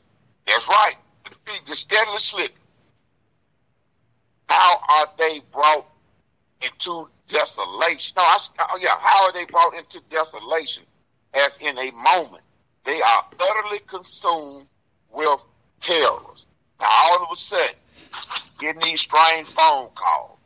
That's 0.47 0.69
right. 0.69 0.97
The 1.25 1.31
feet 1.47 1.63
just 1.67 1.83
steadily 1.83 2.19
slipping. 2.19 2.57
How 4.53 4.81
are 4.89 5.09
they 5.19 5.41
brought 5.51 5.87
into 6.61 7.09
desolation? 7.29 8.15
No, 8.17 8.23
I, 8.23 8.39
oh, 8.71 8.79
yeah. 8.81 8.99
How 9.01 9.25
are 9.25 9.33
they 9.33 9.47
brought 9.47 9.75
into 9.75 10.01
desolation? 10.11 10.85
As 11.35 11.57
in 11.61 11.79
a 11.79 11.91
moment, 11.93 12.43
they 12.85 13.01
are 13.01 13.25
utterly 13.41 13.81
consumed 13.87 14.67
with 15.11 15.41
terrors. 15.81 16.47
Now, 16.81 16.87
all 16.91 17.23
of 17.23 17.29
a 17.33 17.37
sudden, 17.37 17.77
getting 18.61 18.83
these 18.83 19.01
strange 19.01 19.49
phone 19.55 19.89
calls. 19.95 20.39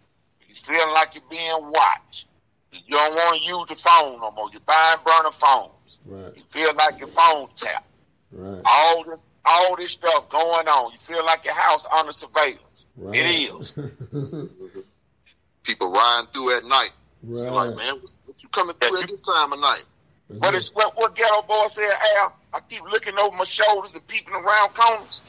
You 0.48 0.54
feeling 0.66 0.94
like 0.94 1.14
you're 1.14 1.24
being 1.28 1.70
watched. 1.70 2.26
You 2.70 2.96
don't 2.96 3.14
want 3.14 3.42
to 3.42 3.48
use 3.48 3.66
the 3.68 3.76
phone 3.82 4.20
no 4.20 4.30
more. 4.30 4.48
You're 4.52 4.60
buying 4.66 4.98
burner 5.04 5.30
phones. 5.40 5.98
Right. 6.06 6.36
You 6.36 6.42
feel 6.52 6.74
like 6.74 6.98
your 7.00 7.08
phone 7.08 7.48
tapped 7.56 7.84
Right. 8.32 8.60
all 8.64 9.04
this, 9.04 9.18
all 9.44 9.76
this 9.76 9.92
stuff 9.92 10.28
going 10.30 10.68
on. 10.68 10.92
You 10.92 10.98
feel 11.06 11.24
like 11.24 11.44
your 11.44 11.54
house 11.54 11.86
under 11.90 12.12
surveillance. 12.12 12.60
Right. 12.96 13.16
It 13.16 13.50
is. 13.50 13.74
People 15.62 15.90
riding 15.92 16.28
through 16.32 16.56
at 16.56 16.64
night. 16.64 16.90
right. 17.24 17.50
Like, 17.52 17.76
man, 17.76 17.94
what, 18.00 18.12
what 18.26 18.42
you 18.42 18.48
coming 18.50 18.74
through 18.80 19.02
at 19.02 19.08
this 19.08 19.20
time 19.22 19.52
of 19.52 19.58
night? 19.60 19.84
Mm-hmm. 20.32 20.38
That's 20.38 20.40
What 20.40 20.54
it. 20.54 20.58
is 20.58 20.70
what, 20.74 20.96
what 20.96 21.16
Geto 21.16 21.46
Boy 21.46 21.66
said, 21.68 21.90
Al? 22.16 22.36
I 22.54 22.60
keep 22.68 22.82
looking 22.90 23.18
over 23.18 23.36
my 23.36 23.44
shoulders 23.44 23.90
and 23.94 24.06
peeping 24.06 24.32
around 24.34 24.74
corners. 24.74 25.20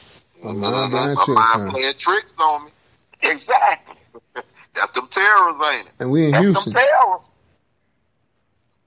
Mm-hmm. 0.42 0.60
My 0.60 0.70
mind 0.70 0.90
blind 0.92 1.18
My 1.28 1.54
mind 1.58 1.72
playing 1.72 1.94
tricks 1.98 2.32
on 2.38 2.64
me. 2.66 2.70
Exactly. 3.22 3.96
That's 4.74 4.92
them 4.92 5.08
terrorists, 5.10 5.62
ain't 5.72 5.86
it? 5.88 5.92
And 5.98 6.10
we 6.10 6.26
in 6.26 6.30
That's 6.32 6.44
Houston. 6.46 6.72
them 6.72 6.82
terrorists. 6.82 7.28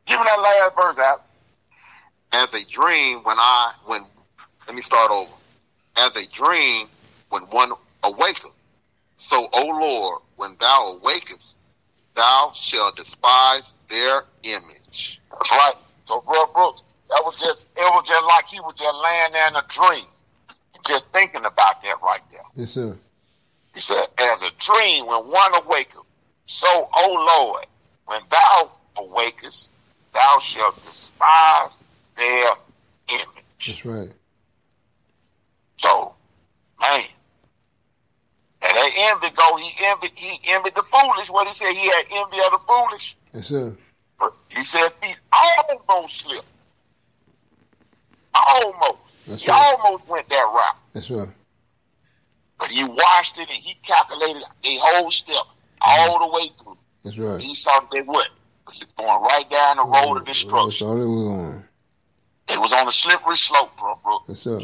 Give 0.05 0.19
me 0.19 0.25
that 0.25 0.41
last 0.41 0.75
verse 0.75 0.97
out. 1.05 1.23
As 2.34 2.53
a 2.53 2.65
dream 2.65 3.19
when 3.23 3.38
I 3.38 3.73
when 3.86 4.05
let 4.67 4.75
me 4.75 4.82
start 4.82 5.11
over. 5.11 5.29
As 5.97 6.15
a 6.15 6.25
dream 6.27 6.88
when 7.29 7.43
one 7.43 7.73
awaketh. 8.03 8.45
So, 9.22 9.47
O 9.53 9.65
Lord, 9.65 10.22
when 10.36 10.55
thou 10.59 10.99
awakest, 10.99 11.55
thou 12.15 12.51
shalt 12.55 12.95
despise 12.95 13.76
their 13.88 14.24
image. 14.41 15.22
That's 15.32 15.51
right. 15.51 15.76
So, 16.07 16.22
bro, 16.22 16.47
Brooks, 16.47 16.82
that 17.09 17.22
was 17.24 17.39
just 17.39 17.67
it 17.78 17.82
was 17.82 18.03
just 18.07 18.26
like 18.26 18.45
he 18.47 18.59
was 18.59 18.74
just 18.76 18.97
laying 18.97 19.32
there 19.34 19.47
in 19.47 19.55
a 19.55 19.63
dream, 19.69 20.07
just 20.88 21.05
thinking 21.13 21.45
about 21.45 21.84
that 21.84 22.01
right 22.01 22.22
there. 22.32 22.41
Yes, 22.55 22.72
sir. 22.72 22.97
He 23.76 23.80
said, 23.80 24.07
as 24.17 24.41
a 24.41 24.49
dream 24.59 25.05
when 25.05 25.32
one 25.32 25.53
awaketh, 25.53 26.03
so, 26.47 26.89
O 26.91 27.13
Lord, 27.38 27.67
when 28.07 28.22
thou 28.32 28.72
awakest, 28.97 29.69
thou 30.15 30.39
shalt 30.41 30.84
despise 30.84 31.72
their 32.17 32.49
image. 33.07 33.67
That's 33.67 33.86
right. 33.86 34.11
So, 35.80 36.15
man, 36.80 37.03
and 38.62 38.78
that 38.78 38.91
envy 38.95 39.36
go, 39.36 39.57
he 39.57 39.72
envied, 39.84 40.12
he 40.16 40.39
envied 40.45 40.76
the 40.76 40.84
foolish. 40.91 41.30
What 41.30 41.47
he 41.47 41.53
said, 41.53 41.74
he 41.74 41.88
had 41.88 42.05
envy 42.12 42.38
of 42.45 42.51
the 42.51 42.59
foolish. 42.68 43.16
Yes, 43.34 43.47
sir. 43.47 43.76
He 44.49 44.64
said, 44.64 44.91
he 45.01 45.16
almost 45.34 46.22
slipped. 46.22 46.45
Almost. 48.34 48.99
That's 49.28 49.43
he 49.43 49.51
right. 49.51 49.78
almost 49.80 50.07
went 50.07 50.30
that 50.30 50.36
route. 50.36 50.76
That's 50.93 51.09
right. 51.09 51.30
But 52.59 52.70
he 52.70 52.84
watched 52.84 53.38
it 53.38 53.49
and 53.49 53.64
he 53.64 53.76
calculated 53.86 54.43
a 54.64 54.78
whole 54.80 55.09
step 55.09 55.45
all 55.82 56.20
the 56.20 56.36
way 56.36 56.51
through. 56.62 56.78
That's 57.03 57.18
right. 57.18 57.41
He 57.41 57.55
saw 57.55 57.80
that 57.80 57.89
they 57.91 58.01
would. 58.01 58.28
But 58.66 58.76
going 58.97 59.24
right 59.24 59.49
down 59.49 59.78
the 59.78 59.84
road 59.84 60.18
of 60.18 60.26
That's 60.26 60.43
destruction. 60.43 60.88
all 60.88 60.93
that 60.95 61.07
we're 61.07 61.32
on. 61.32 61.64
It 62.47 62.59
was 62.59 62.72
on 62.74 62.88
a 62.88 62.91
slippery 62.91 63.38
slope, 63.38 63.72
bro, 63.80 63.99
bro. 64.03 64.20
Yes, 64.28 64.39
sir. 64.41 64.59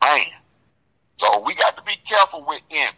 Man. 0.00 0.26
So 1.18 1.42
we 1.44 1.54
got 1.56 1.67
careful 2.08 2.44
with 2.46 2.62
envy. 2.70 2.96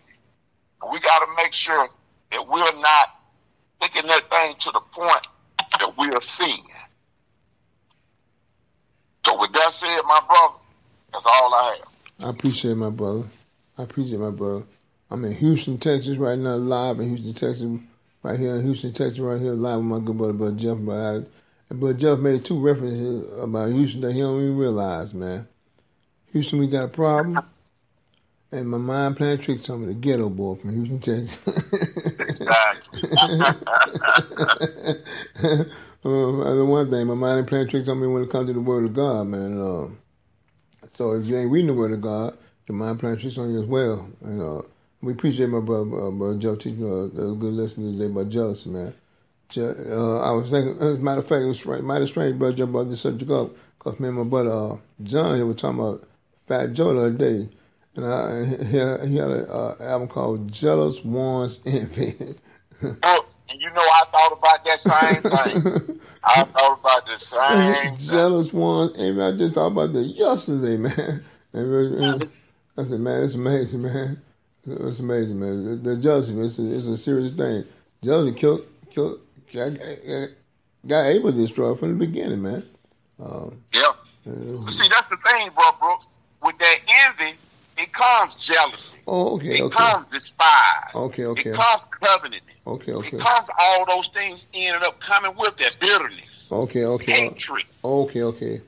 We 0.90 1.00
got 1.00 1.20
to 1.20 1.26
make 1.36 1.52
sure 1.52 1.88
that 2.32 2.48
we're 2.48 2.80
not 2.80 3.08
taking 3.80 4.06
that 4.06 4.30
thing 4.30 4.54
to 4.60 4.70
the 4.72 4.80
point 4.92 5.26
that 5.78 5.98
we 5.98 6.08
are 6.10 6.20
seeing. 6.20 6.66
So 9.26 9.38
with 9.38 9.52
that 9.52 9.72
said, 9.72 10.00
my 10.06 10.20
brother, 10.26 10.54
that's 11.12 11.26
all 11.26 11.54
I 11.54 11.76
have. 11.78 12.26
I 12.26 12.30
appreciate 12.30 12.76
my 12.76 12.90
brother. 12.90 13.24
I 13.76 13.82
appreciate 13.82 14.20
my 14.20 14.30
brother. 14.30 14.64
I'm 15.10 15.24
in 15.24 15.34
Houston, 15.34 15.78
Texas 15.78 16.16
right 16.16 16.38
now, 16.38 16.56
live 16.56 17.00
in 17.00 17.16
Houston, 17.16 17.34
Texas. 17.34 17.66
Right 18.22 18.38
here 18.38 18.56
in 18.56 18.64
Houston, 18.64 18.92
Texas, 18.92 19.18
right 19.18 19.40
here, 19.40 19.54
live 19.54 19.78
with 19.78 19.86
my 19.86 19.98
good 19.98 20.18
brother, 20.18 20.32
Brother 20.34 20.56
Jeff. 20.56 20.76
But, 20.80 21.30
Brother 21.78 21.98
Jeff 21.98 22.18
made 22.18 22.44
two 22.44 22.60
references 22.60 23.26
about 23.40 23.72
Houston 23.72 24.02
that 24.02 24.12
he 24.12 24.20
don't 24.20 24.40
even 24.40 24.56
realize, 24.56 25.14
man. 25.14 25.48
Houston, 26.32 26.58
we 26.58 26.66
got 26.66 26.84
a 26.84 26.88
problem. 26.88 27.38
And 28.52 28.68
my 28.68 28.78
mind 28.78 29.16
playing 29.16 29.38
tricks 29.42 29.70
on 29.70 29.86
me, 29.86 29.94
the 29.94 30.00
Geto 30.00 30.34
Boy 30.34 30.56
from 30.56 30.72
Houston, 30.74 30.98
Texas. 31.00 31.38
Exactly. 32.28 33.04
uh, 33.22 33.52
the 36.04 36.64
one 36.66 36.90
thing, 36.90 37.06
my 37.06 37.14
mind 37.14 37.38
ain't 37.40 37.48
playing 37.48 37.68
tricks 37.68 37.88
on 37.88 38.00
me 38.00 38.06
when 38.08 38.22
it 38.24 38.30
comes 38.30 38.48
to 38.48 38.52
the 38.54 38.60
word 38.60 38.84
of 38.86 38.94
God, 38.94 39.26
man. 39.28 39.60
Uh, 39.60 39.88
so 40.94 41.12
if 41.12 41.26
you 41.26 41.36
ain't 41.38 41.50
reading 41.50 41.68
the 41.68 41.74
word 41.74 41.92
of 41.92 42.00
God, 42.00 42.36
your 42.68 42.76
mind 42.76 42.98
playing 43.00 43.18
tricks 43.18 43.38
on 43.38 43.52
you 43.52 43.62
as 43.62 43.68
well. 43.68 44.08
And 44.24 44.42
uh, 44.42 44.62
we 45.02 45.12
appreciate 45.12 45.48
my 45.48 45.60
brother, 45.60 46.08
uh, 46.08 46.10
brother 46.10 46.38
Joe 46.38 46.56
teaching 46.56 46.82
uh, 46.84 47.04
a 47.06 47.34
good 47.36 47.52
lesson 47.54 47.92
today 47.92 48.06
about 48.10 48.30
jealousy, 48.30 48.70
man. 48.70 48.92
Je- 49.50 49.62
uh, 49.62 50.18
I 50.18 50.30
was 50.32 50.50
thinking, 50.50 50.76
as 50.80 50.94
a 50.96 50.98
matter 50.98 51.20
of 51.20 51.28
fact, 51.28 51.42
it 51.42 51.46
was 51.46 51.64
right, 51.66 51.82
mighty 51.84 52.06
strange, 52.08 52.36
brother 52.38 52.56
Joe 52.56 52.66
brought 52.66 52.90
this 52.90 53.00
subject 53.02 53.30
up 53.30 53.50
because 53.78 54.00
me 54.00 54.08
and 54.08 54.16
my 54.18 54.24
brother 54.24 54.52
uh, 54.52 54.76
John 55.04 55.36
here 55.36 55.46
were 55.46 55.54
talking 55.54 55.78
about 55.80 56.08
Fat 56.48 56.72
Joe 56.72 56.94
the 56.94 57.00
other 57.00 57.10
day. 57.12 57.48
And 58.02 58.12
I, 58.12 58.44
he, 58.64 58.76
had- 58.76 59.08
he 59.08 59.16
had 59.16 59.30
an 59.30 59.46
uh, 59.50 59.76
album 59.80 60.08
called 60.08 60.50
Jealous 60.52 61.02
One's 61.04 61.58
Envy. 61.66 62.16
And 62.82 63.60
you 63.60 63.68
know 63.70 63.80
I 63.82 64.04
thought 64.10 64.32
about 64.32 64.64
that 64.64 64.80
same 64.80 65.22
thing. 65.22 66.00
I 66.24 66.44
thought 66.52 66.78
about 66.80 67.06
the 67.06 67.18
same 67.18 67.74
thing. 67.98 68.08
Jealous 68.08 68.52
One's 68.52 68.92
Envy. 68.96 69.20
I 69.20 69.32
just 69.36 69.54
thought 69.54 69.66
about 69.68 69.92
that 69.92 70.04
yesterday, 70.04 70.76
man. 70.76 71.24
And, 71.52 72.04
and 72.04 72.30
I 72.78 72.84
said, 72.88 73.00
man, 73.00 73.24
it's 73.24 73.34
amazing, 73.34 73.82
man. 73.82 74.22
It's 74.64 75.00
amazing, 75.00 75.40
man. 75.40 75.82
The, 75.82 75.90
the 75.90 75.96
jealousy, 76.00 76.38
it's 76.40 76.60
a, 76.60 76.74
it's 76.76 76.86
a 76.86 76.96
serious 76.96 77.34
thing. 77.34 77.64
Jealousy 78.04 78.36
killed, 78.38 78.66
killed, 78.94 79.18
got, 79.52 79.72
got 80.86 81.06
able 81.06 81.32
to 81.32 81.36
destroy 81.36 81.74
from 81.74 81.98
the 81.98 82.06
beginning, 82.06 82.40
man. 82.40 82.62
Um, 83.20 83.60
Yeah. 83.72 83.90
uh, 84.28 84.70
see, 84.70 84.88
that's 84.88 85.08
the 85.08 85.16
thing, 85.28 85.50
bro, 85.56 85.64
Brooks. 85.80 86.06
With 86.40 86.56
that 86.60 86.76
envy, 86.86 87.36
it 87.82 87.92
comes 87.92 88.34
jealousy. 88.36 88.96
oh, 89.06 89.36
okay, 89.36 89.58
It 89.58 89.62
okay. 89.62 89.76
comes 89.76 90.12
despise. 90.12 90.94
Okay, 90.94 91.24
okay. 91.24 91.50
It 91.50 91.56
comes 91.56 91.82
covenant. 92.00 92.42
Okay, 92.66 92.92
okay. 92.92 93.16
It 93.16 93.20
comes 93.20 93.48
all 93.58 93.86
those 93.86 94.08
things 94.12 94.46
ended 94.54 94.82
up 94.82 95.00
coming 95.00 95.34
with 95.36 95.56
that 95.58 95.72
bitterness, 95.80 96.48
Okay, 96.52 96.84
okay. 96.84 97.12
hatred. 97.30 97.64
Okay, 97.84 98.22
okay. 98.22 98.60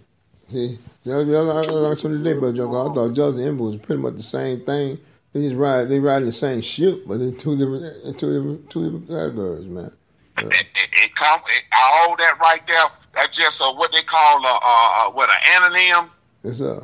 See, 0.48 0.78
the 1.04 1.14
other, 1.14 1.24
the 1.24 1.38
other, 1.38 1.52
I 1.52 1.60
learned 1.62 1.98
today, 1.98 2.32
Jungle. 2.56 2.90
I 2.90 2.94
thought 2.94 3.14
jealousy 3.14 3.38
and 3.42 3.48
envy 3.48 3.62
was 3.62 3.76
pretty 3.76 4.02
much 4.02 4.14
the 4.14 4.22
same 4.22 4.64
thing. 4.64 4.98
They 5.32 5.40
just 5.48 5.56
ride, 5.56 5.88
they 5.88 5.98
ride 5.98 6.18
in 6.22 6.26
the 6.26 6.32
same 6.32 6.60
ship, 6.60 7.04
but 7.06 7.20
in 7.20 7.36
two 7.38 7.56
different, 7.56 8.18
two 8.18 8.34
different, 8.34 8.70
two 8.70 8.84
different 8.84 9.08
categories, 9.08 9.64
man. 9.66 9.92
It, 10.38 10.44
it, 10.52 10.66
it 11.04 11.14
come 11.16 11.40
it, 11.40 11.64
all 11.74 12.16
that 12.16 12.38
right 12.38 12.60
there. 12.66 12.84
That's 13.14 13.36
just 13.36 13.60
uh, 13.60 13.72
what 13.72 13.92
they 13.92 14.02
call 14.02 14.44
uh, 14.44 14.50
uh, 14.50 15.08
uh, 15.08 15.10
what 15.12 15.28
an 15.30 15.62
anonym 15.72 16.10
Yes, 16.44 16.58
sir. 16.58 16.82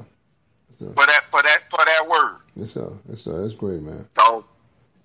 For 0.78 1.06
that 1.06 1.24
for 1.30 1.42
that 1.42 1.60
for 1.70 1.84
that 1.84 2.08
word. 2.08 2.36
Yes, 2.56 2.72
sir. 2.72 2.90
Yes, 3.08 3.20
sir. 3.22 3.40
That's 3.42 3.54
great, 3.54 3.82
man. 3.82 4.06
So 4.16 4.44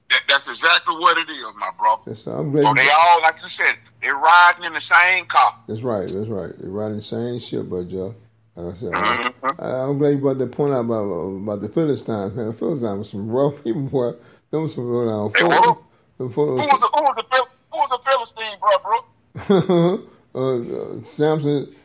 that, 0.09 0.21
that's 0.27 0.47
exactly 0.47 0.95
what 0.95 1.17
it 1.17 1.29
is, 1.29 1.43
my 1.57 1.69
brother. 1.77 2.01
Yes, 2.07 2.23
sir. 2.23 2.31
I'm 2.31 2.51
So 2.53 2.73
they 2.75 2.83
You, 2.83 2.91
all, 2.91 3.21
like 3.21 3.35
you 3.41 3.49
said, 3.49 3.75
they're 4.01 4.15
riding 4.15 4.63
in 4.65 4.73
the 4.73 4.81
same 4.81 5.25
car. 5.25 5.53
that's 5.67 5.81
right. 5.81 6.07
That's 6.11 6.27
right. 6.29 6.51
They 6.59 6.67
ride 6.67 6.91
in 6.91 6.97
the 6.97 7.03
same 7.03 7.39
ship, 7.39 7.67
brother 7.67 7.85
Joe. 7.85 8.15
Like 8.55 8.73
I 8.73 8.77
said, 8.77 8.91
Mhm. 8.93 9.33
I, 9.59 9.65
I'm 9.83 9.97
glad 9.97 10.09
you 10.09 10.17
brought 10.19 10.37
that 10.37 10.51
point 10.51 10.73
out 10.73 10.81
about 10.81 11.03
about 11.03 11.61
the 11.61 11.69
Philistines, 11.69 12.35
man. 12.35 12.47
The 12.47 12.53
Philistines 12.53 12.97
were 12.97 13.03
some 13.03 13.29
rough 13.29 13.63
people, 13.63 13.81
boy. 13.81 14.11
Them 14.51 14.63
was 14.63 14.75
some 14.75 14.87
real 14.87 15.07
down. 15.07 15.31
They 15.33 15.43
were. 15.43 15.75
Them 16.19 16.29
Who 16.31 16.43
was 16.57 16.79
the, 16.79 16.89
who 16.93 17.03
was 17.03 17.15
the 17.17 17.23
Phil- 17.31 17.47
who 17.71 17.77
was 17.79 17.89
the 17.89 17.99
Philistine, 18.05 18.59
bro, 18.59 18.77
bro? 18.83 20.07
uh, 20.35 20.99
uh, 20.99 21.03
Samson, 21.03 21.75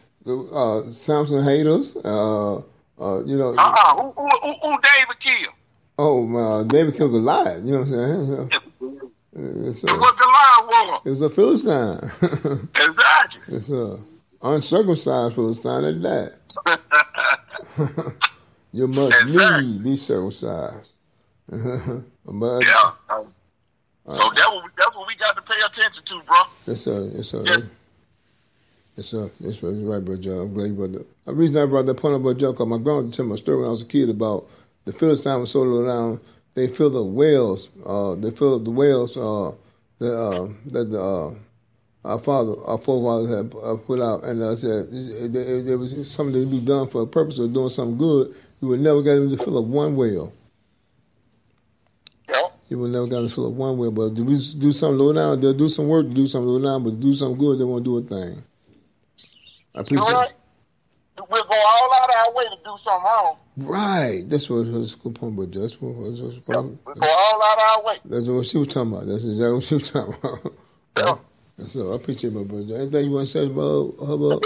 uh, 0.53 0.91
Samson 0.93 1.43
haters. 1.45 1.97
Uh, 1.97 2.61
uh, 3.01 3.25
you 3.25 3.37
know, 3.37 3.55
Uh-uh. 3.57 3.95
Who, 4.03 4.13
who, 4.13 4.29
who, 4.43 4.53
who 4.63 4.79
David 4.81 5.21
killed? 5.21 5.55
oh, 5.99 6.37
uh, 6.37 6.63
David 6.65 6.97
killed 6.97 7.13
Goliath. 7.13 7.65
You 7.65 7.73
know 7.73 7.79
what 7.81 7.89
I'm 7.89 8.51
saying? 8.51 9.71
It's 9.71 9.85
It 9.85 9.91
a, 9.91 9.95
was 9.95 10.17
the 10.19 10.27
lion 10.27 10.89
war. 10.89 11.01
it's 11.05 11.21
a 11.21 11.31
Philistine. 11.31 12.69
Exactly. 12.75 13.57
it's 13.57 13.69
a 13.71 13.99
uncircumcised 14.43 15.35
Philistine 15.35 15.85
at 15.85 16.03
that. 16.03 16.35
you 18.73 18.87
must 18.89 19.15
Exactly. 19.23 19.67
need 19.67 19.85
be 19.85 19.97
circumcised. 19.97 20.91
but 21.49 22.61
yeah. 22.61 22.93
Uh, 23.09 23.23
so 24.15 24.31
that 24.35 24.49
what 24.53 24.65
we, 24.65 24.71
that's 24.77 24.97
what 24.97 25.07
we 25.07 25.15
got 25.17 25.37
to 25.37 25.43
pay 25.43 25.61
attention 25.67 26.05
to, 26.05 26.21
bro. 26.27 26.37
Yes, 26.67 26.81
sir. 26.83 27.11
Yes, 27.15 27.29
sir. 27.29 27.43
Yes, 27.45 27.61
sir. 29.07 29.31
Yes, 29.39 29.61
sir. 29.61 29.71
You're 29.71 29.93
right, 29.93 30.05
Brother 30.05 30.21
Joe. 30.21 30.41
I'm 30.41 30.55
glad 30.55 30.67
you 30.67 30.75
brought 30.75 30.93
that. 30.93 31.07
The 31.27 31.33
reason 31.33 31.57
I 31.57 31.67
brought 31.67 31.87
that 31.87 31.95
point 31.95 32.15
up, 32.17 32.23
Brother 32.23 32.41
Joe, 32.41 32.53
because 32.53 32.67
my 32.67 32.79
grandma 32.79 33.11
told 33.11 33.29
me 33.29 33.35
a 33.35 33.39
story 33.39 33.59
when 33.59 33.69
I 33.69 33.71
was 33.71 33.83
a 33.83 33.87
kid 33.87 34.09
about 34.11 34.49
the 34.85 34.93
Philistine 34.93 35.41
was 35.41 35.51
so 35.53 35.63
low 35.63 35.87
down, 35.87 36.21
they 36.55 36.67
filled 36.67 36.95
the 36.95 37.03
wells, 37.05 37.69
uh, 37.87 38.15
they 38.17 38.31
filled 38.31 38.61
up 38.61 38.65
the 38.65 38.71
wells 38.71 39.17
uh, 39.17 39.53
that, 39.99 40.19
uh, 40.19 40.49
that 40.67 40.91
the, 40.91 41.01
uh, 41.01 41.35
our 42.05 42.19
father, 42.21 42.55
our 42.65 42.79
forefathers 42.79 43.37
had 43.37 43.55
uh, 43.63 43.77
put 43.77 44.01
out, 44.01 44.25
and 44.25 44.45
I 44.45 44.55
said 44.55 44.89
if 44.91 45.33
there 45.67 45.79
was 45.79 46.11
something 46.11 46.35
to 46.35 46.47
be 46.47 46.61
done 46.61 46.89
for 46.89 47.03
the 47.03 47.07
purpose 47.07 47.39
of 47.39 47.53
doing 47.53 47.69
something 47.69 47.99
good, 47.99 48.35
you 48.61 48.69
would 48.69 48.81
never 48.81 49.03
get 49.03 49.17
them 49.17 49.37
to 49.37 49.45
fill 49.45 49.59
up 49.59 49.67
one 49.67 49.95
well. 49.95 50.33
You 52.69 52.79
will 52.79 52.89
never 52.89 53.07
get 53.07 53.17
them 53.17 53.29
to 53.29 53.35
fill 53.35 53.47
up 53.47 53.53
one 53.55 53.79
whale, 53.79 53.91
but 53.91 54.15
do 54.15 54.25
we 54.25 54.37
do 54.59 54.73
something 54.73 54.99
low 54.99 55.13
down? 55.13 55.41
They'll 55.41 55.55
do 55.55 55.69
some 55.69 55.89
work 55.89 56.07
to 56.09 56.15
do 56.15 56.27
something 56.27 56.49
low 56.49 56.63
down, 56.63 56.85
but 56.85 56.91
to 56.91 56.97
do 56.97 57.15
something 57.15 57.39
good, 57.39 57.59
they 57.59 57.65
won't 57.65 57.85
do 57.85 57.99
a 57.99 58.03
thing. 58.03 58.43
I 59.75 59.79
You 59.79 59.83
appreciate 59.83 60.13
right? 60.13 60.33
We'll 61.31 61.45
go 61.45 61.55
all 61.55 61.91
out 61.95 62.11
our 62.15 62.35
way 62.35 62.45
to 62.45 62.57
do 62.65 62.77
something 62.79 63.05
wrong. 63.05 63.37
Right. 63.57 64.29
That's 64.29 64.49
what 64.49 64.73
that's 64.73 64.95
a 64.95 64.97
good 64.99 65.17
point, 65.17 65.37
but 65.37 65.53
that's 65.53 65.81
what, 65.81 65.95
that's 66.11 66.21
what, 66.21 66.35
Yeah. 66.47 66.61
We'll 66.87 66.95
go 66.95 67.07
all 67.09 67.43
out 67.43 67.59
our 67.59 67.85
way. 67.85 67.99
that's 68.05 68.27
what 68.29 68.47
she 68.47 68.57
was 68.59 68.69
talking 68.69 68.93
about. 68.93 69.07
That's 69.07 69.25
exactly 69.25 69.53
what 69.55 69.65
she 69.65 69.75
was 69.75 69.91
talking 69.91 70.15
about. 70.15 70.53
Yeah. 70.97 71.17
So 71.67 71.93
I 71.93 71.97
appreciate 71.97 72.33
my 72.33 72.45
brother. 72.45 72.77
Anything 72.77 73.07
you 73.07 73.11
want 73.11 73.27
to 73.27 73.33
say 73.33 73.47
about 73.47 73.97
Hubbub? 73.99 74.45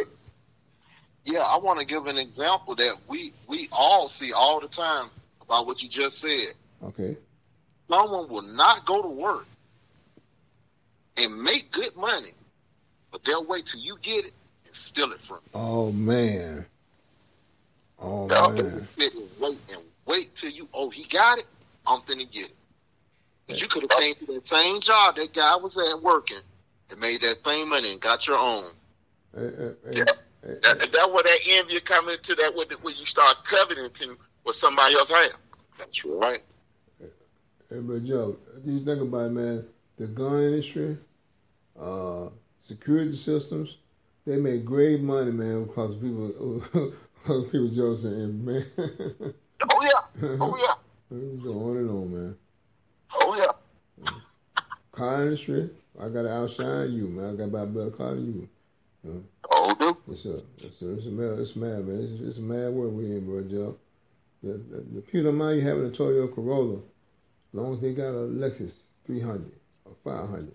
Yeah, 1.26 1.40
I 1.40 1.58
want 1.58 1.78
to 1.78 1.84
give 1.84 2.06
an 2.06 2.16
example 2.16 2.74
that 2.76 2.94
we 3.06 3.34
we 3.46 3.68
all 3.70 4.08
see 4.08 4.32
all 4.32 4.60
the 4.60 4.68
time 4.68 5.10
about 5.42 5.66
what 5.66 5.82
you 5.82 5.90
just 5.90 6.20
said. 6.22 6.54
Okay. 6.82 7.18
Someone 7.90 8.30
will 8.30 8.40
not 8.54 8.86
go 8.86 9.02
to 9.02 9.08
work 9.08 9.46
and 11.18 11.42
make 11.42 11.70
good 11.70 11.94
money, 11.96 12.30
but 13.10 13.22
they'll 13.24 13.44
wait 13.46 13.66
till 13.66 13.80
you 13.80 13.96
get 14.00 14.24
it 14.24 14.32
and 14.32 14.41
steal 14.72 15.12
it 15.12 15.20
from 15.22 15.40
you. 15.44 15.52
Oh 15.54 15.92
man. 15.92 16.66
Oh 17.98 18.28
Yeah. 18.28 18.48
man. 18.48 18.88
Sit 18.98 19.14
and 19.14 19.28
wait 19.38 19.58
and 19.72 19.82
wait 20.06 20.34
till 20.36 20.50
you. 20.50 20.68
Oh, 20.72 20.90
he 20.90 21.04
got 21.06 21.38
it. 21.38 21.46
I'm 21.86 22.00
finna 22.02 22.30
get 22.30 22.46
it. 22.46 22.56
But 23.48 23.60
you 23.60 23.68
could 23.68 23.82
have 23.82 23.90
came 23.90 24.14
to 24.14 24.26
that 24.34 24.46
same 24.46 24.80
job 24.80 25.16
that 25.16 25.32
guy 25.34 25.56
was 25.56 25.76
at 25.76 26.02
working 26.02 26.38
and 26.90 27.00
made 27.00 27.20
that 27.22 27.44
same 27.44 27.68
money 27.68 27.92
and 27.92 28.00
got 28.00 28.26
your 28.26 28.38
own. 28.38 28.70
Hey, 29.34 29.50
hey, 29.58 29.72
hey, 29.84 29.98
Yeah. 29.98 30.04
hey, 30.44 30.54
That, 30.62 30.78
that's 30.92 31.12
where 31.12 31.22
that 31.22 31.38
envy 31.46 31.80
come 31.80 32.08
into 32.08 32.34
that 32.36 32.54
when, 32.54 32.68
when 32.82 32.94
you 32.96 33.06
start 33.06 33.38
coveting 33.44 34.16
what 34.42 34.54
somebody 34.54 34.94
else 34.94 35.08
has. 35.08 35.32
That's 35.78 36.04
right. 36.04 36.40
hey, 37.70 37.78
but 37.80 38.04
Joe, 38.04 38.36
do 38.64 38.72
you 38.72 38.84
think 38.84 39.00
about 39.02 39.26
it, 39.26 39.30
man? 39.30 39.64
The 39.98 40.06
gun 40.06 40.42
industry, 40.42 40.96
uh, 41.78 42.28
security 42.66 43.16
systems, 43.16 43.78
they 44.26 44.36
make 44.36 44.64
great 44.64 45.00
money, 45.00 45.32
man, 45.32 45.64
because 45.64 45.96
people, 45.96 46.62
because 46.72 47.44
people 47.46 47.68
jealous 47.68 48.04
and 48.04 48.44
man. 48.44 48.66
Oh 49.70 49.82
yeah. 49.82 49.90
Oh 50.40 50.56
yeah. 50.56 50.74
We 51.10 51.42
go 51.42 51.70
on 51.70 51.76
and 51.78 51.90
on, 51.90 52.12
man. 52.12 52.36
Oh 53.14 53.36
yeah. 53.36 54.12
Car 54.92 55.22
industry, 55.24 55.70
I 56.00 56.08
gotta 56.08 56.30
outshine 56.30 56.92
you, 56.92 57.08
man. 57.08 57.34
I 57.34 57.36
gotta 57.36 57.50
buy 57.50 57.62
a 57.62 57.66
better 57.66 57.90
car 57.90 58.14
than 58.14 58.48
you. 59.04 59.24
Oh 59.50 59.74
dude. 59.74 59.96
It's 60.08 60.24
a, 60.24 60.36
it's 60.58 60.82
a, 60.82 60.94
it's 60.94 61.06
a 61.06 61.10
mad, 61.10 61.38
it's 61.38 61.56
mad, 61.56 61.86
man. 61.86 62.00
It's, 62.00 62.22
it's 62.22 62.38
a 62.38 62.42
mad 62.42 62.72
world 62.72 62.94
we 62.94 63.06
in, 63.06 63.26
bro, 63.26 63.42
Joe. 63.42 63.76
The, 64.42 64.52
the, 64.52 64.84
the 64.94 65.00
people 65.00 65.24
don't 65.24 65.36
mind 65.36 65.60
you 65.60 65.68
having 65.68 65.86
a 65.86 65.90
Toyota 65.90 66.34
Corolla, 66.34 66.76
as 66.76 66.82
long 67.52 67.74
as 67.74 67.80
they 67.80 67.92
got 67.92 68.08
a 68.08 68.26
Lexus 68.26 68.72
300 69.06 69.52
or 69.84 69.92
500. 70.04 70.52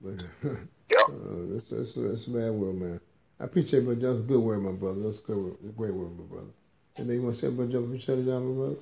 But 0.00 0.24
Yeah. 0.90 0.98
uh, 1.08 1.56
it's, 1.56 1.70
it's, 1.70 1.96
it's 1.96 2.26
a 2.26 2.30
mad 2.30 2.52
world, 2.52 2.76
man. 2.76 3.00
I 3.40 3.44
appreciate, 3.44 3.86
but 3.86 4.00
that's 4.00 4.18
a 4.18 4.22
good 4.22 4.40
word, 4.40 4.60
my 4.62 4.72
brother. 4.72 5.00
That's 5.02 5.20
a 5.20 5.22
good, 5.22 5.36
word, 5.36 5.56
a 5.64 5.72
great 5.72 5.94
word, 5.94 6.18
my 6.18 6.24
brother. 6.24 6.50
And 6.96 7.08
then 7.08 7.16
you 7.16 7.22
want 7.22 7.36
to 7.36 7.40
say, 7.40 7.48
but 7.50 7.70
Joe, 7.70 7.80
we 7.82 7.98
shut 7.98 8.18
it 8.18 8.24
down, 8.24 8.46
my 8.48 8.54
brother? 8.66 8.80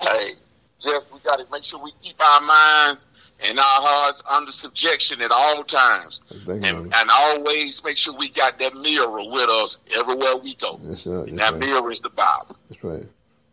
Hey, 0.00 0.32
Jeff, 0.80 1.02
we 1.12 1.20
got 1.20 1.36
to 1.36 1.44
make 1.52 1.62
sure 1.62 1.80
we 1.82 1.92
keep 2.02 2.20
our 2.20 2.40
minds 2.40 3.04
and 3.40 3.58
our 3.58 3.64
hearts 3.64 4.22
under 4.28 4.52
subjection 4.52 5.20
at 5.20 5.30
all 5.30 5.62
times. 5.64 6.20
Thank 6.46 6.64
And, 6.64 6.92
and 6.92 7.10
always 7.10 7.80
make 7.84 7.96
sure 7.96 8.16
we 8.16 8.30
got 8.30 8.58
that 8.58 8.74
mirror 8.74 9.22
with 9.30 9.48
us 9.48 9.76
everywhere 9.94 10.36
we 10.36 10.56
go. 10.56 10.80
That's, 10.82 11.06
And 11.06 11.38
that's 11.38 11.38
that 11.38 11.52
right. 11.52 11.60
mirror 11.60 11.92
is 11.92 12.00
the 12.00 12.10
Bible. 12.10 12.56
That's 12.68 12.82
right. 12.82 13.04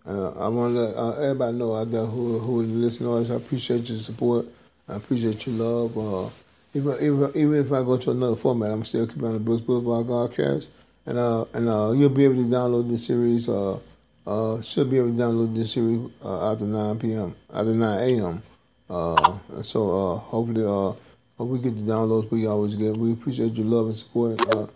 Uh, 0.08 0.32
I 0.32 0.48
want 0.48 0.74
to 0.74 0.80
let 0.80 0.96
uh, 0.96 1.12
everybody 1.22 1.58
know 1.58 1.76
out 1.76 1.92
there 1.92 2.06
who 2.06 2.40
who 2.40 2.64
listen 2.64 3.06
to 3.06 3.14
us. 3.16 3.30
I 3.30 3.36
appreciate 3.36 3.90
your 3.90 4.02
support. 4.02 4.46
I 4.88 4.96
appreciate 4.96 5.46
your 5.46 5.56
love. 5.56 5.98
Uh, 5.98 6.30
even 6.74 6.94
even 6.96 7.32
even 7.36 7.66
if 7.66 7.72
I 7.72 7.84
go 7.84 7.98
to 7.98 8.12
another 8.12 8.36
format, 8.36 8.72
I'm 8.72 8.86
still 8.86 9.08
keeping 9.08 9.26
on 9.26 9.34
the 9.34 9.40
Brooks 9.40 9.64
Boulevard 9.64 10.08
Godcast, 10.08 10.68
and 11.06 11.18
uh 11.18 11.46
and 11.54 11.68
uh 11.68 11.92
you'll 11.92 12.10
be 12.10 12.26
able 12.26 12.36
to 12.36 12.50
download 12.50 12.90
this 12.90 13.06
series. 13.08 13.50
Uh, 13.50 13.80
uh 14.28 14.62
should 14.62 14.90
be 14.90 14.98
able 14.98 15.08
to 15.08 15.14
download 15.14 15.56
this 15.56 15.74
series 15.74 16.10
uh, 16.24 16.52
after 16.52 16.66
9 16.66 17.00
p.m. 17.00 17.36
after 17.52 17.74
9 17.74 18.00
a.m. 18.00 18.44
Uh, 18.90 19.38
so 19.64 20.14
uh 20.14 20.20
hopefully 20.20 20.64
uh 20.64 20.94
hope 21.38 21.50
we 21.50 21.60
get 21.60 21.76
the 21.76 21.92
downloads 21.92 22.30
we 22.30 22.46
always 22.46 22.76
get. 22.76 22.98
We 22.98 23.14
appreciate 23.14 23.54
your 23.56 23.66
love 23.66 23.88
and 23.88 23.98
support. 23.98 24.42
Uh, 24.42 24.68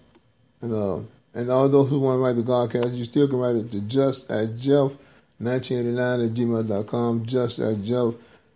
and 0.61 0.73
uh, 0.73 0.99
and 1.35 1.51
all 1.51 1.67
those 1.67 1.89
who 1.89 1.99
want 1.99 2.17
to 2.17 2.23
write 2.23 2.35
the 2.35 2.41
Godcast, 2.41 2.97
you 2.97 3.05
still 3.05 3.27
can 3.27 3.37
write 3.37 3.55
it 3.55 3.71
to 3.71 3.81
just 3.81 4.29
at 4.31 4.57
Jeff 4.57 4.91
1989 5.39 6.21
at 6.21 6.33
gmail.com, 6.33 7.25
just 7.25 7.59
at 7.59 7.83
Jeff 7.83 8.13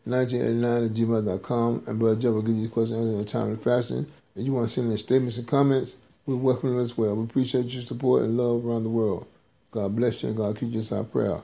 1989 0.09 0.85
at 0.85 0.93
gmail.com. 0.93 1.83
And 1.87 1.99
Brother 1.99 2.21
Jeff 2.21 2.31
will 2.31 2.41
give 2.41 2.55
you 2.55 2.69
questions 2.69 3.13
in 3.13 3.19
a 3.19 3.25
timely 3.25 3.57
fashion. 3.63 4.11
And 4.35 4.45
you 4.45 4.53
want 4.53 4.69
to 4.69 4.73
send 4.75 4.91
in 4.91 4.97
statements 4.97 5.37
and 5.37 5.47
comments, 5.47 5.91
we 6.25 6.35
welcome 6.35 6.75
them 6.75 6.85
as 6.85 6.97
well. 6.97 7.15
We 7.15 7.23
appreciate 7.23 7.65
your 7.65 7.83
support 7.83 8.23
and 8.23 8.37
love 8.37 8.65
around 8.65 8.83
the 8.83 8.89
world. 8.89 9.27
God 9.71 9.95
bless 9.95 10.21
you 10.21 10.29
and 10.29 10.37
God 10.37 10.59
keep 10.59 10.71
you 10.71 10.81
in 10.81 10.97
our 10.97 11.03
prayer. 11.03 11.41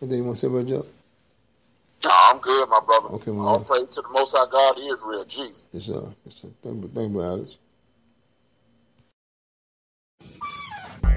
Anything 0.00 0.18
you 0.18 0.24
want 0.24 0.36
to 0.36 0.40
say, 0.40 0.48
Brother 0.48 0.68
Jeff? 0.68 0.84
No, 2.04 2.10
I'm 2.10 2.38
good, 2.38 2.68
my 2.68 2.80
brother. 2.80 3.08
Okay, 3.08 3.30
man. 3.30 3.40
All 3.40 3.64
praise 3.64 3.88
to 3.94 4.02
the 4.02 4.08
Most 4.10 4.32
High 4.32 4.46
God 4.50 4.78
Israel, 4.78 5.24
Jesus. 5.24 5.64
Yes, 5.72 5.84
sir. 5.84 6.12
Yes, 6.24 6.34
sir. 6.42 6.48
Thank, 6.62 6.94
thank 6.94 7.12
you, 7.12 7.22
Alex. 7.22 7.56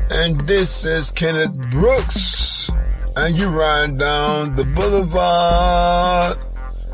And 0.10 0.40
this 0.48 0.86
is 0.86 1.12
Kenneth 1.12 1.72
Brooks. 1.72 2.70
And 3.18 3.36
you 3.36 3.50
riding 3.50 3.98
down 3.98 4.54
the 4.56 4.64
boulevard. 4.76 6.38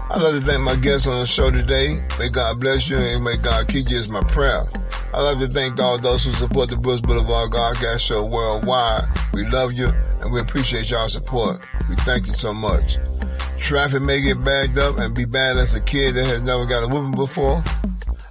I'd 0.09 0.21
like 0.21 0.36
to 0.36 0.41
thank 0.41 0.61
my 0.61 0.78
guests 0.78 1.05
on 1.05 1.19
the 1.19 1.28
show 1.28 1.51
today. 1.51 2.01
May 2.17 2.30
God 2.30 2.61
bless 2.61 2.88
you 2.88 2.97
and 2.97 3.26
may 3.26 3.36
God 3.43 3.67
keep 3.67 3.89
you 3.89 3.97
is 3.97 4.07
my 4.07 4.21
prayer. 4.21 4.65
I'd 5.13 5.21
like 5.21 5.39
to 5.39 5.49
thank 5.49 5.78
all 5.82 5.97
those 5.97 6.24
who 6.24 6.32
support 6.32 6.69
the 6.69 6.78
Brooks 6.78 7.01
Boulevard 7.01 7.51
Godcast 7.51 7.99
show 7.99 8.24
worldwide. 8.24 9.03
We 9.34 9.45
love 9.49 9.74
you 9.74 9.88
and 10.21 10.32
we 10.32 10.39
appreciate 10.39 10.89
y'all 10.89 11.09
support. 11.09 11.59
We 11.89 11.97
thank 11.97 12.28
you 12.28 12.34
so 12.34 12.53
much. 12.53 12.95
Traffic 13.59 14.01
may 14.01 14.21
get 14.21 14.41
backed 14.45 14.78
up 14.78 14.97
and 14.99 15.13
be 15.13 15.26
bad 15.26 15.57
as 15.57 15.74
a 15.74 15.82
kid 15.82 16.15
that 16.15 16.26
has 16.26 16.41
never 16.41 16.65
got 16.65 16.86
a 16.86 16.88
whooping 16.88 17.19
before. 17.19 17.61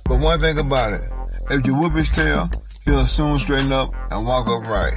But 0.05 0.19
one 0.19 0.41
thing 0.41 0.57
about 0.57 0.95
it, 0.95 1.03
if 1.51 1.67
you 1.67 1.75
whoop 1.75 1.93
his 1.93 2.09
tail, 2.09 2.51
he'll 2.87 3.05
soon 3.05 3.39
straighten 3.39 3.71
up 3.71 3.93
and 4.11 4.27
walk 4.27 4.49
upright. 4.49 4.95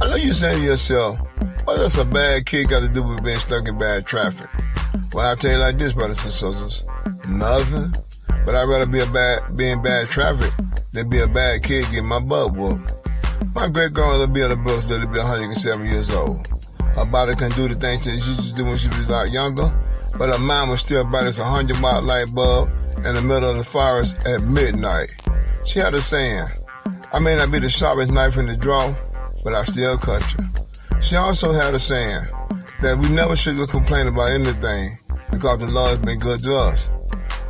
I 0.00 0.08
know 0.08 0.16
you're 0.16 0.34
saying 0.34 0.60
to 0.60 0.64
yourself, 0.64 1.18
what 1.64 1.76
does 1.76 1.96
a 1.96 2.04
bad 2.04 2.46
kid 2.46 2.68
got 2.68 2.80
to 2.80 2.88
do 2.88 3.02
with 3.02 3.24
being 3.24 3.38
stuck 3.38 3.68
in 3.68 3.78
bad 3.78 4.06
traffic? 4.06 4.50
Well, 5.12 5.26
I'll 5.26 5.36
tell 5.36 5.52
you 5.52 5.58
like 5.58 5.78
this, 5.78 5.92
brothers 5.92 6.22
and 6.24 6.32
sisters. 6.32 6.84
Nothing. 7.28 7.94
But 8.44 8.54
I'd 8.54 8.68
rather 8.68 8.86
be 8.86 9.00
a 9.00 9.06
bad, 9.06 9.56
be 9.56 9.68
in 9.68 9.82
bad 9.82 10.08
traffic 10.08 10.52
than 10.92 11.08
be 11.08 11.20
a 11.20 11.26
bad 11.26 11.62
kid 11.62 11.84
getting 11.84 12.06
my 12.06 12.20
butt 12.20 12.52
whooped. 12.52 12.92
My 13.54 13.68
great 13.68 13.92
grandmother 13.92 14.26
be 14.26 14.42
on 14.42 14.50
the 14.50 14.56
books 14.56 14.88
to 14.88 14.98
be 15.06 15.18
107 15.18 15.86
years 15.86 16.10
old. 16.10 16.46
Her 16.94 17.04
body 17.04 17.34
can 17.36 17.50
do 17.52 17.68
the 17.68 17.76
things 17.76 18.04
that 18.04 18.20
she 18.20 18.30
used 18.30 18.48
to 18.48 18.54
do 18.54 18.64
when 18.64 18.76
she 18.76 18.88
was 18.88 19.06
a 19.06 19.12
lot 19.12 19.30
younger, 19.30 19.72
but 20.18 20.28
her 20.28 20.38
mind 20.38 20.70
was 20.70 20.80
still 20.80 21.04
bright 21.04 21.26
as 21.26 21.38
a 21.38 21.42
100 21.42 21.80
watt 21.80 22.04
light 22.04 22.34
bulb 22.34 22.68
in 22.96 23.14
the 23.14 23.22
middle 23.22 23.50
of 23.50 23.56
the 23.56 23.64
forest 23.64 24.16
at 24.26 24.42
midnight. 24.42 25.14
She 25.64 25.78
had 25.78 25.94
a 25.94 26.00
saying, 26.00 26.48
I 27.12 27.20
may 27.20 27.36
not 27.36 27.50
be 27.50 27.60
the 27.60 27.68
sharpest 27.68 28.10
knife 28.10 28.36
in 28.36 28.46
the 28.46 28.56
drawer, 28.56 28.96
but 29.44 29.54
I 29.54 29.62
still 29.64 29.98
you. 29.98 31.00
She 31.00 31.16
also 31.16 31.52
had 31.52 31.74
a 31.74 31.78
saying 31.78 32.22
that 32.80 32.98
we 32.98 33.08
never 33.14 33.36
should 33.36 33.56
complain 33.68 34.08
about 34.08 34.32
anything 34.32 34.98
because 35.30 35.60
the 35.60 35.66
Lord 35.66 35.90
has 35.90 36.02
been 36.02 36.18
good 36.18 36.40
to 36.40 36.56
us. 36.56 36.88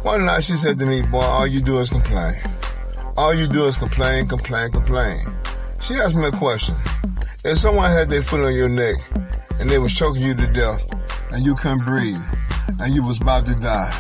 One 0.03 0.27
night 0.27 0.45
she 0.45 0.57
said 0.57 0.79
to 0.81 0.87
me, 0.87 1.03
boy, 1.11 1.21
all 1.21 1.47
you 1.47 1.61
do 1.61 1.79
is 1.79 1.89
complain. 1.89 2.35
All 3.17 3.33
you 3.33 3.47
do 3.47 3.65
is 3.67 3.79
complain, 3.79 4.29
complain, 4.29 4.73
complain. 4.73 5.25
She 5.81 5.95
asked 5.95 6.17
me 6.17 6.27
a 6.27 6.33
question. 6.33 6.75
If 7.45 7.59
someone 7.59 7.91
had 7.91 8.11
their 8.11 8.25
foot 8.25 8.45
on 8.45 8.55
your 8.55 8.69
neck 8.69 8.97
and 9.61 9.71
they 9.71 9.79
was 9.79 9.95
choking 9.95 10.23
you 10.23 10.35
to 10.35 10.47
death 10.49 10.83
and 11.31 11.45
you 11.45 11.55
couldn't 11.55 11.85
breathe, 11.85 12.21
and 12.81 12.95
you 12.95 13.03
was 13.03 13.21
about 13.21 13.47
to 13.47 13.55
die. 13.55 13.93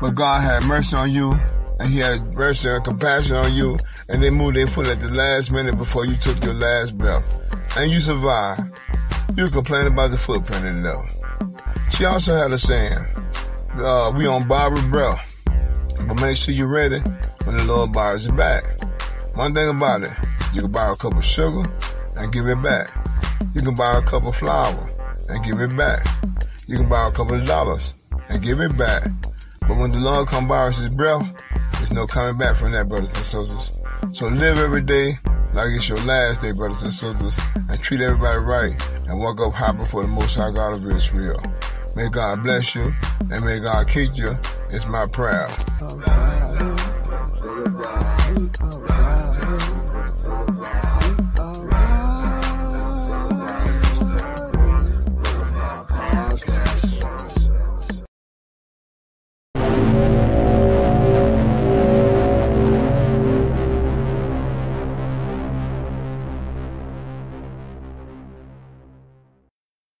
But 0.00 0.14
God 0.14 0.42
had 0.42 0.64
mercy 0.64 0.96
on 0.96 1.12
you, 1.12 1.38
and 1.82 1.92
He 1.92 1.98
had 1.98 2.32
mercy 2.34 2.68
and 2.68 2.84
compassion 2.84 3.34
on 3.34 3.52
you, 3.52 3.76
and 4.08 4.22
they 4.22 4.30
moved 4.30 4.56
their 4.56 4.68
foot 4.68 4.86
at 4.86 5.00
the 5.00 5.08
last 5.08 5.50
minute 5.50 5.76
before 5.76 6.06
you 6.06 6.14
took 6.14 6.42
your 6.44 6.54
last 6.54 6.96
breath, 6.96 7.24
and 7.76 7.90
you 7.90 8.00
survived. 8.00 8.80
You 9.36 9.48
complain 9.48 9.88
about 9.88 10.12
the 10.12 10.18
footprint 10.18 10.64
in 10.64 10.84
love. 10.84 11.10
She 11.92 12.04
also 12.04 12.36
had 12.36 12.52
a 12.52 12.58
saying, 12.58 12.98
uh, 13.74 14.12
we 14.16 14.26
on 14.26 14.46
borrowed 14.46 14.88
breath, 14.90 15.36
but 16.06 16.20
make 16.20 16.36
sure 16.36 16.54
you're 16.54 16.68
ready 16.68 17.00
when 17.00 17.56
the 17.56 17.64
Lord 17.64 17.92
borrows 17.92 18.26
it 18.26 18.36
back. 18.36 18.64
One 19.34 19.52
thing 19.52 19.68
about 19.68 20.02
it, 20.04 20.12
you 20.54 20.62
can 20.62 20.70
borrow 20.70 20.92
a 20.92 20.96
cup 20.96 21.16
of 21.16 21.24
sugar 21.24 21.64
and 22.16 22.32
give 22.32 22.46
it 22.46 22.62
back. 22.62 22.90
You 23.54 23.62
can 23.62 23.74
borrow 23.74 23.98
a 23.98 24.02
cup 24.02 24.24
of 24.24 24.36
flour 24.36 24.88
and 25.28 25.44
give 25.44 25.60
it 25.60 25.76
back. 25.76 26.06
You 26.68 26.76
can 26.76 26.88
borrow 26.88 27.08
a 27.08 27.12
couple 27.12 27.34
of 27.34 27.46
dollars 27.46 27.94
and 28.28 28.40
give 28.40 28.60
it 28.60 28.76
back. 28.78 29.08
But 29.68 29.76
when 29.76 29.92
the 29.92 29.98
Lord 29.98 30.28
comes 30.28 30.48
borrows 30.48 30.78
his 30.78 30.94
breath, 30.94 31.26
there's 31.74 31.92
no 31.92 32.06
coming 32.06 32.36
back 32.36 32.56
from 32.56 32.72
that, 32.72 32.88
brothers 32.88 33.08
and 33.10 33.24
sisters. 33.24 33.78
So 34.10 34.28
live 34.28 34.58
every 34.58 34.82
day 34.82 35.18
like 35.54 35.70
it's 35.70 35.88
your 35.88 36.00
last 36.00 36.42
day, 36.42 36.52
brothers 36.52 36.82
and 36.82 36.92
sisters, 36.92 37.38
and 37.54 37.80
treat 37.82 38.00
everybody 38.00 38.38
right 38.38 38.72
and 39.06 39.18
walk 39.18 39.40
up 39.40 39.52
high 39.52 39.72
before 39.72 40.02
the 40.02 40.08
Most 40.08 40.36
High 40.36 40.50
God 40.50 40.76
of 40.76 40.84
Israel. 40.90 41.40
May 41.94 42.08
God 42.08 42.42
bless 42.42 42.74
you 42.74 42.88
and 43.30 43.44
may 43.44 43.60
God 43.60 43.88
keep 43.88 44.16
you. 44.16 44.36
It's 44.70 44.86
my 44.86 45.06
prayer. 45.06 45.48